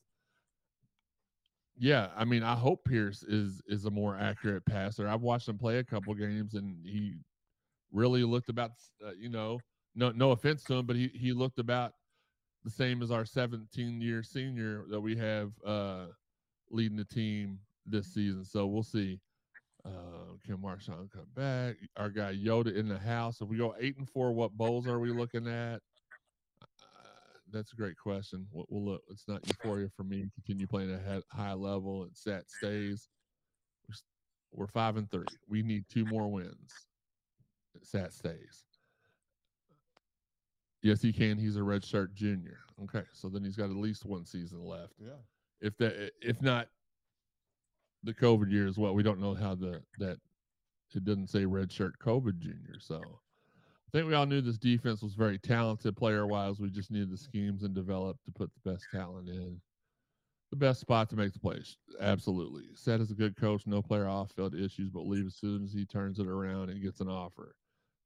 Yeah, 1.76 2.08
I 2.16 2.24
mean, 2.24 2.42
I 2.42 2.54
hope 2.54 2.84
Pierce 2.84 3.22
is 3.22 3.62
is 3.66 3.86
a 3.86 3.90
more 3.90 4.16
accurate 4.16 4.66
passer. 4.66 5.08
I've 5.08 5.22
watched 5.22 5.48
him 5.48 5.56
play 5.56 5.78
a 5.78 5.84
couple 5.84 6.12
games, 6.14 6.54
and 6.54 6.76
he 6.84 7.14
really 7.90 8.22
looked 8.22 8.50
about, 8.50 8.72
uh, 9.04 9.12
you 9.18 9.30
know, 9.30 9.60
no 9.94 10.10
no 10.10 10.32
offense 10.32 10.62
to 10.64 10.74
him, 10.74 10.86
but 10.86 10.96
he 10.96 11.08
he 11.14 11.32
looked 11.32 11.58
about 11.58 11.94
the 12.64 12.70
same 12.70 13.02
as 13.02 13.10
our 13.10 13.24
17 13.24 14.00
year 14.00 14.22
senior 14.22 14.84
that 14.90 15.00
we 15.00 15.16
have 15.16 15.52
uh, 15.64 16.06
leading 16.70 16.96
the 16.98 17.04
team 17.04 17.58
this 17.86 18.08
season. 18.12 18.44
So 18.44 18.66
we'll 18.66 18.82
see. 18.82 19.18
Uh, 19.84 20.34
can 20.44 20.58
Marshawn 20.58 21.10
come 21.10 21.26
back? 21.34 21.76
Our 21.96 22.10
guy 22.10 22.34
Yoda 22.34 22.74
in 22.74 22.88
the 22.88 22.98
house. 22.98 23.40
If 23.40 23.48
we 23.48 23.56
go 23.56 23.74
eight 23.80 23.96
and 23.98 24.08
four, 24.08 24.32
what 24.32 24.52
bowls 24.52 24.86
are 24.86 24.98
we 24.98 25.10
looking 25.10 25.46
at? 25.46 25.80
Uh, 26.62 26.66
that's 27.52 27.72
a 27.72 27.76
great 27.76 27.96
question. 27.96 28.46
We'll, 28.52 28.66
we'll 28.68 28.84
look. 28.84 29.02
It's 29.10 29.26
not 29.26 29.46
euphoria 29.46 29.88
for 29.96 30.04
me. 30.04 30.28
Continue 30.34 30.66
playing 30.66 30.92
at 30.92 31.00
a 31.00 31.22
high 31.34 31.54
level 31.54 32.02
and 32.02 32.10
sat 32.14 32.44
stays. 32.50 33.08
We're, 33.88 33.94
we're 34.62 34.66
five 34.68 34.96
and 34.96 35.10
three. 35.10 35.24
We 35.48 35.62
need 35.62 35.84
two 35.90 36.04
more 36.06 36.28
wins. 36.28 36.72
Sat 37.82 38.12
stays. 38.12 38.64
Yes, 40.82 41.02
he 41.02 41.12
can. 41.12 41.38
He's 41.38 41.56
a 41.56 41.62
red 41.62 41.84
shirt 41.84 42.14
junior. 42.14 42.58
Okay, 42.84 43.04
so 43.12 43.28
then 43.28 43.44
he's 43.44 43.56
got 43.56 43.70
at 43.70 43.76
least 43.76 44.06
one 44.06 44.24
season 44.24 44.64
left 44.64 44.94
Yeah. 44.98 45.10
if 45.60 45.76
that 45.76 46.12
if 46.22 46.40
not 46.40 46.68
the 48.02 48.14
COVID 48.14 48.50
year 48.50 48.66
as 48.66 48.78
well. 48.78 48.94
We 48.94 49.02
don't 49.02 49.20
know 49.20 49.34
how 49.34 49.54
the 49.54 49.82
that 49.98 50.18
it 50.94 51.04
doesn't 51.04 51.28
say 51.28 51.44
red 51.44 51.70
shirt 51.70 51.98
COVID 51.98 52.38
junior. 52.38 52.78
So, 52.80 53.00
I 53.00 53.90
think 53.92 54.08
we 54.08 54.14
all 54.14 54.26
knew 54.26 54.40
this 54.40 54.58
defense 54.58 55.02
was 55.02 55.14
very 55.14 55.38
talented 55.38 55.96
player 55.96 56.26
wise. 56.26 56.60
We 56.60 56.70
just 56.70 56.90
needed 56.90 57.10
the 57.10 57.16
schemes 57.16 57.62
and 57.62 57.74
develop 57.74 58.16
to 58.24 58.30
put 58.30 58.50
the 58.54 58.70
best 58.70 58.86
talent 58.92 59.28
in. 59.28 59.60
The 60.50 60.56
best 60.56 60.80
spot 60.80 61.08
to 61.10 61.16
make 61.16 61.32
the 61.32 61.38
plays. 61.38 61.76
Absolutely. 62.00 62.64
Sat 62.74 63.00
is 63.00 63.12
a 63.12 63.14
good 63.14 63.36
coach, 63.36 63.66
no 63.66 63.82
player 63.82 64.08
off 64.08 64.32
field 64.32 64.54
issues, 64.54 64.90
but 64.90 65.06
leave 65.06 65.26
as 65.26 65.36
soon 65.36 65.62
as 65.62 65.72
he 65.72 65.84
turns 65.86 66.18
it 66.18 66.26
around 66.26 66.70
and 66.70 66.82
gets 66.82 67.00
an 67.00 67.08
offer. 67.08 67.54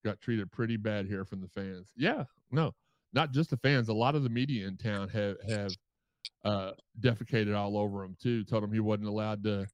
Got 0.05 0.21
treated 0.21 0.53
pretty 0.53 0.77
bad 0.77 1.07
here 1.07 1.25
from 1.25 1.41
the 1.41 1.49
fans. 1.49 1.89
Yeah, 1.97 2.25
no, 2.51 2.75
not 3.15 3.33
just 3.33 3.49
the 3.49 3.57
fans. 3.57 3.89
A 3.89 3.95
lot 3.95 4.15
of 4.15 4.23
the 4.23 4.29
media 4.29 4.67
in 4.67 4.77
town 4.77 5.09
have 5.09 5.37
have 5.49 5.75
uh, 6.45 6.73
defecated 7.01 7.57
all 7.57 7.79
over 7.79 8.05
him 8.05 8.15
too. 8.21 8.45
Told 8.45 8.63
him 8.65 8.73
he 8.73 8.81
wasn't 8.81 9.09
allowed 9.09 9.43
to 9.45 9.67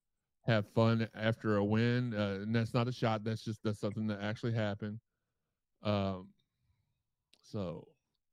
have 0.47 0.67
fun 0.75 1.09
after 1.15 1.57
a 1.57 1.65
win, 1.65 2.15
uh, 2.15 2.41
and 2.43 2.55
that's 2.55 2.75
not 2.75 2.89
a 2.89 2.93
shot. 2.93 3.25
That's 3.25 3.45
just 3.45 3.63
that's 3.63 3.81
something 3.81 4.07
that 4.09 4.21
actually 4.23 4.55
happened. 4.55 4.99
Um, 5.83 6.29
so 7.43 7.87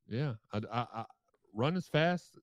yeah, 0.08 0.34
I, 0.54 0.62
I, 0.72 0.86
I 0.94 1.06
run 1.54 1.76
as 1.76 1.88
fast. 1.88 2.40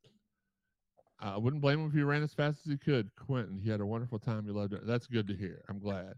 I 1.20 1.36
wouldn't 1.38 1.62
blame 1.62 1.80
him 1.80 1.86
if 1.88 1.94
he 1.94 2.02
ran 2.02 2.22
as 2.22 2.34
fast 2.34 2.60
as 2.66 2.72
he 2.72 2.76
could. 2.76 3.10
Quentin, 3.16 3.58
he 3.62 3.70
had 3.70 3.80
a 3.80 3.86
wonderful 3.86 4.18
time. 4.18 4.44
He 4.44 4.50
loved 4.50 4.74
it. 4.74 4.86
That's 4.86 5.06
good 5.06 5.26
to 5.28 5.34
hear. 5.34 5.64
I'm 5.68 5.78
glad. 5.78 6.14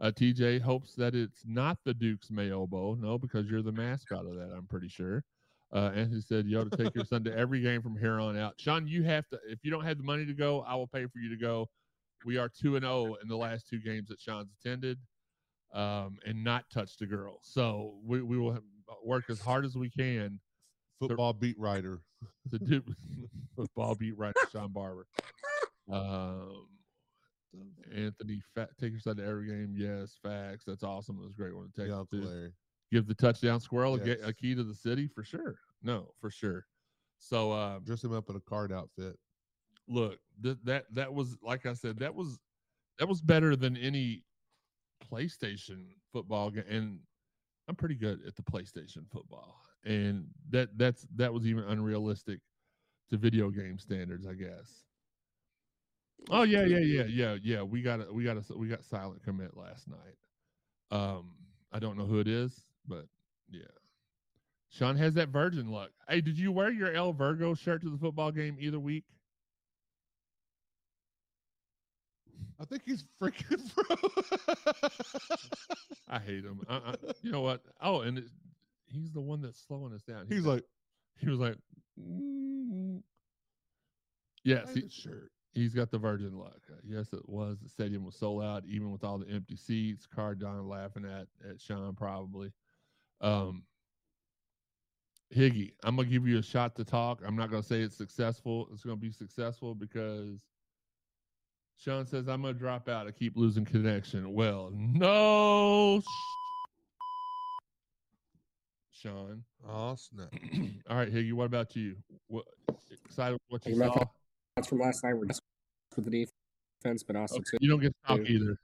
Uh, 0.00 0.10
TJ 0.10 0.62
hopes 0.62 0.94
that 0.94 1.14
it's 1.14 1.42
not 1.46 1.78
the 1.84 1.92
Duke's 1.92 2.30
Mayo 2.30 2.66
Bowl. 2.66 2.96
No, 2.98 3.18
because 3.18 3.50
you're 3.50 3.62
the 3.62 3.70
mascot 3.70 4.24
of 4.24 4.34
that. 4.34 4.50
I'm 4.56 4.66
pretty 4.66 4.88
sure. 4.88 5.22
Uh, 5.72 5.90
he 5.92 6.20
said, 6.20 6.46
"You 6.46 6.60
ought 6.60 6.70
to 6.70 6.76
take 6.76 6.94
your 6.94 7.04
son 7.04 7.22
to 7.24 7.36
every 7.36 7.60
game 7.60 7.82
from 7.82 7.96
here 7.96 8.18
on 8.18 8.36
out." 8.36 8.54
Shawn, 8.58 8.88
you 8.88 9.04
have 9.04 9.28
to. 9.28 9.38
If 9.46 9.60
you 9.62 9.70
don't 9.70 9.84
have 9.84 9.98
the 9.98 10.02
money 10.02 10.26
to 10.26 10.34
go, 10.34 10.62
I 10.62 10.74
will 10.74 10.88
pay 10.88 11.04
for 11.06 11.18
you 11.18 11.28
to 11.28 11.36
go. 11.36 11.68
We 12.24 12.36
are 12.38 12.48
two 12.48 12.76
and 12.76 12.84
zero 12.84 13.16
in 13.22 13.28
the 13.28 13.36
last 13.36 13.68
two 13.68 13.78
games 13.78 14.08
that 14.08 14.20
Shawn's 14.20 14.50
attended, 14.60 14.98
um, 15.72 16.18
and 16.26 16.42
not 16.44 16.64
touched 16.72 17.00
a 17.02 17.06
girl. 17.06 17.38
So 17.42 17.94
we 18.04 18.22
we 18.22 18.38
will 18.38 18.58
work 19.04 19.24
as 19.28 19.40
hard 19.40 19.64
as 19.64 19.76
we 19.76 19.90
can 19.90 20.40
Football 21.00 21.32
beat 21.32 21.58
writer. 21.58 22.00
to 22.50 22.58
do 22.58 22.82
football 23.56 23.94
beat 23.94 24.16
writer 24.18 24.40
Shawn 24.52 24.70
Barber. 24.72 25.06
Um, 25.90 26.66
Anthony, 27.94 28.40
fa- 28.54 28.68
take 28.78 28.92
your 28.92 29.00
son 29.00 29.16
to 29.16 29.24
every 29.24 29.46
game. 29.46 29.74
Yes, 29.76 30.18
facts. 30.22 30.64
That's 30.66 30.82
awesome. 30.82 31.16
It 31.18 31.22
was 31.22 31.32
a 31.32 31.36
great 31.36 31.56
one 31.56 31.70
to 31.74 31.80
take. 31.80 31.90
Yeah, 31.90 32.04
to. 32.10 32.26
Larry. 32.26 32.52
Give 32.92 33.06
the 33.06 33.14
touchdown 33.14 33.60
squirrel 33.60 33.96
a, 33.96 34.28
a 34.28 34.32
key 34.32 34.54
to 34.54 34.64
the 34.64 34.74
city 34.74 35.08
for 35.08 35.22
sure. 35.22 35.56
No, 35.82 36.12
for 36.20 36.30
sure. 36.30 36.66
So 37.18 37.52
um, 37.52 37.82
Dress 37.84 38.02
him 38.02 38.12
up 38.12 38.28
in 38.28 38.36
a 38.36 38.40
card 38.40 38.72
outfit. 38.72 39.16
Look, 39.90 40.18
th- 40.42 40.58
that 40.64 40.84
that 40.94 41.12
was 41.12 41.36
like 41.42 41.66
I 41.66 41.74
said, 41.74 41.98
that 41.98 42.14
was 42.14 42.38
that 42.98 43.08
was 43.08 43.20
better 43.20 43.56
than 43.56 43.76
any 43.76 44.24
PlayStation 45.10 45.86
football 46.12 46.50
game, 46.50 46.64
and 46.68 47.00
I'm 47.68 47.74
pretty 47.74 47.96
good 47.96 48.20
at 48.26 48.36
the 48.36 48.42
PlayStation 48.42 49.10
football, 49.10 49.60
and 49.84 50.26
that 50.50 50.78
that's 50.78 51.06
that 51.16 51.32
was 51.32 51.46
even 51.46 51.64
unrealistic 51.64 52.40
to 53.10 53.16
video 53.16 53.50
game 53.50 53.78
standards, 53.78 54.26
I 54.26 54.34
guess. 54.34 54.84
Oh 56.28 56.42
yeah, 56.42 56.64
yeah, 56.64 56.78
yeah, 56.78 57.04
yeah, 57.04 57.36
yeah. 57.42 57.62
We 57.62 57.82
got 57.82 58.00
a, 58.00 58.12
we 58.12 58.22
got 58.24 58.36
a, 58.36 58.56
we 58.56 58.68
got 58.68 58.84
silent 58.84 59.24
commit 59.24 59.56
last 59.56 59.88
night. 59.88 60.16
Um, 60.90 61.32
I 61.72 61.78
don't 61.78 61.96
know 61.96 62.06
who 62.06 62.20
it 62.20 62.28
is, 62.28 62.64
but 62.86 63.06
yeah. 63.50 63.62
Shawn 64.68 64.96
has 64.96 65.14
that 65.14 65.30
virgin 65.30 65.72
look. 65.72 65.90
Hey, 66.08 66.20
did 66.20 66.38
you 66.38 66.52
wear 66.52 66.70
your 66.70 66.92
El 66.92 67.12
Virgo 67.12 67.54
shirt 67.54 67.82
to 67.82 67.90
the 67.90 67.98
football 67.98 68.30
game 68.30 68.56
either 68.60 68.78
week? 68.78 69.04
I 72.60 72.64
think 72.64 72.82
he's 72.84 73.04
freaking 73.20 73.74
bro. 73.74 73.96
I 76.08 76.18
hate 76.18 76.44
him. 76.44 76.60
I, 76.68 76.76
I, 76.76 76.94
you 77.22 77.30
know 77.32 77.40
what? 77.40 77.62
Oh, 77.80 78.00
and 78.02 78.18
it, 78.18 78.24
he's 78.86 79.12
the 79.12 79.20
one 79.20 79.40
that's 79.40 79.60
slowing 79.66 79.94
us 79.94 80.02
down. 80.02 80.26
he's 80.28 80.42
got- 80.44 80.50
like, 80.50 80.64
he 81.18 81.28
was 81.28 81.38
like, 81.38 81.56
"Mm." 81.98 83.02
yes, 84.44 84.66
"Buy 84.66 84.80
he, 84.80 84.88
shirt. 84.88 85.30
he's 85.52 85.74
got 85.74 85.90
the 85.90 85.98
virgin. 85.98 86.38
Uh, 86.38 86.50
yes, 86.84 87.12
it 87.12 87.26
was. 87.28 87.58
The 87.60 87.68
stadium 87.68 88.04
was 88.04 88.16
sold 88.16 88.42
out, 88.42 88.64
even 88.66 88.90
with 88.90 89.04
all 89.04 89.18
the 89.18 89.28
empty 89.28 89.56
seats. 89.56 90.06
Cardon 90.06 90.68
laughing 90.68 91.04
at 91.04 91.28
at 91.48 91.60
Shawn 91.60 91.94
probably. 91.94 92.52
Um, 93.20 93.64
Higgy, 95.34 95.72
I'm 95.84 95.94
gonna 95.96 96.08
give 96.08 96.26
you 96.26 96.38
a 96.38 96.42
shot 96.42 96.74
to 96.76 96.84
talk. 96.84 97.22
I'm 97.24 97.36
not 97.36 97.50
gonna 97.50 97.62
say 97.62 97.80
it's 97.82 97.96
successful. 97.96 98.68
It's 98.72 98.82
gonna 98.82 98.96
be 98.96 99.12
successful 99.12 99.74
because 99.74 100.40
Shawn 101.82 102.06
says 102.06 102.28
I'm 102.28 102.42
gonna 102.42 102.52
drop 102.54 102.88
out. 102.88 103.06
I 103.06 103.10
keep 103.10 103.36
losing 103.36 103.64
connection. 103.64 104.34
Well, 104.34 104.70
no, 104.74 106.02
Shawn. 108.92 109.44
Oh 109.66 109.94
snap! 109.94 110.28
All 110.90 110.96
right, 110.96 111.12
Higgy. 111.12 111.32
What 111.32 111.46
about 111.46 111.74
you? 111.74 111.96
What 112.28 112.44
excited 112.90 113.32
with 113.32 113.40
what 113.64 113.66
you 113.66 113.76
My 113.78 113.86
saw? 113.86 114.04
thoughts 114.56 114.68
from 114.68 114.78
last 114.80 115.02
night 115.04 115.14
were 115.14 115.24
just 115.24 115.40
with 115.96 116.04
the 116.04 116.26
defense, 116.84 117.02
but 117.02 117.16
also 117.16 117.36
Okay, 117.36 117.44
too. 117.52 117.58
You 117.62 117.70
don't 117.70 117.80
get 117.80 117.94
to 118.06 118.16
talk 118.16 118.28
either. 118.28 118.56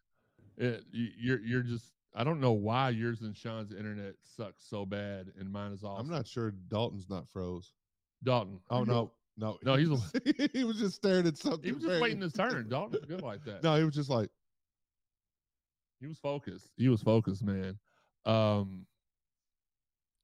It, 0.59 0.85
you- 0.93 1.11
you're 1.19 1.41
you're 1.41 1.63
just. 1.63 1.93
I 2.15 2.25
don't 2.25 2.41
know 2.41 2.53
why 2.53 2.91
yours 2.91 3.21
and 3.21 3.37
Shawn's 3.37 3.73
internet 3.73 4.15
sucks 4.25 4.65
so 4.69 4.87
bad, 4.87 5.33
and 5.39 5.51
mine 5.51 5.73
is 5.73 5.85
awesome. 5.85 6.07
I'm 6.07 6.13
not 6.13 6.27
sure 6.27 6.51
Dalton's 6.69 7.09
not 7.11 7.29
froze. 7.29 7.73
Dalton. 8.25 8.61
Oh 8.71 8.81
you 8.81 8.87
no, 8.87 9.13
no. 9.37 9.59
No, 9.63 9.77
he's 9.77 9.89
he 10.53 10.65
was 10.65 10.79
just 10.79 10.97
staring 10.97 11.27
at 11.27 11.37
something. 11.37 11.63
He 11.63 11.73
was 11.73 11.83
just 11.83 12.01
waiting 12.01 12.21
his 12.21 12.33
turn. 12.33 12.69
Dalton's 12.69 13.05
good 13.05 13.23
like 13.23 13.45
that. 13.45 13.63
No, 13.63 13.77
he 13.77 13.85
was 13.85 13.95
just 13.95 14.11
like, 14.11 14.31
He 16.01 16.07
was 16.07 16.19
focused. 16.19 16.71
He 16.77 16.89
was 16.89 17.03
focused, 17.03 17.43
man. 17.43 17.79
Um, 18.25 18.87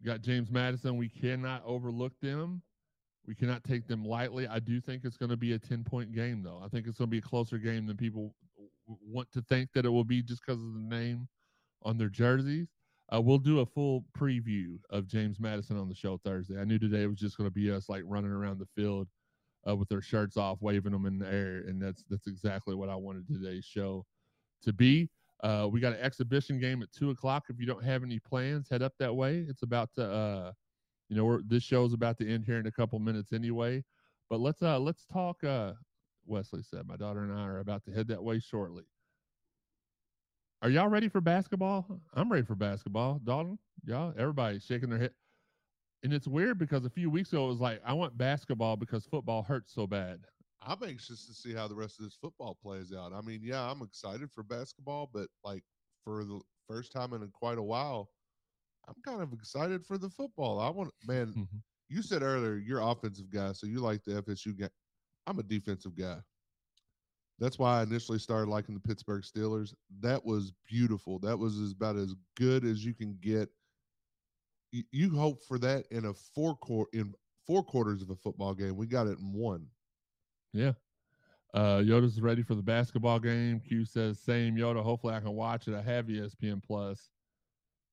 got 0.04 0.22
James 0.22 0.50
Madison. 0.50 0.96
We 0.96 1.08
cannot 1.08 1.62
overlook 1.64 2.12
them. 2.20 2.62
We 3.26 3.34
cannot 3.34 3.62
take 3.62 3.86
them 3.86 4.04
lightly. 4.04 4.48
I 4.48 4.58
do 4.58 4.80
think 4.80 5.04
it's 5.04 5.16
going 5.16 5.30
to 5.30 5.36
be 5.36 5.52
a 5.52 5.58
10 5.58 5.84
point 5.84 6.12
game, 6.12 6.42
though. 6.42 6.60
I 6.64 6.68
think 6.68 6.86
it's 6.86 6.98
going 6.98 7.08
to 7.08 7.12
be 7.12 7.18
a 7.18 7.22
closer 7.22 7.58
game 7.58 7.86
than 7.86 7.96
people 7.96 8.34
w- 8.86 8.98
want 9.06 9.30
to 9.32 9.42
think 9.42 9.70
that 9.74 9.84
it 9.84 9.90
will 9.90 10.04
be 10.04 10.22
just 10.22 10.42
because 10.44 10.60
of 10.60 10.72
the 10.74 10.80
name 10.80 11.28
on 11.82 11.98
their 11.98 12.08
jerseys. 12.08 12.68
Uh, 13.14 13.20
we'll 13.20 13.38
do 13.38 13.60
a 13.60 13.66
full 13.66 14.04
preview 14.18 14.78
of 14.90 15.06
James 15.06 15.38
Madison 15.38 15.76
on 15.76 15.88
the 15.88 15.94
show 15.94 16.18
Thursday. 16.24 16.58
I 16.58 16.64
knew 16.64 16.78
today 16.78 17.06
was 17.06 17.18
just 17.18 17.36
going 17.36 17.48
to 17.48 17.54
be 17.54 17.70
us 17.70 17.88
like 17.88 18.02
running 18.06 18.30
around 18.30 18.58
the 18.58 18.68
field 18.74 19.08
uh, 19.68 19.76
with 19.76 19.88
their 19.88 20.00
shirts 20.00 20.36
off, 20.36 20.62
waving 20.62 20.92
them 20.92 21.06
in 21.06 21.18
the 21.18 21.30
air, 21.30 21.62
and 21.66 21.80
that's 21.80 22.04
that's 22.08 22.26
exactly 22.26 22.74
what 22.74 22.88
I 22.88 22.96
wanted 22.96 23.26
today's 23.28 23.64
show 23.64 24.06
to 24.62 24.72
be. 24.72 25.10
Uh, 25.42 25.68
we 25.70 25.80
got 25.80 25.92
an 25.92 26.00
exhibition 26.00 26.58
game 26.58 26.82
at 26.82 26.92
two 26.92 27.10
o'clock. 27.10 27.44
If 27.48 27.58
you 27.58 27.66
don't 27.66 27.84
have 27.84 28.02
any 28.02 28.18
plans, 28.18 28.68
head 28.70 28.82
up 28.82 28.94
that 28.98 29.14
way. 29.14 29.44
It's 29.48 29.62
about 29.62 29.92
to, 29.96 30.04
uh, 30.04 30.52
you 31.08 31.16
know, 31.16 31.24
we're, 31.24 31.42
this 31.42 31.64
show 31.64 31.84
is 31.84 31.92
about 31.92 32.16
to 32.18 32.32
end 32.32 32.44
here 32.44 32.58
in 32.58 32.66
a 32.66 32.72
couple 32.72 32.98
minutes 32.98 33.32
anyway. 33.32 33.84
But 34.30 34.40
let's 34.40 34.62
uh 34.62 34.78
let's 34.78 35.04
talk. 35.04 35.44
Uh, 35.44 35.72
Wesley 36.24 36.62
said 36.62 36.86
my 36.86 36.96
daughter 36.96 37.22
and 37.22 37.32
I 37.32 37.44
are 37.44 37.58
about 37.58 37.84
to 37.84 37.92
head 37.92 38.08
that 38.08 38.22
way 38.22 38.38
shortly. 38.38 38.84
Are 40.62 40.70
y'all 40.70 40.86
ready 40.88 41.08
for 41.08 41.20
basketball? 41.20 42.00
I'm 42.14 42.30
ready 42.30 42.44
for 42.46 42.54
basketball. 42.54 43.18
Dalton, 43.24 43.58
y'all, 43.84 44.14
everybody's 44.16 44.64
shaking 44.64 44.90
their 44.90 44.98
head. 45.00 45.14
And 46.04 46.12
it's 46.12 46.28
weird 46.28 46.56
because 46.56 46.84
a 46.84 46.90
few 46.90 47.10
weeks 47.10 47.32
ago 47.32 47.46
it 47.46 47.48
was 47.48 47.60
like 47.60 47.80
I 47.84 47.92
want 47.92 48.16
basketball 48.16 48.76
because 48.76 49.04
football 49.04 49.42
hurts 49.42 49.72
so 49.74 49.88
bad. 49.88 50.20
I'm 50.64 50.80
anxious 50.84 51.26
to 51.26 51.34
see 51.34 51.52
how 51.52 51.66
the 51.66 51.74
rest 51.74 51.98
of 51.98 52.04
this 52.04 52.14
football 52.14 52.56
plays 52.62 52.92
out. 52.92 53.12
I 53.12 53.20
mean, 53.22 53.40
yeah, 53.42 53.68
I'm 53.68 53.82
excited 53.82 54.30
for 54.30 54.44
basketball, 54.44 55.10
but 55.12 55.26
like 55.42 55.64
for 56.04 56.24
the 56.24 56.40
first 56.68 56.92
time 56.92 57.12
in 57.12 57.28
quite 57.32 57.58
a 57.58 57.62
while, 57.62 58.10
I'm 58.86 58.94
kind 59.04 59.20
of 59.20 59.32
excited 59.32 59.84
for 59.84 59.98
the 59.98 60.10
football. 60.10 60.60
I 60.60 60.70
want, 60.70 60.92
man. 61.06 61.34
Mhm. 61.34 61.48
You 61.88 62.00
said 62.00 62.22
earlier 62.22 62.54
you're 62.54 62.80
offensive 62.80 63.28
guy, 63.28 63.52
so 63.52 63.66
you 63.66 63.80
like 63.80 64.02
the 64.02 64.12
FSU 64.22 64.58
guy. 64.58 64.70
I'm 65.26 65.38
a 65.38 65.42
defensive 65.42 65.94
guy. 65.94 66.22
That's 67.43 67.59
why 67.59 67.80
I 67.80 67.82
initially 67.82 68.20
started 68.20 68.49
liking 68.49 68.72
the 68.72 68.80
Pittsburgh 68.80 69.24
Steelers. 69.24 69.74
That 69.99 70.24
was 70.24 70.53
beautiful. 70.64 71.18
That 71.18 71.36
was 71.36 71.72
about 71.72 71.97
as 71.97 72.14
good 72.36 72.64
as 72.64 72.84
you 72.84 72.95
can 72.95 73.18
get. 73.20 73.49
You, 74.70 75.11
hope 75.11 75.43
for 75.43 75.59
that 75.59 75.84
in 75.90 76.05
a 76.05 76.14
four 76.14 76.55
quarter 76.55 76.88
in 76.93 77.12
four 77.45 77.64
quarters 77.64 78.01
of 78.01 78.11
a 78.11 78.14
football 78.14 78.55
game. 78.55 78.76
We 78.76 78.86
got 78.86 79.09
it 79.09 79.18
in 79.18 79.32
one. 79.32 79.66
Yeah. 80.53 80.74
Uh, 81.53 81.78
Yoda's 81.78 82.20
ready 82.20 82.45
for 82.45 82.55
the 82.55 82.62
basketball 82.62 83.18
game. 83.18 83.59
Q 83.59 83.84
says, 83.86 84.20
same 84.20 84.55
Yoda. 84.55 84.80
Hopefully 84.80 85.14
I 85.14 85.20
can 85.20 85.32
watch 85.32 85.66
it. 85.66 85.74
I 85.74 85.82
have 85.82 86.07
ESPN 86.07 86.62
Plus, 86.62 87.11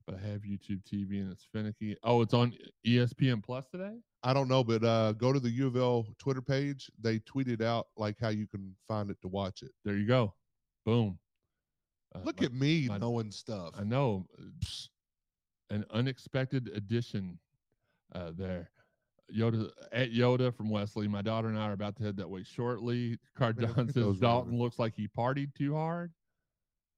but 0.05 0.13
I 0.13 0.27
have 0.27 0.41
YouTube 0.41 0.83
TV 0.83 1.21
and 1.21 1.31
it's 1.31 1.47
finicky. 1.51 1.97
Oh, 2.03 2.21
it's 2.21 2.35
on 2.35 2.53
ESPN 2.85 3.43
Plus 3.43 3.65
today? 3.67 3.95
I 4.23 4.33
don't 4.33 4.47
know, 4.49 4.63
but 4.63 4.83
uh, 4.83 5.13
go 5.13 5.31
to 5.31 5.39
the 5.39 5.49
U 5.49 5.67
of 5.67 5.77
L 5.77 6.05
Twitter 6.19 6.41
page. 6.41 6.89
They 7.01 7.19
tweeted 7.19 7.61
out 7.61 7.87
like 7.95 8.17
how 8.19 8.29
you 8.29 8.47
can 8.47 8.75
find 8.87 9.09
it 9.09 9.17
to 9.21 9.27
watch 9.29 9.61
it. 9.61 9.71
There 9.85 9.95
you 9.97 10.07
go. 10.07 10.33
Boom. 10.85 11.17
Uh, 12.13 12.19
Look 12.25 12.39
my- 12.41 12.45
at 12.47 12.53
me 12.53 12.87
my- 12.89 12.97
knowing 12.97 13.31
stuff. 13.31 13.73
I 13.77 13.83
know. 13.83 14.25
Psst. 14.63 14.89
An 15.71 15.85
unexpected 15.91 16.69
addition 16.73 17.37
uh, 18.15 18.31
there. 18.35 18.71
Yoda 19.31 19.69
at 19.91 20.11
Yoda 20.11 20.51
from 20.55 20.71
Wesley. 20.71 21.07
My 21.07 21.21
daughter 21.21 21.47
and 21.47 21.59
I 21.59 21.65
are 21.69 21.73
about 21.73 21.95
to 21.97 22.03
head 22.03 22.17
that 22.17 22.27
way 22.29 22.41
shortly. 22.43 23.19
Cardon 23.37 23.71
says 23.93 24.17
Dalton 24.17 24.53
right. 24.53 24.59
looks 24.59 24.79
like 24.79 24.95
he 24.95 25.07
partied 25.07 25.53
too 25.53 25.75
hard. 25.75 26.11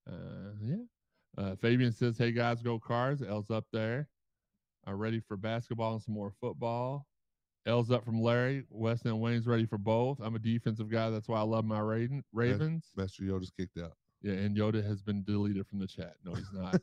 Uh, 0.09 0.53
yeah. 0.63 0.75
Uh, 1.37 1.55
Fabian 1.57 1.91
says, 1.91 2.17
"Hey 2.17 2.31
guys, 2.31 2.61
go 2.61 2.79
Cards." 2.79 3.21
L's 3.21 3.51
up 3.51 3.65
there. 3.73 4.07
are 4.87 4.95
ready 4.95 5.19
for 5.19 5.35
basketball 5.35 5.93
and 5.95 6.01
some 6.01 6.13
more 6.13 6.31
football. 6.39 7.05
L's 7.65 7.91
up 7.91 8.03
from 8.03 8.21
Larry. 8.21 8.63
West 8.69 9.05
and 9.05 9.19
Wayne's 9.19 9.47
ready 9.47 9.65
for 9.65 9.77
both. 9.77 10.19
I'm 10.21 10.35
a 10.35 10.39
defensive 10.39 10.89
guy. 10.89 11.09
That's 11.09 11.27
why 11.27 11.39
I 11.39 11.43
love 11.43 11.65
my 11.65 11.79
Raven, 11.79 12.23
Ravens. 12.33 12.91
Master 12.95 13.23
Yoda's 13.23 13.51
kicked 13.51 13.77
out. 13.77 13.93
Yeah, 14.23 14.33
and 14.33 14.55
Yoda 14.55 14.85
has 14.85 15.01
been 15.01 15.23
deleted 15.23 15.65
from 15.67 15.79
the 15.79 15.87
chat. 15.87 16.13
No, 16.23 16.33
he's 16.33 16.51
not. 16.53 16.79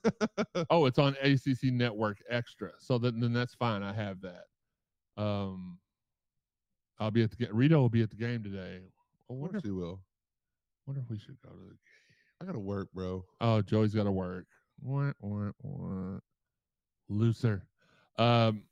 oh, 0.70 0.86
it's 0.86 0.98
on 0.98 1.16
ACC 1.22 1.72
Network 1.72 2.18
Extra. 2.28 2.70
So 2.78 2.98
then, 2.98 3.20
then 3.20 3.32
that's 3.32 3.54
fine. 3.54 3.82
I 3.82 3.92
have 3.92 4.18
that. 4.22 5.22
Um, 5.22 5.78
I'll 6.98 7.12
be 7.12 7.22
at 7.22 7.30
the 7.30 7.36
game. 7.36 7.50
Rito 7.52 7.80
will 7.80 7.88
be 7.88 8.02
at 8.02 8.10
the 8.10 8.16
game 8.16 8.42
today. 8.42 8.80
I 9.30 9.32
wonder 9.32 9.58
if, 9.58 9.64
he 9.64 9.70
will. 9.70 10.00
wonder 10.86 11.02
if 11.02 11.10
we 11.10 11.18
should 11.18 11.36
go 11.44 11.50
to 11.50 11.56
the 11.56 11.68
game. 11.68 11.78
I 12.40 12.44
gotta 12.44 12.58
work, 12.58 12.88
bro. 12.92 13.24
Oh, 13.40 13.62
Joey's 13.62 13.94
got 13.94 14.04
to 14.04 14.12
work. 14.12 14.46
Wah, 14.80 15.12
wah, 15.20 15.50
wah. 15.62 16.18
Looser. 17.08 17.66
Um, 18.16 18.62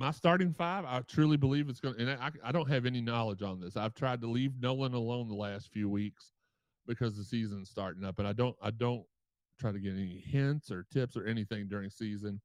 my, 0.00 0.10
starting 0.10 0.54
five, 0.54 0.84
I 0.86 1.00
truly 1.00 1.36
believe 1.36 1.68
it's 1.68 1.78
going 1.78 1.94
to, 1.96 2.00
and 2.00 2.10
I, 2.10 2.30
I 2.42 2.52
don't 2.52 2.70
have 2.70 2.86
any 2.86 3.02
knowledge 3.02 3.42
on 3.42 3.60
this. 3.60 3.76
I've 3.76 3.94
tried 3.94 4.22
to 4.22 4.26
leave 4.26 4.52
Nolan 4.58 4.94
alone 4.94 5.28
the 5.28 5.34
last 5.34 5.70
few 5.72 5.88
weeks 5.90 6.32
because 6.86 7.16
the 7.16 7.22
season's 7.22 7.68
starting 7.68 8.02
up, 8.04 8.18
and 8.18 8.26
I 8.26 8.32
don't, 8.32 8.56
I 8.62 8.70
don't 8.70 9.04
try 9.58 9.72
to 9.72 9.78
get 9.78 9.92
any 9.92 10.24
hints 10.26 10.70
or 10.70 10.86
tips 10.90 11.16
or 11.16 11.26
anything 11.26 11.68
during 11.68 11.90
season. 11.90 12.40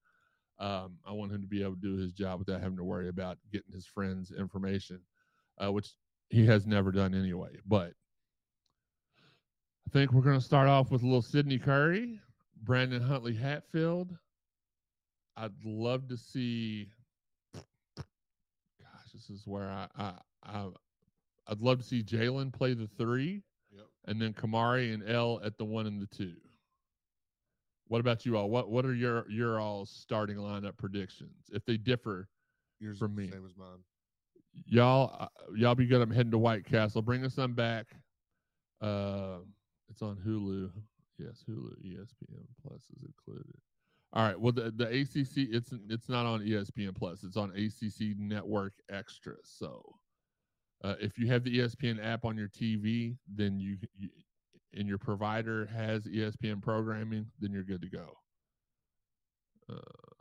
Um, 0.60 0.98
I 1.08 1.14
want 1.14 1.32
him 1.32 1.42
to 1.42 1.48
be 1.48 1.64
able 1.64 1.76
to 1.76 1.82
do 1.82 1.96
his 1.96 2.12
job 2.12 2.40
without 2.40 2.62
having 2.62 2.78
to 2.78 2.84
worry 2.84 3.08
about 3.08 3.38
getting 3.52 3.74
his 3.74 3.86
friends' 3.86 4.32
information, 4.38 5.00
uh, 5.64 5.72
which 5.72 5.92
he 6.30 6.46
has 6.46 6.68
never 6.68 6.92
done 6.92 7.16
anyway. 7.16 7.52
But 7.66 7.94
I 9.88 9.92
think 9.94 10.12
we're 10.12 10.22
going 10.22 10.40
to 10.40 10.46
start 10.46 10.68
off 10.68 10.92
with 10.92 11.04
a 11.04 11.06
little 11.06 11.22
Sydney 11.22 11.58
Curry, 11.58 12.20
Brandon 12.64 13.02
Huntley 13.02 13.36
Hatfield. 13.36 14.14
I'd 15.38 15.52
love 15.64 16.10
to 16.10 16.18
see. 16.18 16.90
This 19.16 19.30
is 19.30 19.48
where 19.48 19.70
I, 19.70 19.88
I, 19.98 20.14
I 20.44 20.68
I'd 21.48 21.62
love 21.62 21.78
to 21.80 21.84
see 21.86 22.04
Jalen 22.04 22.52
play 22.54 22.74
the 22.74 22.88
three, 22.98 23.42
Yep. 23.72 23.86
and 24.08 24.22
then 24.22 24.34
Kamari 24.34 24.94
and 24.94 25.08
L 25.10 25.40
at 25.44 25.58
the 25.58 25.64
one 25.66 25.88
and 25.88 26.02
the 26.02 26.08
two. 26.08 26.34
What 27.88 28.00
about 28.02 28.26
you 28.26 28.36
all? 28.38 28.50
What 28.50 28.70
What 28.70 28.86
are 28.86 28.94
your 28.94 29.30
your 29.30 29.60
all 29.60 29.86
starting 29.86 30.38
lineup 30.38 30.76
predictions? 30.78 31.46
If 31.52 31.64
they 31.66 31.78
differ, 31.78 32.28
Yours 32.82 33.00
From 33.00 33.16
me. 33.16 33.30
same 33.32 33.46
as 33.46 33.56
mine. 33.56 33.80
y'all 34.66 35.16
uh, 35.20 35.28
y'all 35.56 35.76
be 35.76 35.86
good. 35.86 36.02
I'm 36.02 36.12
heading 36.12 36.32
to 36.32 36.38
White 36.38 36.66
Castle. 36.66 37.02
Bring 37.02 37.24
us 37.24 37.36
some 37.36 37.54
back. 37.54 37.86
Uh, 38.82 39.38
it's 39.90 40.02
on 40.02 40.18
Hulu. 40.18 40.72
Yes, 41.18 41.44
Hulu. 41.50 41.72
ESPN 41.86 42.46
Plus 42.62 42.82
is 42.98 43.04
included. 43.04 43.56
All 44.16 44.24
right. 44.24 44.40
Well, 44.40 44.54
the 44.54 44.72
the 44.72 44.88
ACC 44.88 45.54
it's 45.54 45.74
it's 45.90 46.08
not 46.08 46.26
on 46.26 46.40
ESPN 46.40 46.96
Plus. 46.96 47.24
It's 47.24 47.36
on 47.36 47.52
ACC 47.52 48.18
Network 48.18 48.74
Extra. 48.90 49.36
So, 49.44 49.84
uh, 50.84 50.96
if 51.02 51.18
you 51.18 51.28
have 51.28 51.44
the 51.44 51.60
ESPN 51.60 52.04
app 52.04 52.24
on 52.24 52.38
your 52.38 52.48
TV, 52.48 53.18
then 53.28 53.60
you, 53.60 53.78
you 53.98 54.10
and 54.74 54.88
your 54.88 54.98
provider 54.98 55.66
has 55.66 56.06
ESPN 56.06 56.62
programming, 56.62 57.26
then 57.40 57.52
you're 57.52 57.64
good 57.64 57.82
to 57.82 57.90
go. 57.90 58.18
Uh, 59.70 60.16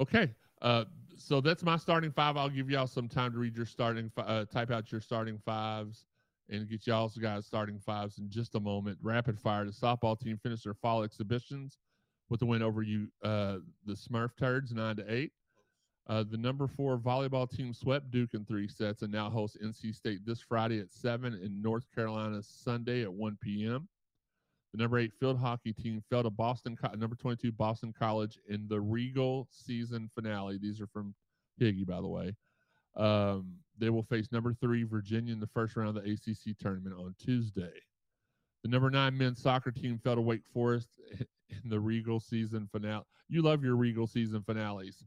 okay. 0.00 0.30
Uh, 0.62 0.84
so 1.16 1.42
that's 1.42 1.62
my 1.62 1.76
starting 1.76 2.10
five. 2.10 2.38
I'll 2.38 2.48
give 2.48 2.70
y'all 2.70 2.86
some 2.86 3.08
time 3.08 3.32
to 3.32 3.38
read 3.38 3.56
your 3.56 3.66
starting, 3.66 4.10
uh, 4.16 4.46
type 4.46 4.70
out 4.70 4.90
your 4.90 5.00
starting 5.02 5.38
fives, 5.44 6.06
and 6.48 6.68
get 6.68 6.86
y'all's 6.86 7.16
guys 7.16 7.46
starting 7.46 7.78
fives 7.78 8.18
in 8.18 8.30
just 8.30 8.54
a 8.54 8.60
moment. 8.60 8.98
Rapid 9.02 9.38
fire. 9.38 9.66
The 9.66 9.70
softball 9.70 10.18
team 10.18 10.38
finished 10.42 10.64
their 10.64 10.74
fall 10.74 11.02
exhibitions 11.02 11.78
with 12.30 12.42
a 12.42 12.46
win 12.46 12.62
over 12.62 12.82
you, 12.82 13.08
uh, 13.22 13.56
the 13.84 13.92
Smurf 13.92 14.30
Turds, 14.38 14.72
nine 14.72 14.96
to 14.96 15.12
eight. 15.12 15.32
Uh, 16.08 16.24
the 16.28 16.36
number 16.36 16.66
four 16.66 16.98
volleyball 16.98 17.48
team 17.48 17.74
swept 17.74 18.10
Duke 18.10 18.34
in 18.34 18.44
three 18.44 18.66
sets 18.66 19.02
and 19.02 19.12
now 19.12 19.28
hosts 19.28 19.58
NC 19.62 19.94
State 19.94 20.20
this 20.24 20.40
Friday 20.40 20.80
at 20.80 20.90
seven 20.90 21.34
and 21.34 21.62
North 21.62 21.84
Carolina 21.94 22.42
Sunday 22.42 23.02
at 23.02 23.12
one 23.12 23.36
p.m. 23.42 23.88
The 24.72 24.78
number 24.78 24.98
eight 24.98 25.12
field 25.18 25.38
hockey 25.38 25.72
team 25.72 26.02
fell 26.08 26.22
to 26.22 26.30
Boston, 26.30 26.78
number 26.96 27.16
22 27.16 27.52
Boston 27.52 27.92
College 27.96 28.38
in 28.48 28.66
the 28.68 28.80
Regal 28.80 29.48
season 29.50 30.08
finale. 30.14 30.58
These 30.58 30.80
are 30.80 30.86
from 30.86 31.14
Higgy, 31.60 31.86
by 31.86 32.00
the 32.00 32.08
way. 32.08 32.34
Um, 32.96 33.54
they 33.78 33.90
will 33.90 34.04
face 34.04 34.30
number 34.30 34.54
three 34.54 34.84
Virginia 34.84 35.32
in 35.32 35.40
the 35.40 35.48
first 35.48 35.76
round 35.76 35.96
of 35.96 36.04
the 36.04 36.10
ACC 36.12 36.56
tournament 36.58 36.94
on 36.96 37.14
Tuesday. 37.18 37.72
The 38.62 38.68
number 38.68 38.90
nine 38.90 39.16
men's 39.16 39.42
soccer 39.42 39.70
team 39.70 39.98
fell 40.02 40.16
to 40.16 40.20
Wake 40.20 40.44
Forest 40.52 40.88
in 41.62 41.70
the 41.70 41.80
Regal 41.80 42.20
season 42.20 42.68
finale. 42.70 43.04
You 43.28 43.42
love 43.42 43.64
your 43.64 43.76
Regal 43.76 44.06
season 44.06 44.42
finales. 44.42 45.04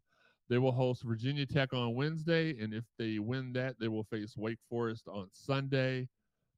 They 0.49 0.57
will 0.57 0.71
host 0.71 1.03
Virginia 1.03 1.45
Tech 1.45 1.73
on 1.73 1.95
Wednesday, 1.95 2.61
and 2.61 2.73
if 2.73 2.83
they 2.97 3.19
win 3.19 3.53
that, 3.53 3.79
they 3.79 3.87
will 3.87 4.03
face 4.03 4.35
Wake 4.35 4.59
Forest 4.69 5.07
on 5.07 5.29
Sunday. 5.31 6.09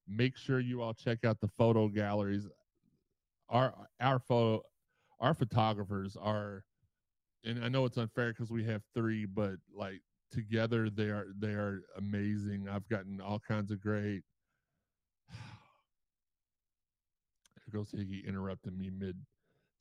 Make 0.07 0.38
sure 0.38 0.59
you 0.59 0.81
all 0.81 0.93
check 0.93 1.23
out 1.23 1.39
the 1.39 1.49
photo 1.57 1.88
galleries 1.88 2.47
our 3.49 3.73
our 3.99 4.19
photo 4.19 4.61
our 5.19 5.33
photographers 5.33 6.17
are 6.19 6.63
and 7.43 7.63
I 7.63 7.69
know 7.69 7.86
it's 7.86 7.97
unfair 7.97 8.31
because 8.31 8.51
we 8.51 8.63
have 8.63 8.81
three, 8.95 9.25
but 9.25 9.55
like 9.73 10.01
together 10.31 10.89
they 10.89 11.09
are 11.09 11.27
they 11.38 11.51
are 11.51 11.81
amazing. 11.97 12.67
I've 12.69 12.88
gotten 12.89 13.21
all 13.21 13.39
kinds 13.39 13.71
of 13.71 13.79
great 13.79 14.23
Here 15.31 15.39
goes 17.71 17.91
Higgy 17.91 18.25
interrupting 18.27 18.77
me 18.77 18.89
mid 18.89 19.15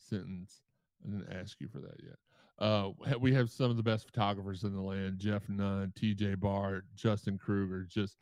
sentence. 0.04 0.62
I 1.04 1.10
didn't 1.10 1.32
ask 1.32 1.60
you 1.60 1.68
for 1.68 1.80
that 1.80 1.96
yet. 2.02 2.16
Uh, 2.58 2.90
we 3.18 3.34
have 3.34 3.50
some 3.50 3.70
of 3.70 3.76
the 3.76 3.82
best 3.82 4.06
photographers 4.06 4.62
in 4.64 4.74
the 4.74 4.80
land: 4.80 5.18
Jeff 5.18 5.48
Nunn, 5.48 5.92
T.J. 5.96 6.36
Bart, 6.36 6.84
Justin 6.94 7.36
Kruger. 7.36 7.84
Just, 7.84 8.16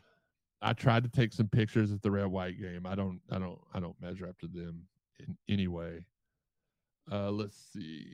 I 0.63 0.73
tried 0.73 1.05
to 1.05 1.11
take 1.11 1.33
some 1.33 1.49
pictures 1.49 1.93
at 1.93 2.03
the 2.03 2.11
red 2.11 2.27
white 2.27 2.61
game. 2.61 2.87
I 2.87 2.95
don't, 2.95 3.21
I 3.31 3.39
don't, 3.39 3.61
I 3.75 3.81
don't 3.81 4.01
measure 4.01 4.27
up 4.27 4.39
to 4.39 4.49
them 4.49 4.87
in 5.21 5.37
any 5.49 5.69
way. 5.69 6.05
Uh, 7.11 7.31
let's 7.31 7.57
see. 7.73 8.07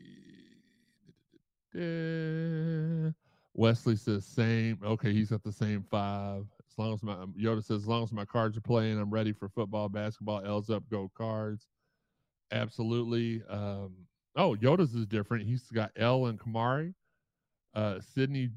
Wesley 3.55 3.97
says 3.97 4.25
same. 4.25 4.79
Okay, 4.85 5.13
he's 5.13 5.31
got 5.31 5.43
the 5.43 5.53
same 5.53 5.85
five. 5.91 6.47
As 6.71 6.79
long 6.79 6.95
as 6.95 7.03
my 7.03 7.15
um, 7.15 7.35
Yoda 7.39 7.63
says, 7.63 7.83
as 7.83 7.89
long 7.89 8.03
as 8.03 8.13
my 8.13 8.25
cards 8.25 8.57
are 8.57 8.63
playing, 8.63 8.99
I'm 8.99 9.11
ready 9.11 9.33
for 9.33 9.49
football, 9.49 9.89
basketball. 9.89 10.43
L's 10.45 10.71
up, 10.71 10.85
go 10.91 11.11
cards. 11.17 11.67
Absolutely. 12.51 13.43
Um, 13.49 13.93
oh, 14.37 14.55
Yoda's 14.57 14.95
is 14.95 15.07
different. 15.07 15.47
He's 15.47 15.63
got 15.71 15.91
L 15.97 16.27
and 16.27 16.39
Kamari, 16.39 16.95
uh, 17.75 18.01
Sydney, 18.15 18.51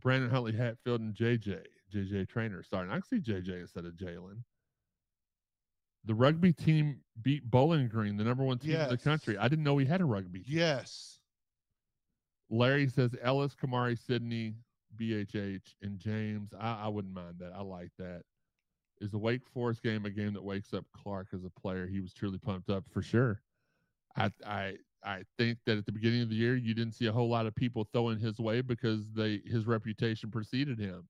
Brandon 0.00 0.30
Huntley, 0.30 0.52
Hatfield, 0.52 1.00
and 1.00 1.14
JJ. 1.14 1.62
JJ 1.94 2.28
Traynor 2.28 2.62
starting. 2.62 2.90
I 2.90 2.94
can 2.94 3.04
see 3.04 3.32
JJ 3.32 3.60
instead 3.60 3.84
of 3.84 3.92
Jalen. 3.94 4.38
The 6.04 6.14
rugby 6.14 6.52
team 6.52 7.00
beat 7.22 7.48
Bowling 7.50 7.88
Green, 7.88 8.16
the 8.16 8.24
number 8.24 8.44
one 8.44 8.58
team 8.58 8.72
in 8.76 8.88
the 8.88 8.96
country. 8.96 9.36
I 9.38 9.48
didn't 9.48 9.64
know 9.64 9.74
we 9.74 9.86
had 9.86 10.00
a 10.00 10.04
rugby 10.04 10.40
team. 10.40 10.58
Yes. 10.58 11.18
Larry 12.48 12.88
says 12.88 13.14
Ellis, 13.22 13.54
Kamari, 13.54 13.98
Sydney, 13.98 14.54
BHH, 14.96 15.74
and 15.82 15.98
James. 15.98 16.50
I, 16.58 16.82
I 16.84 16.88
wouldn't 16.88 17.14
mind 17.14 17.36
that. 17.40 17.52
I 17.56 17.62
like 17.62 17.90
that. 17.98 18.22
Is 19.00 19.10
the 19.10 19.18
Wake 19.18 19.46
Forest 19.46 19.82
game 19.82 20.06
a 20.06 20.10
game 20.10 20.32
that 20.34 20.42
wakes 20.44 20.72
up 20.72 20.86
Clark 20.92 21.28
as 21.34 21.44
a 21.44 21.50
player? 21.50 21.86
He 21.86 22.00
was 22.00 22.12
truly 22.14 22.38
pumped 22.38 22.70
up 22.70 22.84
for 22.88 23.02
sure. 23.02 23.42
I 24.16 24.30
I 24.44 24.78
I 25.02 25.24
think 25.38 25.58
that 25.66 25.78
at 25.78 25.86
the 25.86 25.92
beginning 25.92 26.22
of 26.22 26.28
the 26.30 26.36
year 26.36 26.56
you 26.56 26.74
didn't 26.74 26.94
see 26.94 27.06
a 27.06 27.12
whole 27.12 27.28
lot 27.28 27.46
of 27.46 27.54
people 27.54 27.84
throwing 27.92 28.18
his 28.18 28.38
way 28.38 28.60
because 28.62 29.12
they 29.12 29.38
his 29.44 29.66
reputation 29.66 30.30
preceded 30.30 30.78
him. 30.78 31.08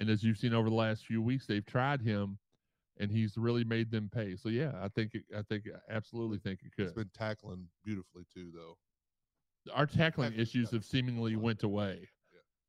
And 0.00 0.08
as 0.10 0.22
you've 0.24 0.38
seen 0.38 0.54
over 0.54 0.68
the 0.68 0.74
last 0.74 1.06
few 1.06 1.20
weeks, 1.22 1.46
they've 1.46 1.64
tried 1.66 2.00
him 2.02 2.38
and 2.98 3.10
he's 3.10 3.36
really 3.36 3.64
made 3.64 3.90
them 3.90 4.08
pay. 4.08 4.36
So 4.36 4.48
yeah, 4.48 4.72
I 4.80 4.88
think 4.88 5.14
it, 5.14 5.24
I 5.36 5.42
think 5.42 5.64
I 5.68 5.92
absolutely 5.92 6.38
think 6.38 6.60
it 6.64 6.72
He's 6.76 6.92
could. 6.92 6.94
been 6.94 7.10
tackling 7.10 7.68
beautifully 7.84 8.24
too, 8.32 8.50
though. 8.54 8.78
our 9.72 9.86
tackling 9.86 10.32
Tackling 10.32 10.34
issues 10.34 10.70
have 10.70 10.84
seemingly 10.84 11.36
went 11.36 11.62
away. 11.62 12.08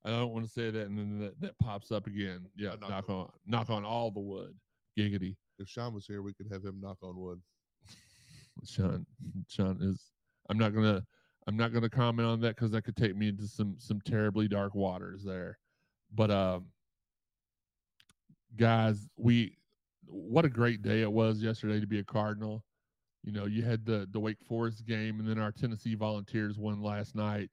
I 0.04 0.10
don't 0.10 0.32
want 0.34 0.46
to 0.46 0.52
say 0.52 0.72
that, 0.72 0.88
and 0.88 0.98
then 0.98 1.20
that, 1.20 1.40
that 1.42 1.60
pops 1.60 1.92
up 1.92 2.08
again. 2.08 2.48
Yeah, 2.56 2.76
knock 2.82 2.90
knock 2.90 3.10
on- 3.10 3.16
on 3.16 3.30
knock 3.46 3.70
on 3.70 3.86
all 3.86 4.12
the 4.12 4.20
wood. 4.20 4.56
Giggity. 4.98 5.36
If 5.60 5.70
Shawn 5.70 5.94
was 5.94 6.06
here, 6.08 6.22
we 6.22 6.34
could 6.34 6.48
have 6.52 6.64
him 6.66 6.80
knock 6.82 6.98
on 7.04 7.18
wood. 7.18 7.40
Shawn 8.66 9.06
Shawn 9.48 9.78
is. 9.82 10.12
I'm 10.50 10.58
not 10.58 10.74
gonna 10.74 11.06
I'm 11.48 11.56
not 11.56 11.72
gonna 11.74 11.90
comment 11.90 12.28
on 12.28 12.42
that 12.42 12.56
because 12.56 12.72
that 12.72 12.84
could 12.84 12.96
take 12.96 13.16
me 13.16 13.30
into 13.30 13.48
some 13.48 13.76
some 13.78 14.02
terribly 14.02 14.48
dark 14.48 14.74
waters 14.76 15.24
there. 15.24 15.60
But 16.14 16.32
um, 16.32 16.66
guys, 18.58 19.08
we 19.18 19.58
what 20.06 20.46
a 20.46 20.50
great 20.50 20.82
day 20.82 21.02
it 21.02 21.12
was 21.12 21.42
yesterday 21.42 21.80
to 21.80 21.88
be 21.88 22.00
a 22.00 22.04
Cardinal. 22.04 22.64
You 23.24 23.32
know, 23.32 23.46
you 23.46 23.62
had 23.64 23.86
the 23.86 24.08
the 24.12 24.20
Wake 24.20 24.42
Forest 24.48 24.86
game, 24.86 25.20
and 25.20 25.30
then 25.30 25.38
our 25.40 25.52
Tennessee 25.52 25.96
Volunteers 25.96 26.58
won 26.58 26.82
last 26.82 27.16
night, 27.16 27.50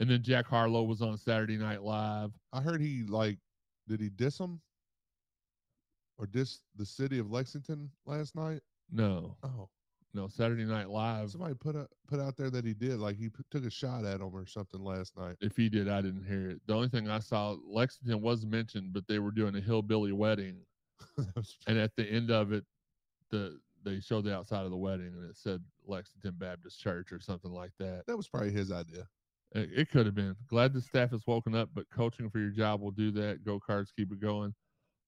and 0.00 0.10
then 0.10 0.22
Jack 0.22 0.46
Harlow 0.46 0.82
was 0.82 1.02
on 1.02 1.16
Saturday 1.18 1.56
Night 1.58 1.82
Live. 1.82 2.30
I 2.52 2.60
heard 2.60 2.80
he 2.80 3.04
like, 3.06 3.38
did 3.86 4.00
he 4.00 4.08
diss 4.08 4.38
him 4.38 4.60
or 6.18 6.26
diss 6.26 6.60
the 6.76 6.86
city 6.86 7.18
of 7.18 7.30
Lexington 7.30 7.90
last 8.06 8.34
night? 8.34 8.60
No, 8.90 9.36
Oh, 9.44 9.68
No, 10.14 10.26
Saturday 10.26 10.64
Night 10.64 10.88
Live. 10.88 11.30
Somebody 11.30 11.54
put 11.54 11.76
a, 11.76 11.86
put 12.08 12.18
out 12.18 12.36
there 12.36 12.50
that 12.50 12.64
he 12.64 12.74
did, 12.74 12.98
like 12.98 13.16
he 13.16 13.28
put, 13.28 13.46
took 13.50 13.64
a 13.64 13.70
shot 13.70 14.04
at 14.04 14.20
him 14.20 14.34
or 14.34 14.46
something 14.46 14.82
last 14.82 15.16
night. 15.16 15.36
If 15.40 15.56
he 15.56 15.68
did, 15.68 15.88
I 15.88 16.00
didn't 16.00 16.24
hear 16.24 16.50
it. 16.50 16.60
The 16.66 16.74
only 16.74 16.88
thing 16.88 17.08
I 17.08 17.20
saw, 17.20 17.56
Lexington 17.64 18.20
was 18.20 18.44
mentioned, 18.46 18.92
but 18.92 19.06
they 19.06 19.18
were 19.18 19.30
doing 19.30 19.54
a 19.54 19.60
hillbilly 19.60 20.12
wedding, 20.12 20.56
and 21.66 21.78
at 21.78 21.94
the 21.96 22.04
end 22.04 22.30
of 22.30 22.52
it, 22.52 22.64
the 23.30 23.58
they 23.82 24.00
showed 24.00 24.24
the 24.24 24.34
outside 24.34 24.64
of 24.64 24.70
the 24.70 24.76
wedding, 24.76 25.06
and 25.16 25.30
it 25.30 25.36
said 25.36 25.62
Lexington 25.86 26.34
Baptist 26.36 26.80
Church 26.80 27.12
or 27.12 27.20
something 27.20 27.50
like 27.52 27.72
that. 27.78 28.04
that 28.06 28.16
was 28.16 28.28
probably 28.28 28.50
his 28.50 28.70
idea. 28.72 29.06
It, 29.52 29.90
could 29.90 30.06
have 30.06 30.14
been. 30.14 30.36
Glad 30.46 30.72
the 30.72 30.80
staff 30.80 31.10
has 31.10 31.26
woken 31.26 31.56
up, 31.56 31.70
but 31.74 31.90
coaching 31.90 32.30
for 32.30 32.38
your 32.38 32.50
job 32.50 32.80
will 32.80 32.92
do 32.92 33.10
that. 33.12 33.44
Go 33.44 33.58
cards, 33.58 33.92
keep 33.96 34.12
it 34.12 34.20
going. 34.20 34.54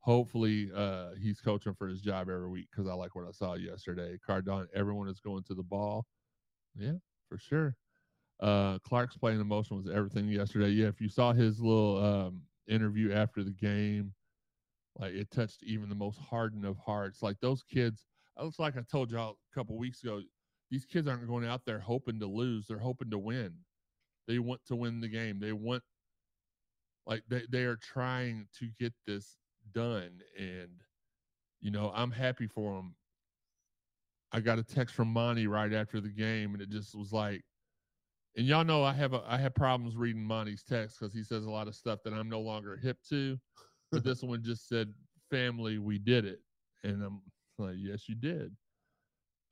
Hopefully, 0.01 0.69
uh, 0.75 1.11
he's 1.21 1.41
coaching 1.41 1.75
for 1.75 1.87
his 1.87 2.01
job 2.01 2.29
every 2.29 2.49
week 2.49 2.67
because 2.71 2.91
I 2.91 2.95
like 2.95 3.15
what 3.15 3.27
I 3.27 3.31
saw 3.31 3.55
yesterday. 3.55 4.19
Cardon, 4.27 4.67
everyone 4.75 5.09
is 5.09 5.21
going 5.21 5.45
to 5.45 5.55
the 5.55 5.63
ball. 5.63 6.07
Yeah, 6.75 6.95
for 7.29 7.39
sure. 7.39 7.77
Uh, 8.41 8.81
Clark's 8.81 9.17
playing 9.17 9.41
emotion 9.41 9.77
was 9.77 9.87
everything 9.89 10.29
yesterday. 10.29 10.71
Yeah, 10.71 10.89
if 10.89 11.01
you 11.01 11.09
saw 11.09 11.33
his 11.33 11.61
little 11.61 12.05
um, 12.05 12.43
interview 12.67 13.13
after 13.13 13.45
the 13.45 13.53
game, 13.53 14.13
like 14.99 15.13
it 15.13 15.31
touched 15.31 15.63
even 15.63 15.89
the 15.89 15.95
most 15.95 16.19
hardened 16.19 16.65
of 16.65 16.77
hearts. 16.79 17.23
Like 17.23 17.39
those 17.41 17.63
kids, 17.63 18.05
it's 18.41 18.59
like 18.59 18.77
I 18.77 18.81
told 18.91 19.13
y'all 19.13 19.39
a 19.53 19.55
couple 19.55 19.79
weeks 19.79 20.03
ago. 20.03 20.21
These 20.69 20.85
kids 20.85 21.07
aren't 21.07 21.29
going 21.29 21.47
out 21.47 21.65
there 21.65 21.79
hoping 21.79 22.19
to 22.19 22.27
lose; 22.27 22.67
they're 22.67 22.79
hoping 22.79 23.11
to 23.11 23.19
win. 23.19 23.55
They 24.27 24.39
want 24.39 24.65
to 24.67 24.77
win 24.77 25.01
the 25.01 25.09
game. 25.09 25.41
They 25.41 25.53
want, 25.53 25.83
like, 27.07 27.25
they 27.29 27.43
they 27.51 27.65
are 27.65 27.77
trying 27.77 28.49
to 28.59 28.69
get 28.79 28.93
this 29.07 29.39
done, 29.73 30.21
and 30.39 30.83
you 31.61 31.71
know, 31.71 31.93
I'm 31.95 32.11
happy 32.11 32.47
for 32.47 32.77
them. 32.77 32.97
I 34.33 34.41
got 34.41 34.59
a 34.59 34.65
text 34.65 34.95
from 34.95 35.09
Monty 35.09 35.47
right 35.47 35.73
after 35.73 36.01
the 36.01 36.09
game, 36.09 36.55
and 36.55 36.63
it 36.63 36.71
just 36.71 36.95
was 36.95 37.13
like, 37.13 37.43
and 38.37 38.47
y'all 38.47 38.65
know 38.65 38.83
I 38.85 38.93
have 38.95 39.13
a 39.15 39.23
I 39.27 39.39
have 39.39 39.55
problems 39.55 39.97
reading 39.97 40.25
Monty's 40.25 40.63
text 40.65 40.99
because 40.99 41.15
he 41.15 41.23
says 41.23 41.45
a 41.45 41.51
lot 41.51 41.69
of 41.69 41.75
stuff 41.75 42.01
that 42.05 42.15
I'm 42.15 42.29
no 42.29 42.41
longer 42.41 42.77
hip 42.77 42.99
to. 43.11 43.39
But 43.93 44.05
this 44.05 44.23
one 44.23 44.43
just 44.43 44.69
said, 44.69 44.95
"Family, 45.31 45.79
we 45.79 45.99
did 45.99 46.25
it," 46.25 46.41
and 46.85 47.03
I'm 47.03 47.23
like, 47.59 47.77
"Yes, 47.79 48.09
you 48.09 48.15
did." 48.15 48.57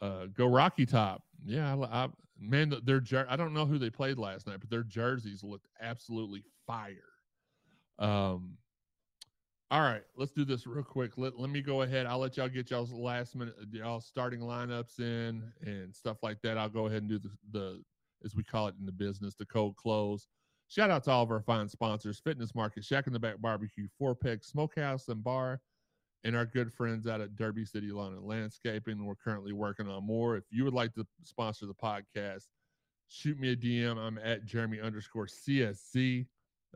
Uh, 0.00 0.26
go 0.26 0.46
Rocky 0.46 0.86
Top, 0.86 1.22
yeah. 1.44 1.74
I, 1.74 2.04
I, 2.04 2.08
man, 2.38 2.74
their 2.84 3.00
jer- 3.00 3.26
I 3.28 3.36
don't 3.36 3.52
know 3.52 3.66
who 3.66 3.78
they 3.78 3.90
played 3.90 4.18
last 4.18 4.46
night, 4.46 4.60
but 4.60 4.70
their 4.70 4.82
jerseys 4.82 5.44
looked 5.44 5.68
absolutely 5.80 6.42
fire. 6.66 6.96
Um, 7.98 8.56
all 9.70 9.82
right, 9.82 10.02
let's 10.16 10.32
do 10.32 10.44
this 10.44 10.66
real 10.66 10.82
quick. 10.82 11.16
Let, 11.16 11.38
let 11.38 11.50
me 11.50 11.60
go 11.60 11.82
ahead. 11.82 12.06
I'll 12.06 12.18
let 12.18 12.36
y'all 12.36 12.48
get 12.48 12.70
y'all's 12.70 12.92
last 12.92 13.36
minute, 13.36 13.54
y'all 13.70 14.00
starting 14.00 14.40
lineups 14.40 14.98
in 14.98 15.44
and 15.64 15.94
stuff 15.94 16.16
like 16.22 16.40
that. 16.42 16.58
I'll 16.58 16.68
go 16.68 16.86
ahead 16.86 17.02
and 17.02 17.08
do 17.08 17.18
the, 17.18 17.30
the 17.52 17.82
as 18.24 18.34
we 18.34 18.42
call 18.42 18.68
it 18.68 18.74
in 18.80 18.86
the 18.86 18.92
business, 18.92 19.34
the 19.34 19.46
cold 19.46 19.76
close. 19.76 20.26
Shout 20.68 20.90
out 20.90 21.04
to 21.04 21.10
all 21.10 21.22
of 21.22 21.30
our 21.30 21.40
fine 21.40 21.68
sponsors 21.68 22.20
Fitness 22.20 22.54
Market, 22.54 22.84
Shack 22.84 23.06
in 23.06 23.12
the 23.12 23.18
Back 23.18 23.40
Barbecue, 23.40 23.86
Four 23.98 24.14
Pegs 24.14 24.46
Smokehouse 24.46 25.08
and 25.08 25.22
Bar, 25.22 25.60
and 26.24 26.36
our 26.36 26.46
good 26.46 26.72
friends 26.72 27.06
out 27.06 27.20
at 27.20 27.36
Derby 27.36 27.64
City 27.64 27.90
Lawn 27.90 28.12
and 28.12 28.24
Landscaping. 28.24 29.04
We're 29.04 29.14
currently 29.14 29.52
working 29.52 29.88
on 29.88 30.06
more. 30.06 30.36
If 30.36 30.44
you 30.50 30.64
would 30.64 30.74
like 30.74 30.94
to 30.94 31.06
sponsor 31.24 31.66
the 31.66 31.74
podcast, 31.74 32.44
shoot 33.08 33.38
me 33.38 33.52
a 33.52 33.56
DM. 33.56 33.96
I'm 33.96 34.18
at 34.18 34.44
Jeremy 34.44 34.80
underscore 34.80 35.26
CSZ. 35.26 36.26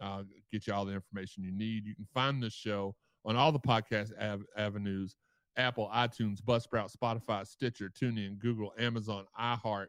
I'll 0.01 0.25
get 0.51 0.67
you 0.67 0.75
all 0.75 0.85
the 0.85 0.95
information 0.95 1.45
you 1.45 1.53
need. 1.53 1.85
You 1.85 1.95
can 1.95 2.07
find 2.13 2.43
this 2.43 2.55
show 2.55 2.95
on 3.25 3.37
all 3.37 3.53
the 3.53 3.61
podcast 3.61 4.11
av- 4.21 4.45
avenues 4.57 5.15
Apple, 5.57 5.89
iTunes, 5.95 6.41
Buzzsprout, 6.43 6.93
Spotify, 6.95 7.47
Stitcher, 7.47 7.89
TuneIn, 7.89 8.39
Google, 8.39 8.73
Amazon, 8.79 9.25
iHeart. 9.41 9.87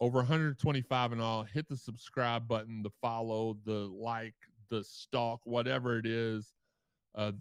Over 0.00 0.18
125 0.18 1.12
in 1.12 1.20
all. 1.20 1.42
Hit 1.42 1.68
the 1.68 1.76
subscribe 1.76 2.48
button, 2.48 2.82
the 2.82 2.90
follow, 3.02 3.58
the 3.66 3.72
like, 3.72 4.34
the 4.70 4.82
stalk, 4.84 5.40
whatever 5.44 5.98
it 5.98 6.06
is. 6.06 6.54
Uh, 7.14 7.32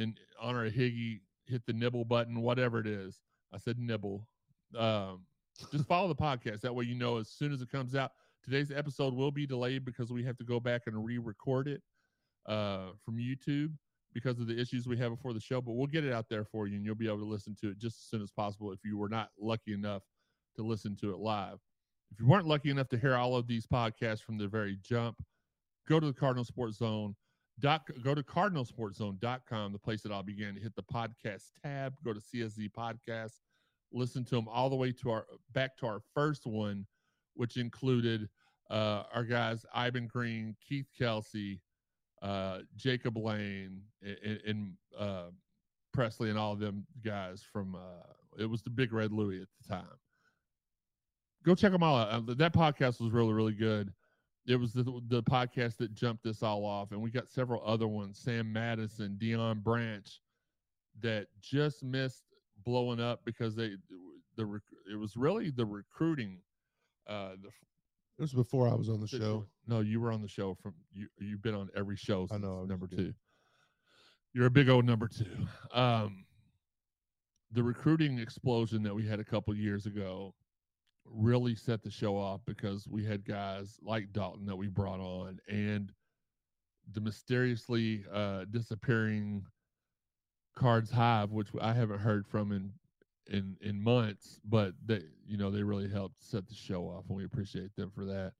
in 0.00 0.14
honor 0.40 0.64
of 0.64 0.72
Higgy, 0.72 1.20
hit 1.46 1.64
the 1.66 1.72
nibble 1.72 2.04
button, 2.04 2.40
whatever 2.40 2.78
it 2.78 2.86
is. 2.86 3.20
I 3.52 3.58
said 3.58 3.78
nibble. 3.78 4.26
Um, 4.76 5.26
just 5.70 5.86
follow 5.86 6.08
the 6.08 6.14
podcast. 6.14 6.60
That 6.62 6.74
way, 6.74 6.84
you 6.84 6.94
know 6.94 7.18
as 7.18 7.28
soon 7.28 7.52
as 7.52 7.60
it 7.60 7.70
comes 7.70 7.94
out. 7.94 8.12
Today's 8.42 8.72
episode 8.72 9.14
will 9.14 9.30
be 9.30 9.46
delayed 9.46 9.84
because 9.84 10.10
we 10.10 10.24
have 10.24 10.38
to 10.38 10.44
go 10.44 10.58
back 10.58 10.82
and 10.86 11.04
re-record 11.04 11.68
it 11.68 11.82
uh, 12.46 12.92
from 13.04 13.18
YouTube 13.18 13.70
because 14.14 14.40
of 14.40 14.46
the 14.46 14.58
issues 14.58 14.86
we 14.86 14.96
have 14.96 15.10
before 15.10 15.34
the 15.34 15.40
show. 15.40 15.60
But 15.60 15.72
we'll 15.72 15.86
get 15.86 16.04
it 16.04 16.12
out 16.12 16.26
there 16.30 16.44
for 16.44 16.66
you, 16.66 16.76
and 16.76 16.84
you'll 16.84 16.94
be 16.94 17.06
able 17.06 17.18
to 17.18 17.24
listen 17.24 17.54
to 17.60 17.70
it 17.70 17.78
just 17.78 17.98
as 17.98 18.04
soon 18.04 18.22
as 18.22 18.30
possible. 18.30 18.72
If 18.72 18.78
you 18.84 18.96
were 18.96 19.10
not 19.10 19.28
lucky 19.38 19.74
enough 19.74 20.02
to 20.56 20.62
listen 20.62 20.96
to 20.96 21.10
it 21.10 21.18
live, 21.18 21.58
if 22.10 22.18
you 22.18 22.26
weren't 22.26 22.46
lucky 22.46 22.70
enough 22.70 22.88
to 22.88 22.98
hear 22.98 23.14
all 23.14 23.36
of 23.36 23.46
these 23.46 23.66
podcasts 23.66 24.22
from 24.22 24.38
the 24.38 24.48
very 24.48 24.78
jump, 24.82 25.16
go 25.86 26.00
to 26.00 26.06
the 26.06 26.12
Cardinal 26.12 26.44
Sports 26.44 26.78
Zone. 26.78 27.14
Dot, 27.60 27.82
go 28.02 28.14
to 28.14 28.22
cardinalsportszone.com, 28.22 29.72
the 29.72 29.78
place 29.78 30.02
that 30.02 30.12
all 30.12 30.22
began. 30.22 30.56
Hit 30.56 30.74
the 30.74 30.82
podcast 30.82 31.50
tab. 31.62 31.94
Go 32.04 32.12
to 32.12 32.20
CSZ 32.20 32.70
Podcast. 32.72 33.40
Listen 33.92 34.24
to 34.24 34.34
them 34.36 34.48
all 34.48 34.70
the 34.70 34.76
way 34.76 34.92
to 34.92 35.10
our 35.10 35.26
back 35.52 35.76
to 35.78 35.86
our 35.86 36.00
first 36.14 36.46
one, 36.46 36.86
which 37.34 37.56
included 37.56 38.28
uh, 38.70 39.02
our 39.12 39.24
guys 39.24 39.66
Ivan 39.74 40.06
Green, 40.06 40.56
Keith 40.66 40.86
Kelsey, 40.96 41.60
uh, 42.22 42.60
Jacob 42.76 43.16
Lane, 43.16 43.82
and, 44.02 44.40
and 44.46 44.72
uh, 44.98 45.30
Presley, 45.92 46.30
and 46.30 46.38
all 46.38 46.52
of 46.52 46.60
them 46.60 46.86
guys 47.04 47.42
from. 47.52 47.74
Uh, 47.74 48.12
it 48.38 48.46
was 48.46 48.62
the 48.62 48.70
Big 48.70 48.92
Red 48.92 49.12
Louie 49.12 49.42
at 49.42 49.48
the 49.60 49.74
time. 49.74 49.98
Go 51.44 51.54
check 51.54 51.72
them 51.72 51.82
all 51.82 51.98
out. 51.98 52.08
Uh, 52.10 52.34
That 52.34 52.54
podcast 52.54 53.00
was 53.00 53.10
really, 53.12 53.32
really 53.32 53.54
good. 53.54 53.92
It 54.50 54.58
was 54.58 54.72
the 54.72 54.82
the 55.06 55.22
podcast 55.22 55.76
that 55.76 55.94
jumped 55.94 56.24
this 56.24 56.42
all 56.42 56.64
off, 56.64 56.90
and 56.90 57.00
we 57.00 57.10
got 57.10 57.28
several 57.28 57.62
other 57.64 57.86
ones. 57.86 58.18
Sam 58.18 58.52
Madison, 58.52 59.16
Dion 59.16 59.60
Branch, 59.60 60.20
that 61.00 61.28
just 61.40 61.84
missed 61.84 62.24
blowing 62.64 63.00
up 63.00 63.20
because 63.24 63.54
they 63.54 63.76
the 64.36 64.60
it 64.92 64.96
was 64.96 65.16
really 65.16 65.50
the 65.50 65.64
recruiting. 65.64 66.40
Uh, 67.06 67.30
the 67.40 67.48
It 68.18 68.22
was 68.22 68.32
before 68.32 68.68
I 68.68 68.74
was 68.74 68.88
on 68.88 69.00
the 69.00 69.06
show. 69.06 69.46
No, 69.68 69.80
you 69.80 70.00
were 70.00 70.10
on 70.10 70.20
the 70.20 70.28
show 70.28 70.56
from 70.60 70.74
you. 70.92 71.06
You've 71.18 71.42
been 71.42 71.54
on 71.54 71.68
every 71.76 71.96
show. 71.96 72.26
I 72.32 72.38
know, 72.38 72.64
number 72.64 72.88
two. 72.88 73.14
You're 74.32 74.46
a 74.46 74.50
big 74.50 74.68
old 74.68 74.84
number 74.84 75.06
two. 75.06 75.46
Um, 75.72 76.24
the 77.52 77.62
recruiting 77.62 78.18
explosion 78.18 78.82
that 78.82 78.94
we 78.94 79.06
had 79.06 79.20
a 79.20 79.24
couple 79.24 79.54
years 79.54 79.86
ago 79.86 80.34
really 81.04 81.54
set 81.54 81.82
the 81.82 81.90
show 81.90 82.16
off 82.16 82.40
because 82.46 82.86
we 82.88 83.04
had 83.04 83.24
guys 83.24 83.78
like 83.82 84.12
Dalton 84.12 84.46
that 84.46 84.56
we 84.56 84.68
brought 84.68 85.00
on 85.00 85.38
and 85.48 85.92
the 86.92 87.00
mysteriously 87.00 88.04
uh, 88.12 88.44
disappearing 88.50 89.44
Cards 90.56 90.90
Hive, 90.90 91.30
which 91.30 91.48
I 91.60 91.72
haven't 91.72 92.00
heard 92.00 92.26
from 92.26 92.52
in 92.52 92.72
in 93.28 93.56
in 93.60 93.80
months, 93.80 94.40
but 94.44 94.74
they 94.84 95.02
you 95.26 95.36
know 95.36 95.50
they 95.50 95.62
really 95.62 95.88
helped 95.88 96.22
set 96.22 96.48
the 96.48 96.54
show 96.54 96.84
off, 96.84 97.04
and 97.08 97.16
we 97.16 97.24
appreciate 97.24 97.74
them 97.76 97.90
for 97.94 98.04
that. 98.04 98.32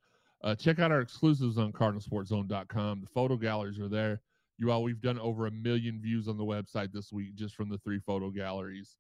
Uh, 0.43 0.55
check 0.55 0.79
out 0.79 0.91
our 0.91 1.01
exclusives 1.01 1.59
on 1.59 1.73
CardinalSportsZone.com. 1.73 3.01
The 3.01 3.07
photo 3.07 3.37
galleries 3.37 3.79
are 3.79 3.89
there. 3.89 4.21
You 4.57 4.71
all, 4.71 4.83
we've 4.83 5.01
done 5.01 5.19
over 5.19 5.47
a 5.47 5.51
million 5.51 6.01
views 6.01 6.29
on 6.29 6.39
the 6.39 6.45
website 6.45 6.93
this 6.93 7.13
week 7.13 7.35
just 7.35 7.55
from 7.55 7.69
the 7.69 7.79
three 7.79 7.99
photo 7.99 8.31
galleries 8.31 8.97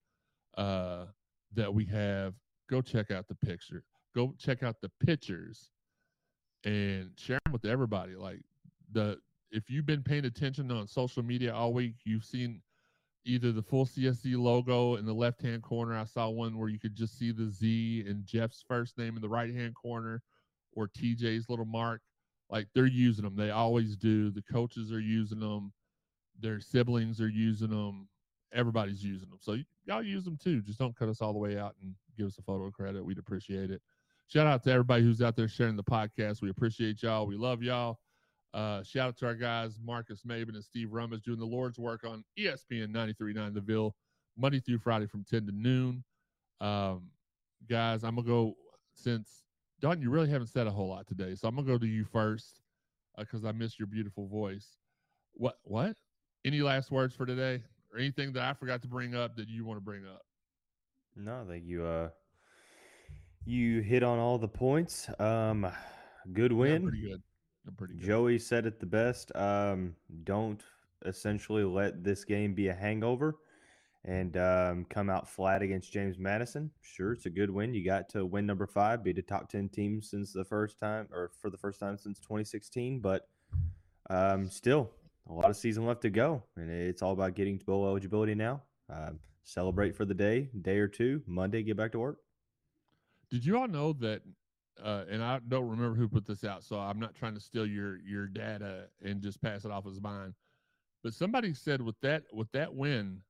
uh, 0.56 1.06
that 1.54 1.72
we 1.72 1.84
have. 1.86 2.34
Go 2.70 2.80
check 2.80 3.10
out 3.10 3.26
the 3.28 3.34
picture. 3.34 3.82
Go 4.14 4.34
check 4.38 4.62
out 4.62 4.80
the 4.80 4.90
pictures 5.04 5.70
and 6.64 7.10
share 7.16 7.40
them 7.44 7.52
with 7.52 7.64
everybody. 7.64 8.14
Like 8.14 8.40
the 8.92 9.18
if 9.50 9.68
you've 9.68 9.86
been 9.86 10.02
paying 10.02 10.24
attention 10.24 10.70
on 10.70 10.86
social 10.86 11.22
media 11.22 11.52
all 11.52 11.72
week, 11.72 11.94
you've 12.04 12.24
seen 12.24 12.62
either 13.24 13.52
the 13.52 13.62
full 13.62 13.84
CSZ 13.84 14.38
logo 14.38 14.96
in 14.96 15.04
the 15.04 15.12
left 15.12 15.42
hand 15.42 15.62
corner. 15.62 15.96
I 15.96 16.04
saw 16.04 16.28
one 16.28 16.56
where 16.58 16.68
you 16.68 16.78
could 16.78 16.94
just 16.94 17.18
see 17.18 17.32
the 17.32 17.50
Z 17.50 18.04
and 18.08 18.24
Jeff's 18.24 18.64
first 18.66 18.96
name 18.96 19.16
in 19.16 19.22
the 19.22 19.28
right 19.28 19.52
hand 19.52 19.74
corner, 19.74 20.22
or 20.72 20.88
TJ's 20.88 21.48
little 21.48 21.64
mark. 21.64 22.00
Like 22.48 22.68
they're 22.74 22.86
using 22.86 23.24
them. 23.24 23.36
They 23.36 23.50
always 23.50 23.96
do. 23.96 24.30
The 24.30 24.42
coaches 24.42 24.92
are 24.92 25.00
using 25.00 25.40
them. 25.40 25.72
Their 26.38 26.60
siblings 26.60 27.20
are 27.20 27.28
using 27.28 27.70
them. 27.70 28.08
Everybody's 28.52 29.04
using 29.04 29.28
them. 29.28 29.38
So 29.40 29.56
y'all 29.84 30.02
use 30.02 30.24
them 30.24 30.36
too. 30.36 30.60
Just 30.60 30.78
don't 30.78 30.96
cut 30.96 31.08
us 31.08 31.20
all 31.20 31.32
the 31.32 31.38
way 31.38 31.58
out 31.58 31.76
and 31.82 31.94
give 32.20 32.28
us 32.28 32.38
a 32.38 32.42
photo 32.42 32.70
credit. 32.70 33.04
We'd 33.04 33.18
appreciate 33.18 33.70
it. 33.70 33.80
Shout 34.28 34.46
out 34.46 34.62
to 34.64 34.70
everybody 34.70 35.02
who's 35.02 35.22
out 35.22 35.36
there 35.36 35.48
sharing 35.48 35.76
the 35.76 35.82
podcast. 35.82 36.42
We 36.42 36.50
appreciate 36.50 37.02
y'all. 37.02 37.26
We 37.26 37.36
love 37.36 37.62
y'all. 37.62 37.98
Uh, 38.52 38.82
shout 38.82 39.08
out 39.08 39.16
to 39.18 39.26
our 39.26 39.34
guys, 39.34 39.78
Marcus 39.82 40.22
Maven 40.22 40.54
and 40.54 40.64
Steve 40.64 40.92
Rummage, 40.92 41.22
doing 41.22 41.38
the 41.38 41.46
Lord's 41.46 41.78
work 41.78 42.04
on 42.04 42.24
ESPN 42.38 42.92
93.9 42.92 43.54
The 43.54 43.60
Ville, 43.60 43.94
Monday 44.36 44.60
through 44.60 44.78
Friday 44.78 45.06
from 45.06 45.24
10 45.24 45.46
to 45.46 45.52
noon. 45.52 46.04
Um, 46.60 47.08
guys, 47.68 48.04
I'm 48.04 48.14
going 48.16 48.26
to 48.26 48.30
go 48.30 48.54
since, 48.92 49.44
Don, 49.80 50.02
you 50.02 50.10
really 50.10 50.28
haven't 50.30 50.48
said 50.48 50.66
a 50.66 50.70
whole 50.70 50.88
lot 50.88 51.06
today. 51.06 51.34
So 51.34 51.48
I'm 51.48 51.54
going 51.54 51.66
to 51.66 51.72
go 51.72 51.78
to 51.78 51.86
you 51.86 52.04
first 52.04 52.60
because 53.16 53.44
I 53.44 53.52
miss 53.52 53.78
your 53.78 53.86
beautiful 53.86 54.28
voice. 54.28 54.76
What? 55.32 55.58
What? 55.62 55.96
Any 56.44 56.60
last 56.60 56.90
words 56.90 57.14
for 57.14 57.26
today 57.26 57.62
or 57.92 57.98
anything 57.98 58.32
that 58.34 58.42
I 58.42 58.52
forgot 58.52 58.82
to 58.82 58.88
bring 58.88 59.14
up 59.14 59.36
that 59.36 59.48
you 59.48 59.64
want 59.64 59.78
to 59.78 59.84
bring 59.84 60.04
up? 60.06 60.22
No, 61.16 61.42
I 61.42 61.44
think 61.46 61.64
you 61.66 61.84
uh 61.84 62.10
You 63.44 63.80
hit 63.80 64.02
on 64.02 64.18
all 64.18 64.38
the 64.38 64.48
points. 64.48 65.08
Um, 65.18 65.66
good 66.32 66.52
Yeah, 66.52 66.58
win. 66.58 66.82
pretty 66.82 67.02
good. 67.02 67.22
They're 67.64 67.74
pretty 67.76 67.94
good. 67.94 68.06
Joey 68.06 68.38
said 68.38 68.66
it 68.66 68.80
the 68.80 68.86
best. 68.86 69.34
Um, 69.36 69.94
don't 70.24 70.62
essentially 71.06 71.64
let 71.64 72.04
this 72.04 72.24
game 72.24 72.54
be 72.54 72.68
a 72.68 72.74
hangover 72.74 73.36
and 74.04 74.36
um, 74.36 74.84
come 74.86 75.10
out 75.10 75.28
flat 75.28 75.62
against 75.62 75.92
James 75.92 76.18
Madison. 76.18 76.70
Sure, 76.82 77.12
it's 77.12 77.26
a 77.26 77.30
good 77.30 77.50
win. 77.50 77.74
You 77.74 77.84
got 77.84 78.08
to 78.10 78.24
win 78.24 78.46
number 78.46 78.66
five, 78.66 79.02
beat 79.04 79.18
a 79.18 79.22
top 79.22 79.48
10 79.50 79.68
team 79.70 80.00
since 80.02 80.32
the 80.32 80.44
first 80.44 80.78
time, 80.78 81.08
or 81.12 81.30
for 81.40 81.50
the 81.50 81.58
first 81.58 81.80
time 81.80 81.98
since 81.98 82.18
2016. 82.20 83.00
But 83.00 83.28
um, 84.08 84.48
still, 84.48 84.90
a 85.28 85.32
lot 85.32 85.50
of 85.50 85.56
season 85.56 85.84
left 85.86 86.02
to 86.02 86.10
go. 86.10 86.42
And 86.56 86.70
it's 86.70 87.02
all 87.02 87.12
about 87.12 87.34
getting 87.34 87.58
to 87.58 87.64
bowl 87.64 87.86
eligibility 87.86 88.34
now. 88.34 88.62
Um, 88.88 89.18
celebrate 89.50 89.96
for 89.96 90.04
the 90.04 90.14
day, 90.14 90.48
day 90.62 90.78
or 90.78 90.88
two. 90.88 91.22
Monday, 91.26 91.62
get 91.62 91.76
back 91.76 91.92
to 91.92 91.98
work. 91.98 92.18
Did 93.30 93.44
you 93.44 93.58
all 93.58 93.68
know 93.68 93.92
that? 93.94 94.22
Uh, 94.82 95.04
and 95.10 95.22
I 95.22 95.40
don't 95.46 95.68
remember 95.68 95.94
who 95.94 96.08
put 96.08 96.26
this 96.26 96.42
out, 96.42 96.64
so 96.64 96.78
I'm 96.78 96.98
not 96.98 97.14
trying 97.14 97.34
to 97.34 97.40
steal 97.40 97.66
your 97.66 97.98
your 97.98 98.26
data 98.26 98.86
and 99.02 99.20
just 99.20 99.42
pass 99.42 99.64
it 99.64 99.70
off 99.70 99.86
as 99.86 100.00
mine. 100.00 100.34
But 101.02 101.12
somebody 101.12 101.52
said 101.52 101.82
with 101.82 102.00
that 102.00 102.24
with 102.32 102.50
that 102.52 102.74
win 102.74 103.20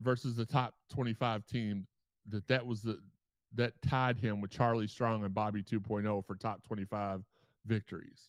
versus 0.00 0.36
the 0.36 0.46
top 0.46 0.74
25 0.90 1.44
team, 1.46 1.86
that 2.28 2.46
that 2.48 2.64
was 2.66 2.82
the 2.82 3.00
that 3.54 3.72
tied 3.82 4.18
him 4.18 4.40
with 4.40 4.50
Charlie 4.50 4.86
Strong 4.86 5.24
and 5.24 5.34
Bobby 5.34 5.62
2.0 5.62 6.24
for 6.26 6.36
top 6.36 6.62
25 6.64 7.22
victories. 7.66 8.28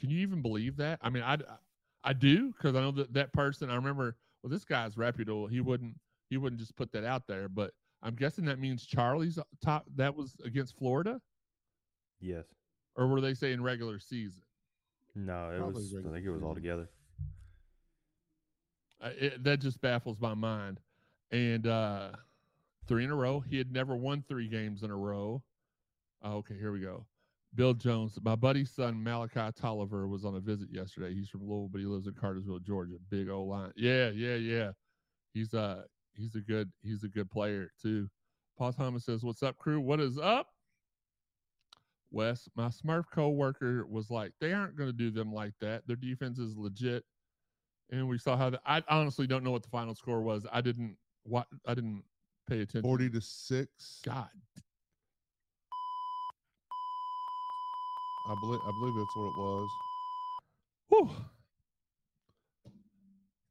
Can 0.00 0.10
you 0.10 0.18
even 0.20 0.42
believe 0.42 0.76
that? 0.76 0.98
I 1.02 1.10
mean, 1.10 1.22
I 1.22 1.38
I 2.04 2.12
do 2.12 2.52
because 2.52 2.74
I 2.74 2.80
know 2.80 2.92
that 2.92 3.14
that 3.14 3.32
person. 3.32 3.70
I 3.70 3.76
remember. 3.76 4.16
Well, 4.46 4.52
this 4.52 4.64
guy's 4.64 4.96
reputable. 4.96 5.48
He 5.48 5.60
wouldn't 5.60 5.96
he 6.30 6.36
wouldn't 6.36 6.60
just 6.60 6.76
put 6.76 6.92
that 6.92 7.02
out 7.02 7.26
there, 7.26 7.48
but 7.48 7.72
I'm 8.00 8.14
guessing 8.14 8.44
that 8.44 8.60
means 8.60 8.86
Charlie's 8.86 9.40
top. 9.60 9.86
That 9.96 10.14
was 10.14 10.36
against 10.44 10.78
Florida, 10.78 11.20
Yes. 12.20 12.44
or 12.94 13.08
were 13.08 13.20
they 13.20 13.34
saying 13.34 13.60
regular 13.60 13.98
season? 13.98 14.42
No, 15.16 15.50
it 15.50 15.58
Probably 15.58 15.82
was. 15.82 15.96
I 16.08 16.12
think 16.12 16.24
it 16.24 16.30
was 16.30 16.44
all 16.44 16.54
together. 16.54 16.88
Uh, 19.02 19.10
it, 19.18 19.42
that 19.42 19.58
just 19.60 19.80
baffles 19.80 20.20
my 20.20 20.34
mind. 20.34 20.78
And 21.32 21.66
uh 21.66 22.10
three 22.86 23.02
in 23.02 23.10
a 23.10 23.16
row. 23.16 23.40
He 23.40 23.58
had 23.58 23.72
never 23.72 23.96
won 23.96 24.22
three 24.28 24.46
games 24.46 24.84
in 24.84 24.92
a 24.92 24.96
row. 24.96 25.42
Oh, 26.22 26.34
okay, 26.36 26.54
here 26.56 26.70
we 26.70 26.78
go. 26.78 27.04
Bill 27.56 27.74
Jones, 27.74 28.18
my 28.22 28.36
buddy's 28.36 28.70
son 28.70 29.02
Malachi 29.02 29.50
Tolliver 29.58 30.06
was 30.06 30.24
on 30.24 30.36
a 30.36 30.40
visit 30.40 30.68
yesterday. 30.70 31.14
He's 31.14 31.28
from 31.28 31.40
Louisville, 31.40 31.70
but 31.72 31.80
he 31.80 31.86
lives 31.86 32.06
in 32.06 32.14
Cartersville, 32.14 32.60
Georgia. 32.60 32.96
Big 33.10 33.30
old 33.30 33.48
line. 33.48 33.72
Yeah, 33.76 34.10
yeah, 34.10 34.34
yeah. 34.34 34.70
He's 35.32 35.54
uh 35.54 35.82
he's 36.14 36.34
a 36.34 36.40
good 36.40 36.70
he's 36.82 37.02
a 37.02 37.08
good 37.08 37.30
player 37.30 37.70
too. 37.80 38.08
Paul 38.58 38.72
Thomas 38.72 39.04
says, 39.04 39.22
"What's 39.22 39.42
up, 39.42 39.56
crew? 39.56 39.80
What 39.80 40.00
is 40.00 40.18
up?" 40.18 40.48
Wes, 42.10 42.48
my 42.54 42.68
Smurf 42.68 43.04
co-worker 43.12 43.86
was 43.86 44.10
like, 44.10 44.32
"They 44.40 44.52
aren't 44.52 44.76
going 44.76 44.88
to 44.88 44.96
do 44.96 45.10
them 45.10 45.32
like 45.32 45.54
that. 45.60 45.86
Their 45.86 45.96
defense 45.96 46.38
is 46.38 46.56
legit." 46.56 47.04
And 47.90 48.08
we 48.08 48.18
saw 48.18 48.36
how 48.36 48.50
the. 48.50 48.60
I 48.66 48.82
honestly 48.88 49.26
don't 49.26 49.44
know 49.44 49.50
what 49.50 49.62
the 49.62 49.70
final 49.70 49.94
score 49.94 50.22
was. 50.22 50.46
I 50.52 50.60
didn't. 50.60 50.96
What 51.24 51.46
I 51.66 51.74
didn't 51.74 52.04
pay 52.48 52.60
attention. 52.60 52.82
40 52.82 53.10
to 53.10 53.20
6. 53.20 54.00
God, 54.04 54.28
I 58.28 58.34
believe 58.40 58.60
I 58.66 58.70
believe 58.80 58.94
that's 58.94 59.16
what 59.16 59.26
it 59.26 59.38
was. 59.38 59.68
Whew. 60.88 61.10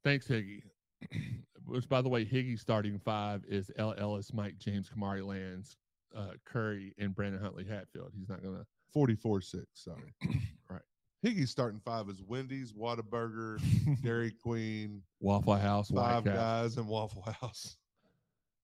Thanks, 0.04 0.28
Higgy. 0.28 0.62
Which, 1.66 1.90
by 1.90 2.02
the 2.02 2.10
way, 2.10 2.24
Higgy 2.26 2.60
starting 2.60 3.00
five 3.00 3.44
is 3.48 3.72
L. 3.78 3.96
Ellis, 3.98 4.32
Mike 4.34 4.60
James, 4.60 4.88
Kamari 4.88 5.26
Lands, 5.26 5.78
uh, 6.16 6.34
Curry, 6.46 6.94
and 7.00 7.16
Brandon 7.16 7.42
Huntley 7.42 7.66
Hatfield. 7.66 8.12
He's 8.18 8.30
not 8.30 8.44
gonna. 8.44 8.66
44 8.94 9.42
6. 9.42 9.66
Sorry. 9.74 10.14
Right. 10.70 10.82
Higgy's 11.24 11.52
starting 11.52 11.80
five 11.86 12.10
is 12.10 12.24
Wendy's, 12.24 12.74
Whataburger, 12.74 13.60
Dairy 14.04 14.32
Queen, 14.32 15.04
Waffle 15.20 15.56
House, 15.58 15.92
Five 15.92 16.24
Castle. 16.24 16.40
Guys, 16.40 16.78
and 16.78 16.88
Waffle 16.88 17.22
House. 17.22 17.78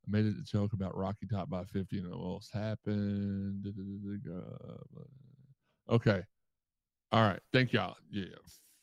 I 0.08 0.12
made 0.12 0.26
it 0.26 0.36
a 0.40 0.44
joke 0.44 0.74
about 0.74 0.98
Rocky 0.98 1.28
Top 1.28 1.48
by 1.50 1.64
50 1.64 2.00
and 2.00 2.08
it 2.08 2.14
almost 2.14 2.52
happened. 2.54 3.68
Okay. 5.90 6.22
All 7.12 7.24
right. 7.24 7.40
Thank 7.52 7.74
y'all. 7.74 7.98
Yeah. 8.10 8.26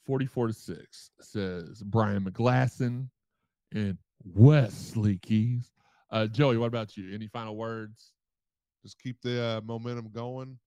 44 0.07 0.49
to 0.49 0.53
6 0.53 1.11
says 1.21 1.83
Brian 1.83 2.25
McGlasson 2.25 3.09
and 3.75 3.99
Wesley 4.25 5.19
Keys. 5.19 5.71
Uh, 6.11 6.27
Joey, 6.27 6.57
what 6.57 6.67
about 6.67 6.97
you? 6.97 7.15
Any 7.15 7.27
final 7.27 7.57
words? 7.57 8.13
Just 8.83 8.99
keep 8.99 9.21
the 9.23 9.43
uh, 9.43 9.61
momentum 9.65 10.09
going. 10.13 10.59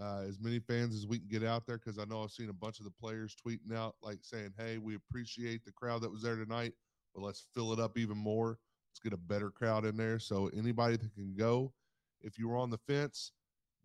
Uh, 0.00 0.24
as 0.26 0.38
many 0.40 0.58
fans 0.58 0.94
as 0.94 1.06
we 1.06 1.18
can 1.18 1.28
get 1.28 1.44
out 1.44 1.66
there, 1.66 1.78
because 1.78 1.98
I 1.98 2.04
know 2.04 2.22
I've 2.22 2.30
seen 2.30 2.48
a 2.48 2.54
bunch 2.54 2.78
of 2.78 2.84
the 2.84 2.90
players 2.90 3.36
tweeting 3.36 3.74
out, 3.74 3.94
like 4.02 4.18
saying, 4.22 4.52
"Hey, 4.58 4.78
we 4.78 4.94
appreciate 4.94 5.64
the 5.64 5.72
crowd 5.72 6.02
that 6.02 6.10
was 6.10 6.22
there 6.22 6.36
tonight, 6.36 6.72
but 7.14 7.22
let's 7.22 7.46
fill 7.54 7.72
it 7.72 7.78
up 7.78 7.96
even 7.98 8.16
more. 8.16 8.58
Let's 8.90 9.00
get 9.02 9.12
a 9.12 9.18
better 9.18 9.50
crowd 9.50 9.84
in 9.84 9.96
there." 9.96 10.18
So 10.18 10.48
anybody 10.48 10.96
that 10.96 11.14
can 11.14 11.34
go, 11.34 11.72
if 12.20 12.38
you 12.38 12.48
were 12.48 12.56
on 12.56 12.70
the 12.70 12.78
fence, 12.78 13.32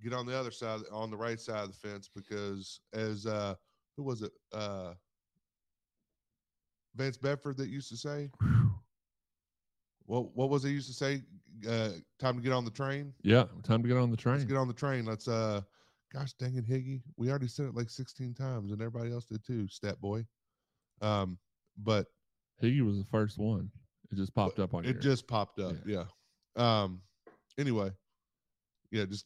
get 0.04 0.14
on 0.14 0.26
the 0.26 0.38
other 0.38 0.52
side, 0.52 0.82
on 0.92 1.10
the 1.12 1.18
right 1.18 1.40
side 1.40 1.64
of 1.66 1.70
the 1.70 1.88
fence, 1.88 2.10
because 2.14 2.80
as 2.94 3.26
uh, 3.26 3.56
who 3.96 4.04
was 4.04 4.22
it? 4.22 4.32
Uh, 4.54 4.94
Vance 6.96 7.18
Bedford 7.18 7.58
that 7.58 7.70
used 7.70 7.90
to 7.90 7.98
say, 7.98 8.32
what 10.06 10.36
what 10.36 10.50
was 10.50 10.64
he 10.64 10.72
used 10.72 10.88
to 10.88 10.94
say? 10.94 11.22
Uh, 11.68 11.90
time 12.20 12.36
to 12.36 12.42
get 12.42 12.54
on 12.54 12.66
the 12.66 12.72
train. 12.72 13.14
Yeah. 13.24 13.46
Time 13.64 13.82
to 13.84 13.88
get 13.88 13.98
on 13.98 14.10
the 14.10 14.14
Let's 14.16 14.24
train. 14.24 14.48
get 14.48 14.58
on 14.58 14.68
the 14.68 14.74
train. 14.74 15.06
Let's 15.06 15.28
uh 15.28 15.62
gosh 16.14 16.34
dang 16.34 16.56
it, 16.56 16.68
Higgy. 16.68 17.02
We 17.18 17.30
already 17.30 17.48
said 17.48 17.66
it 17.68 17.76
like 17.76 17.90
16 17.90 18.34
times 18.34 18.72
and 18.72 18.82
everybody 18.82 19.12
else 19.12 19.26
did 19.26 19.46
too, 19.46 19.68
step 19.68 20.00
boy. 20.00 20.26
Um, 21.02 21.38
but 21.78 22.08
Higgy 22.64 22.82
was 22.86 22.98
the 22.98 23.06
first 23.06 23.38
one. 23.38 23.70
It 24.12 24.16
just 24.16 24.34
popped 24.34 24.60
up 24.60 24.74
on 24.74 24.86
it 24.86 24.92
here. 24.94 25.00
just 25.00 25.28
popped 25.28 25.60
up. 25.60 25.76
Yeah. 25.86 26.06
Um 26.56 27.02
anyway, 27.60 27.92
yeah, 28.92 29.06
just 29.06 29.26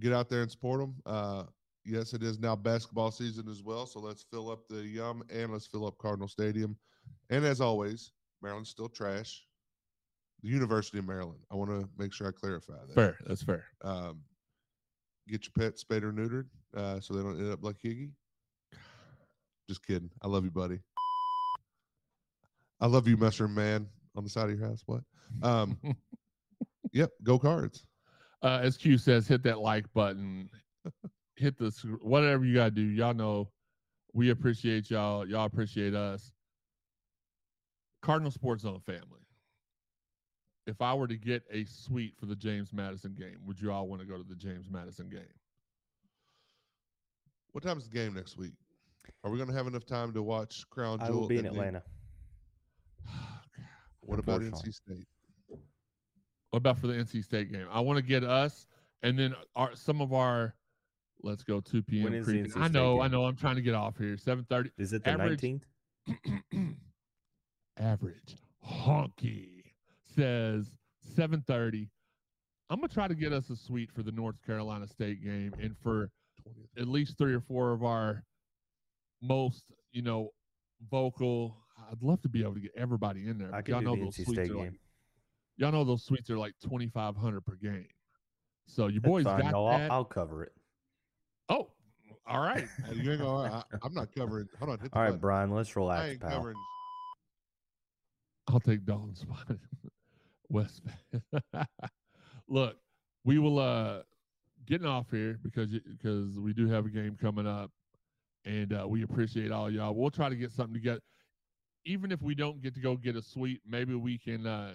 get 0.00 0.12
out 0.12 0.28
there 0.28 0.42
and 0.42 0.50
support 0.50 0.80
them. 0.80 0.94
Uh 1.06 1.44
yes, 1.84 2.12
it 2.12 2.22
is 2.22 2.38
now 2.38 2.54
basketball 2.56 3.10
season 3.10 3.48
as 3.48 3.62
well. 3.62 3.86
So 3.86 4.00
let's 4.00 4.24
fill 4.30 4.50
up 4.50 4.68
the 4.68 4.82
yum 4.84 5.22
and 5.32 5.52
let's 5.52 5.66
fill 5.66 5.86
up 5.86 5.98
Cardinal 5.98 6.28
Stadium. 6.28 6.76
And 7.30 7.44
as 7.44 7.60
always, 7.60 8.12
Maryland's 8.40 8.70
still 8.70 8.88
trash. 8.88 9.42
The 10.42 10.48
University 10.48 10.98
of 10.98 11.06
Maryland. 11.06 11.38
I 11.52 11.54
want 11.54 11.70
to 11.70 11.88
make 11.96 12.12
sure 12.12 12.26
I 12.26 12.32
clarify 12.32 12.74
that. 12.86 12.94
fair. 12.94 13.16
That's 13.26 13.42
fair. 13.42 13.64
um, 13.82 14.20
get 15.28 15.44
your 15.44 15.52
pet 15.56 15.78
spayed 15.78 16.02
or 16.02 16.12
neutered 16.12 16.46
uh, 16.76 16.98
so 17.00 17.14
they 17.14 17.22
don't 17.22 17.38
end 17.38 17.52
up 17.52 17.62
like 17.62 17.76
Higgy. 17.84 18.10
Just 19.68 19.86
kidding. 19.86 20.10
I 20.20 20.26
love 20.26 20.44
you, 20.44 20.50
buddy. 20.50 20.80
I 22.80 22.86
love 22.86 23.06
you, 23.06 23.16
mushroom 23.16 23.54
man 23.54 23.86
on 24.16 24.24
the 24.24 24.30
side 24.30 24.50
of 24.50 24.58
your 24.58 24.68
house. 24.68 24.82
What? 24.86 25.02
Um, 25.42 25.78
yep. 26.92 27.10
Go 27.22 27.38
cards. 27.38 27.84
Uh, 28.42 28.60
as 28.62 28.76
Q 28.76 28.98
says, 28.98 29.28
hit 29.28 29.42
that 29.44 29.60
like 29.60 29.92
button, 29.92 30.48
hit 31.36 31.58
the 31.58 31.70
whatever 32.00 32.44
you 32.44 32.54
gotta 32.54 32.70
do. 32.70 32.82
Y'all 32.82 33.14
know 33.14 33.48
we 34.12 34.30
appreciate 34.30 34.90
y'all. 34.90 35.26
Y'all 35.26 35.46
appreciate 35.46 35.94
us. 35.94 36.32
Cardinal 38.02 38.30
Sports 38.30 38.62
Zone 38.62 38.80
family. 38.80 39.20
If 40.66 40.80
I 40.80 40.94
were 40.94 41.08
to 41.08 41.16
get 41.16 41.42
a 41.50 41.64
suite 41.64 42.14
for 42.18 42.26
the 42.26 42.36
James 42.36 42.72
Madison 42.72 43.14
game, 43.14 43.38
would 43.46 43.60
you 43.60 43.72
all 43.72 43.88
want 43.88 44.00
to 44.00 44.06
go 44.06 44.16
to 44.16 44.28
the 44.28 44.36
James 44.36 44.68
Madison 44.70 45.08
game? 45.08 45.22
What 47.52 47.64
time 47.64 47.78
is 47.78 47.88
the 47.88 47.96
game 47.96 48.14
next 48.14 48.36
week? 48.36 48.52
Are 49.24 49.30
we 49.30 49.38
going 49.38 49.48
to 49.48 49.54
have 49.54 49.66
enough 49.66 49.84
time 49.84 50.12
to 50.12 50.22
watch 50.22 50.64
Crown 50.70 50.98
Jewel? 50.98 51.04
I 51.04 51.08
Jewel? 51.08 51.20
will 51.20 51.28
be 51.28 51.38
in 51.38 51.46
Atlanta. 51.46 51.82
What 54.04 54.18
about. 54.18 54.40
NC 54.40 54.74
State? 54.74 55.06
What 56.52 56.58
about 56.58 56.78
for 56.78 56.86
the 56.86 56.92
NC 56.92 57.24
State 57.24 57.50
game? 57.50 57.66
I 57.72 57.80
want 57.80 57.96
to 57.96 58.02
get 58.02 58.22
us 58.24 58.66
and 59.02 59.18
then 59.18 59.34
our 59.56 59.74
some 59.74 60.00
of 60.00 60.12
our. 60.12 60.54
Let's 61.24 61.42
go 61.44 61.60
2 61.60 61.82
p.m. 61.84 62.04
When 62.04 62.14
is 62.14 62.26
the 62.26 62.32
preview. 62.32 62.46
NC 62.46 62.56
I 62.56 62.64
State 62.64 62.72
know, 62.72 63.00
I 63.00 63.08
know. 63.08 63.24
I'm 63.24 63.36
trying 63.36 63.54
to 63.56 63.62
get 63.62 63.74
off 63.74 63.96
here. 63.96 64.16
7:30. 64.16 64.70
Is 64.76 64.92
it 64.92 65.02
the 65.04 65.10
Average- 65.10 65.40
19th? 65.40 65.62
average 67.78 68.36
honky 68.68 69.62
says 70.14 70.66
7:30. 71.16 71.88
I'm 72.68 72.80
gonna 72.80 72.88
try 72.88 73.08
to 73.08 73.14
get 73.14 73.32
us 73.32 73.48
a 73.50 73.56
suite 73.56 73.90
for 73.92 74.02
the 74.02 74.12
North 74.12 74.36
Carolina 74.44 74.86
State 74.86 75.22
game, 75.24 75.54
and 75.60 75.76
for 75.78 76.10
at 76.76 76.86
least 76.88 77.16
three 77.18 77.32
or 77.34 77.40
four 77.40 77.72
of 77.72 77.82
our 77.84 78.24
most, 79.22 79.64
you 79.92 80.02
know, 80.02 80.30
vocal. 80.90 81.56
I'd 81.90 82.02
love 82.02 82.20
to 82.22 82.28
be 82.28 82.42
able 82.42 82.54
to 82.54 82.60
get 82.60 82.72
everybody 82.76 83.26
in 83.28 83.38
there. 83.38 83.54
I 83.54 83.62
can 83.62 83.78
do 83.78 83.84
know 83.84 83.96
the 83.96 84.04
those 84.04 84.16
NC 84.16 84.24
suites 84.24 84.32
State 84.32 84.48
game. 84.48 84.58
like, 84.58 84.72
y'all 85.56 85.72
know 85.72 85.84
those 85.84 86.04
suites 86.04 86.30
are 86.30 86.38
like 86.38 86.54
2,500 86.62 87.40
per 87.44 87.54
game. 87.56 87.86
So 88.66 88.86
your 88.88 89.00
That's 89.00 89.10
boys 89.10 89.24
fine. 89.24 89.40
got 89.42 89.52
No, 89.52 89.68
that. 89.70 89.90
I'll, 89.90 89.98
I'll 89.98 90.04
cover 90.04 90.44
it. 90.44 90.52
oh, 91.48 91.68
all 92.26 92.40
right. 92.40 92.68
You 92.94 93.12
ain't 93.12 93.20
gonna, 93.20 93.64
I, 93.72 93.76
I'm 93.82 93.92
not 93.94 94.12
covering. 94.14 94.48
Hold 94.58 94.70
on. 94.70 94.78
All 94.92 95.02
right, 95.02 95.08
button. 95.08 95.20
Brian, 95.20 95.50
let's 95.50 95.74
relax, 95.74 96.00
I 96.02 96.08
ain't 96.10 96.20
pal. 96.20 96.30
covering. 96.30 96.56
I'll 98.48 98.60
take 98.60 98.84
Dalton's 98.84 99.20
spot. 99.20 99.56
West. 100.48 100.82
Look, 102.48 102.76
we 103.24 103.38
will 103.38 103.58
uh 103.58 104.02
getting 104.66 104.86
off 104.86 105.10
here 105.10 105.38
because 105.42 105.70
because 105.70 106.38
we 106.38 106.52
do 106.52 106.68
have 106.68 106.86
a 106.86 106.90
game 106.90 107.16
coming 107.16 107.46
up, 107.46 107.70
and 108.44 108.72
uh, 108.72 108.86
we 108.86 109.02
appreciate 109.02 109.50
all 109.50 109.70
y'all. 109.70 109.94
We'll 109.94 110.10
try 110.10 110.28
to 110.28 110.36
get 110.36 110.52
something 110.52 110.74
together. 110.74 111.00
Even 111.84 112.12
if 112.12 112.22
we 112.22 112.34
don't 112.34 112.60
get 112.62 112.74
to 112.74 112.80
go 112.80 112.96
get 112.96 113.16
a 113.16 113.22
suite, 113.22 113.60
maybe 113.66 113.94
we 113.94 114.18
can. 114.18 114.46
Uh, 114.46 114.74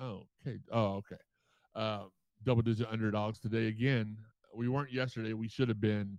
oh, 0.00 0.22
okay. 0.46 0.58
Oh, 0.70 0.96
okay. 0.96 1.16
Uh, 1.74 2.04
double 2.44 2.62
digit 2.62 2.88
underdogs 2.90 3.38
today 3.38 3.68
again. 3.68 4.16
We 4.54 4.68
weren't 4.68 4.92
yesterday. 4.92 5.32
We 5.32 5.48
should 5.48 5.68
have 5.68 5.80
been. 5.80 6.18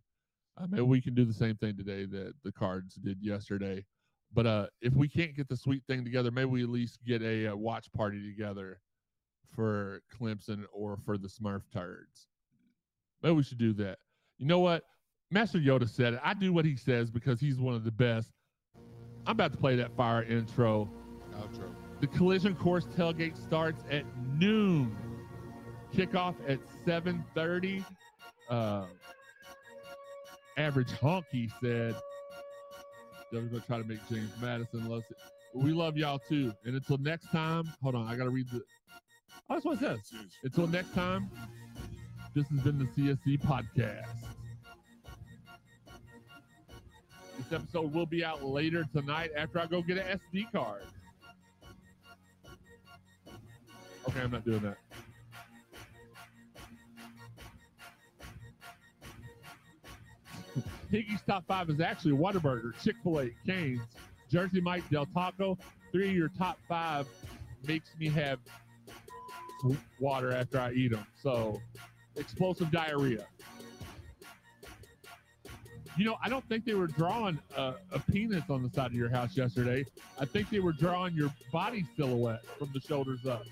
Uh, 0.60 0.68
maybe 0.70 0.84
we 0.84 1.02
can 1.02 1.14
do 1.14 1.26
the 1.26 1.34
same 1.34 1.56
thing 1.56 1.78
today 1.78 2.06
that 2.06 2.34
the 2.44 2.52
cards 2.52 2.96
did 2.96 3.18
yesterday. 3.22 3.86
But 4.34 4.46
uh, 4.46 4.68
if 4.82 4.94
we 4.94 5.08
can't 5.08 5.36
get 5.36 5.48
the 5.48 5.56
sweet 5.58 5.84
thing 5.88 6.04
together, 6.04 6.32
maybe 6.32 6.48
we 6.48 6.64
at 6.64 6.70
least 6.70 7.00
get 7.06 7.22
a, 7.22 7.48
uh 7.48 7.56
watch 7.56 7.92
party 7.94 8.22
together 8.28 8.80
for 9.56 10.02
Clemson 10.20 10.64
or 10.74 10.98
for 11.06 11.18
the 11.18 11.28
Smurf 11.28 11.62
turds. 11.72 12.28
Maybe 13.24 13.36
we 13.36 13.44
should 13.44 13.58
do 13.58 13.74
that. 13.74 14.00
You 14.38 14.46
know 14.46 14.60
what? 14.60 14.84
Master 15.32 15.60
Yoda 15.60 15.90
said 15.90 16.14
it. 16.14 16.20
I 16.24 16.34
do 16.34 16.54
what 16.54 16.66
he 16.66 16.76
says 16.76 17.10
because 17.10 17.40
he's 17.40 17.60
one 17.60 17.76
of 17.76 17.84
the 17.84 17.92
best. 17.92 18.32
I'm 19.26 19.32
about 19.32 19.52
to 19.54 19.58
play 19.58 19.76
that 19.78 19.96
fire 19.96 20.24
intro. 20.24 20.90
Outro. 21.36 21.74
The 22.00 22.08
collision 22.08 22.56
course 22.56 22.86
tailgate 22.86 23.38
starts 23.38 23.84
at 23.90 24.04
noon. 24.38 24.96
Kickoff 25.94 26.36
at 26.48 26.60
7:30. 26.86 27.84
Uh, 28.50 28.86
average 30.58 30.90
honky 30.90 31.52
said 31.60 31.96
that 33.32 33.42
we're 33.42 33.48
gonna 33.48 33.62
try 33.62 33.78
to 33.78 33.84
make 33.84 34.00
James 34.10 34.32
Madison 34.42 34.88
loves 34.88 35.06
it. 35.10 35.18
We 35.54 35.72
love 35.72 35.98
y'all 35.98 36.20
too. 36.20 36.54
And 36.66 36.76
until 36.76 36.98
next 36.98 37.32
time, 37.32 37.66
hold 37.82 37.96
on, 37.96 38.08
I 38.08 38.16
gotta 38.16 38.30
read 38.30 38.48
the. 38.52 38.62
Oh, 39.50 39.56
that's 39.56 39.66
what 39.66 39.78
it 39.78 39.80
says. 39.80 40.00
Until 40.44 40.68
next 40.68 40.94
time, 40.94 41.30
this 42.36 42.48
has 42.50 42.60
been 42.60 42.78
the 42.78 42.86
CSZ 42.86 43.42
podcast. 43.42 44.06
This 47.38 47.52
episode 47.52 47.94
will 47.94 48.06
be 48.06 48.24
out 48.24 48.44
later 48.44 48.86
tonight 48.94 49.32
after 49.36 49.60
I 49.60 49.68
go 49.68 49.82
get 49.82 49.98
an 49.98 50.20
SD 50.20 50.52
card. 50.52 50.84
Okay, 54.18 54.24
I'm 54.26 54.32
not 54.32 54.44
doing 54.46 54.62
that. 54.62 54.78
Higgy's 60.92 61.22
top 61.28 61.46
five 61.48 61.70
is 61.70 61.80
actually 61.80 62.14
Whataburger, 62.14 62.74
Chick 62.84 62.96
fil 63.04 63.20
A, 63.20 63.30
Cane's, 63.46 63.82
Jersey 64.32 64.60
Mike, 64.60 64.90
Del 64.90 65.06
Taco. 65.06 65.56
Three 65.92 66.10
of 66.10 66.16
your 66.16 66.30
top 66.30 66.58
five 66.68 67.06
makes 67.68 67.92
me 68.00 68.10
have 68.10 68.40
water 70.00 70.34
after 70.34 70.60
I 70.60 70.72
eat 70.72 70.94
them. 70.94 71.06
So, 71.22 71.62
explosive 72.16 72.72
diarrhea. 72.72 73.28
You 75.96 76.06
know, 76.06 76.18
I 76.24 76.30
don't 76.30 76.48
think 76.50 76.66
they 76.66 76.74
were 76.74 76.88
drawing 76.88 77.38
a, 77.56 77.76
a 77.92 78.00
penis 78.12 78.50
on 78.50 78.64
the 78.64 78.70
side 78.72 78.88
of 78.88 78.94
your 78.96 79.10
house 79.10 79.38
yesterday. 79.38 79.86
I 80.20 80.26
think 80.26 80.50
they 80.50 80.60
were 80.60 80.74
drawing 80.74 81.14
your 81.14 81.32
body 81.52 81.86
silhouette 81.96 82.44
from 82.58 82.72
the 82.74 82.82
shoulders 82.82 83.28
up. 83.28 83.44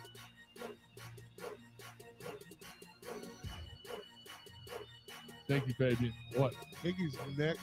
Thank 5.48 5.68
you, 5.68 5.74
Fabian. 5.74 6.14
What? 6.34 6.54
Higgy's 6.84 7.18
neck 7.38 7.58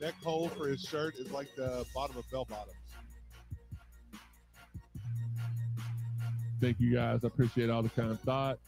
neck 0.00 0.14
hole 0.22 0.48
for 0.48 0.68
his 0.68 0.80
shirt 0.82 1.16
is 1.16 1.30
like 1.30 1.48
the 1.56 1.84
bottom 1.94 2.16
of 2.16 2.30
bell 2.30 2.44
bottoms. 2.44 2.76
Thank 6.60 6.78
you 6.78 6.94
guys. 6.94 7.20
I 7.24 7.26
appreciate 7.26 7.70
all 7.70 7.82
the 7.82 7.88
kind 7.88 8.18
thought. 8.20 8.58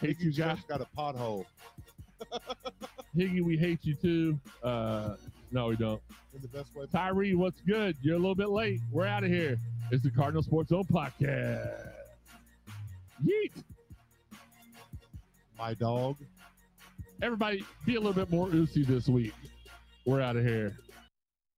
Hate 0.00 0.20
you 0.20 0.32
guys. 0.32 0.58
got 0.68 0.80
a 0.80 0.86
pothole 0.96 1.46
Higgy, 3.16 3.42
we 3.42 3.56
hate 3.56 3.78
you 3.82 3.94
too. 3.94 4.38
Uh, 4.62 5.16
no, 5.50 5.68
we 5.68 5.76
don't. 5.76 6.02
in 6.34 6.42
the 6.42 6.48
best 6.48 6.74
way. 6.74 6.84
Tyree, 6.92 7.34
what's 7.34 7.60
good? 7.62 7.96
You're 8.02 8.16
a 8.16 8.18
little 8.18 8.34
bit 8.34 8.50
late. 8.50 8.80
We're 8.92 9.06
out 9.06 9.24
of 9.24 9.30
here. 9.30 9.58
It's 9.90 10.02
the 10.02 10.10
Cardinal 10.10 10.42
Sports 10.42 10.70
Zone 10.70 10.84
podcast. 10.84 11.92
Yeet. 13.24 13.62
My 15.56 15.72
dog. 15.74 16.16
Everybody, 17.22 17.64
be 17.86 17.94
a 17.94 17.98
little 17.98 18.12
bit 18.12 18.30
more 18.30 18.48
oozy 18.48 18.84
this 18.84 19.08
week. 19.08 19.32
We're 20.04 20.20
out 20.20 20.36
of 20.36 20.44
here. 20.44 20.76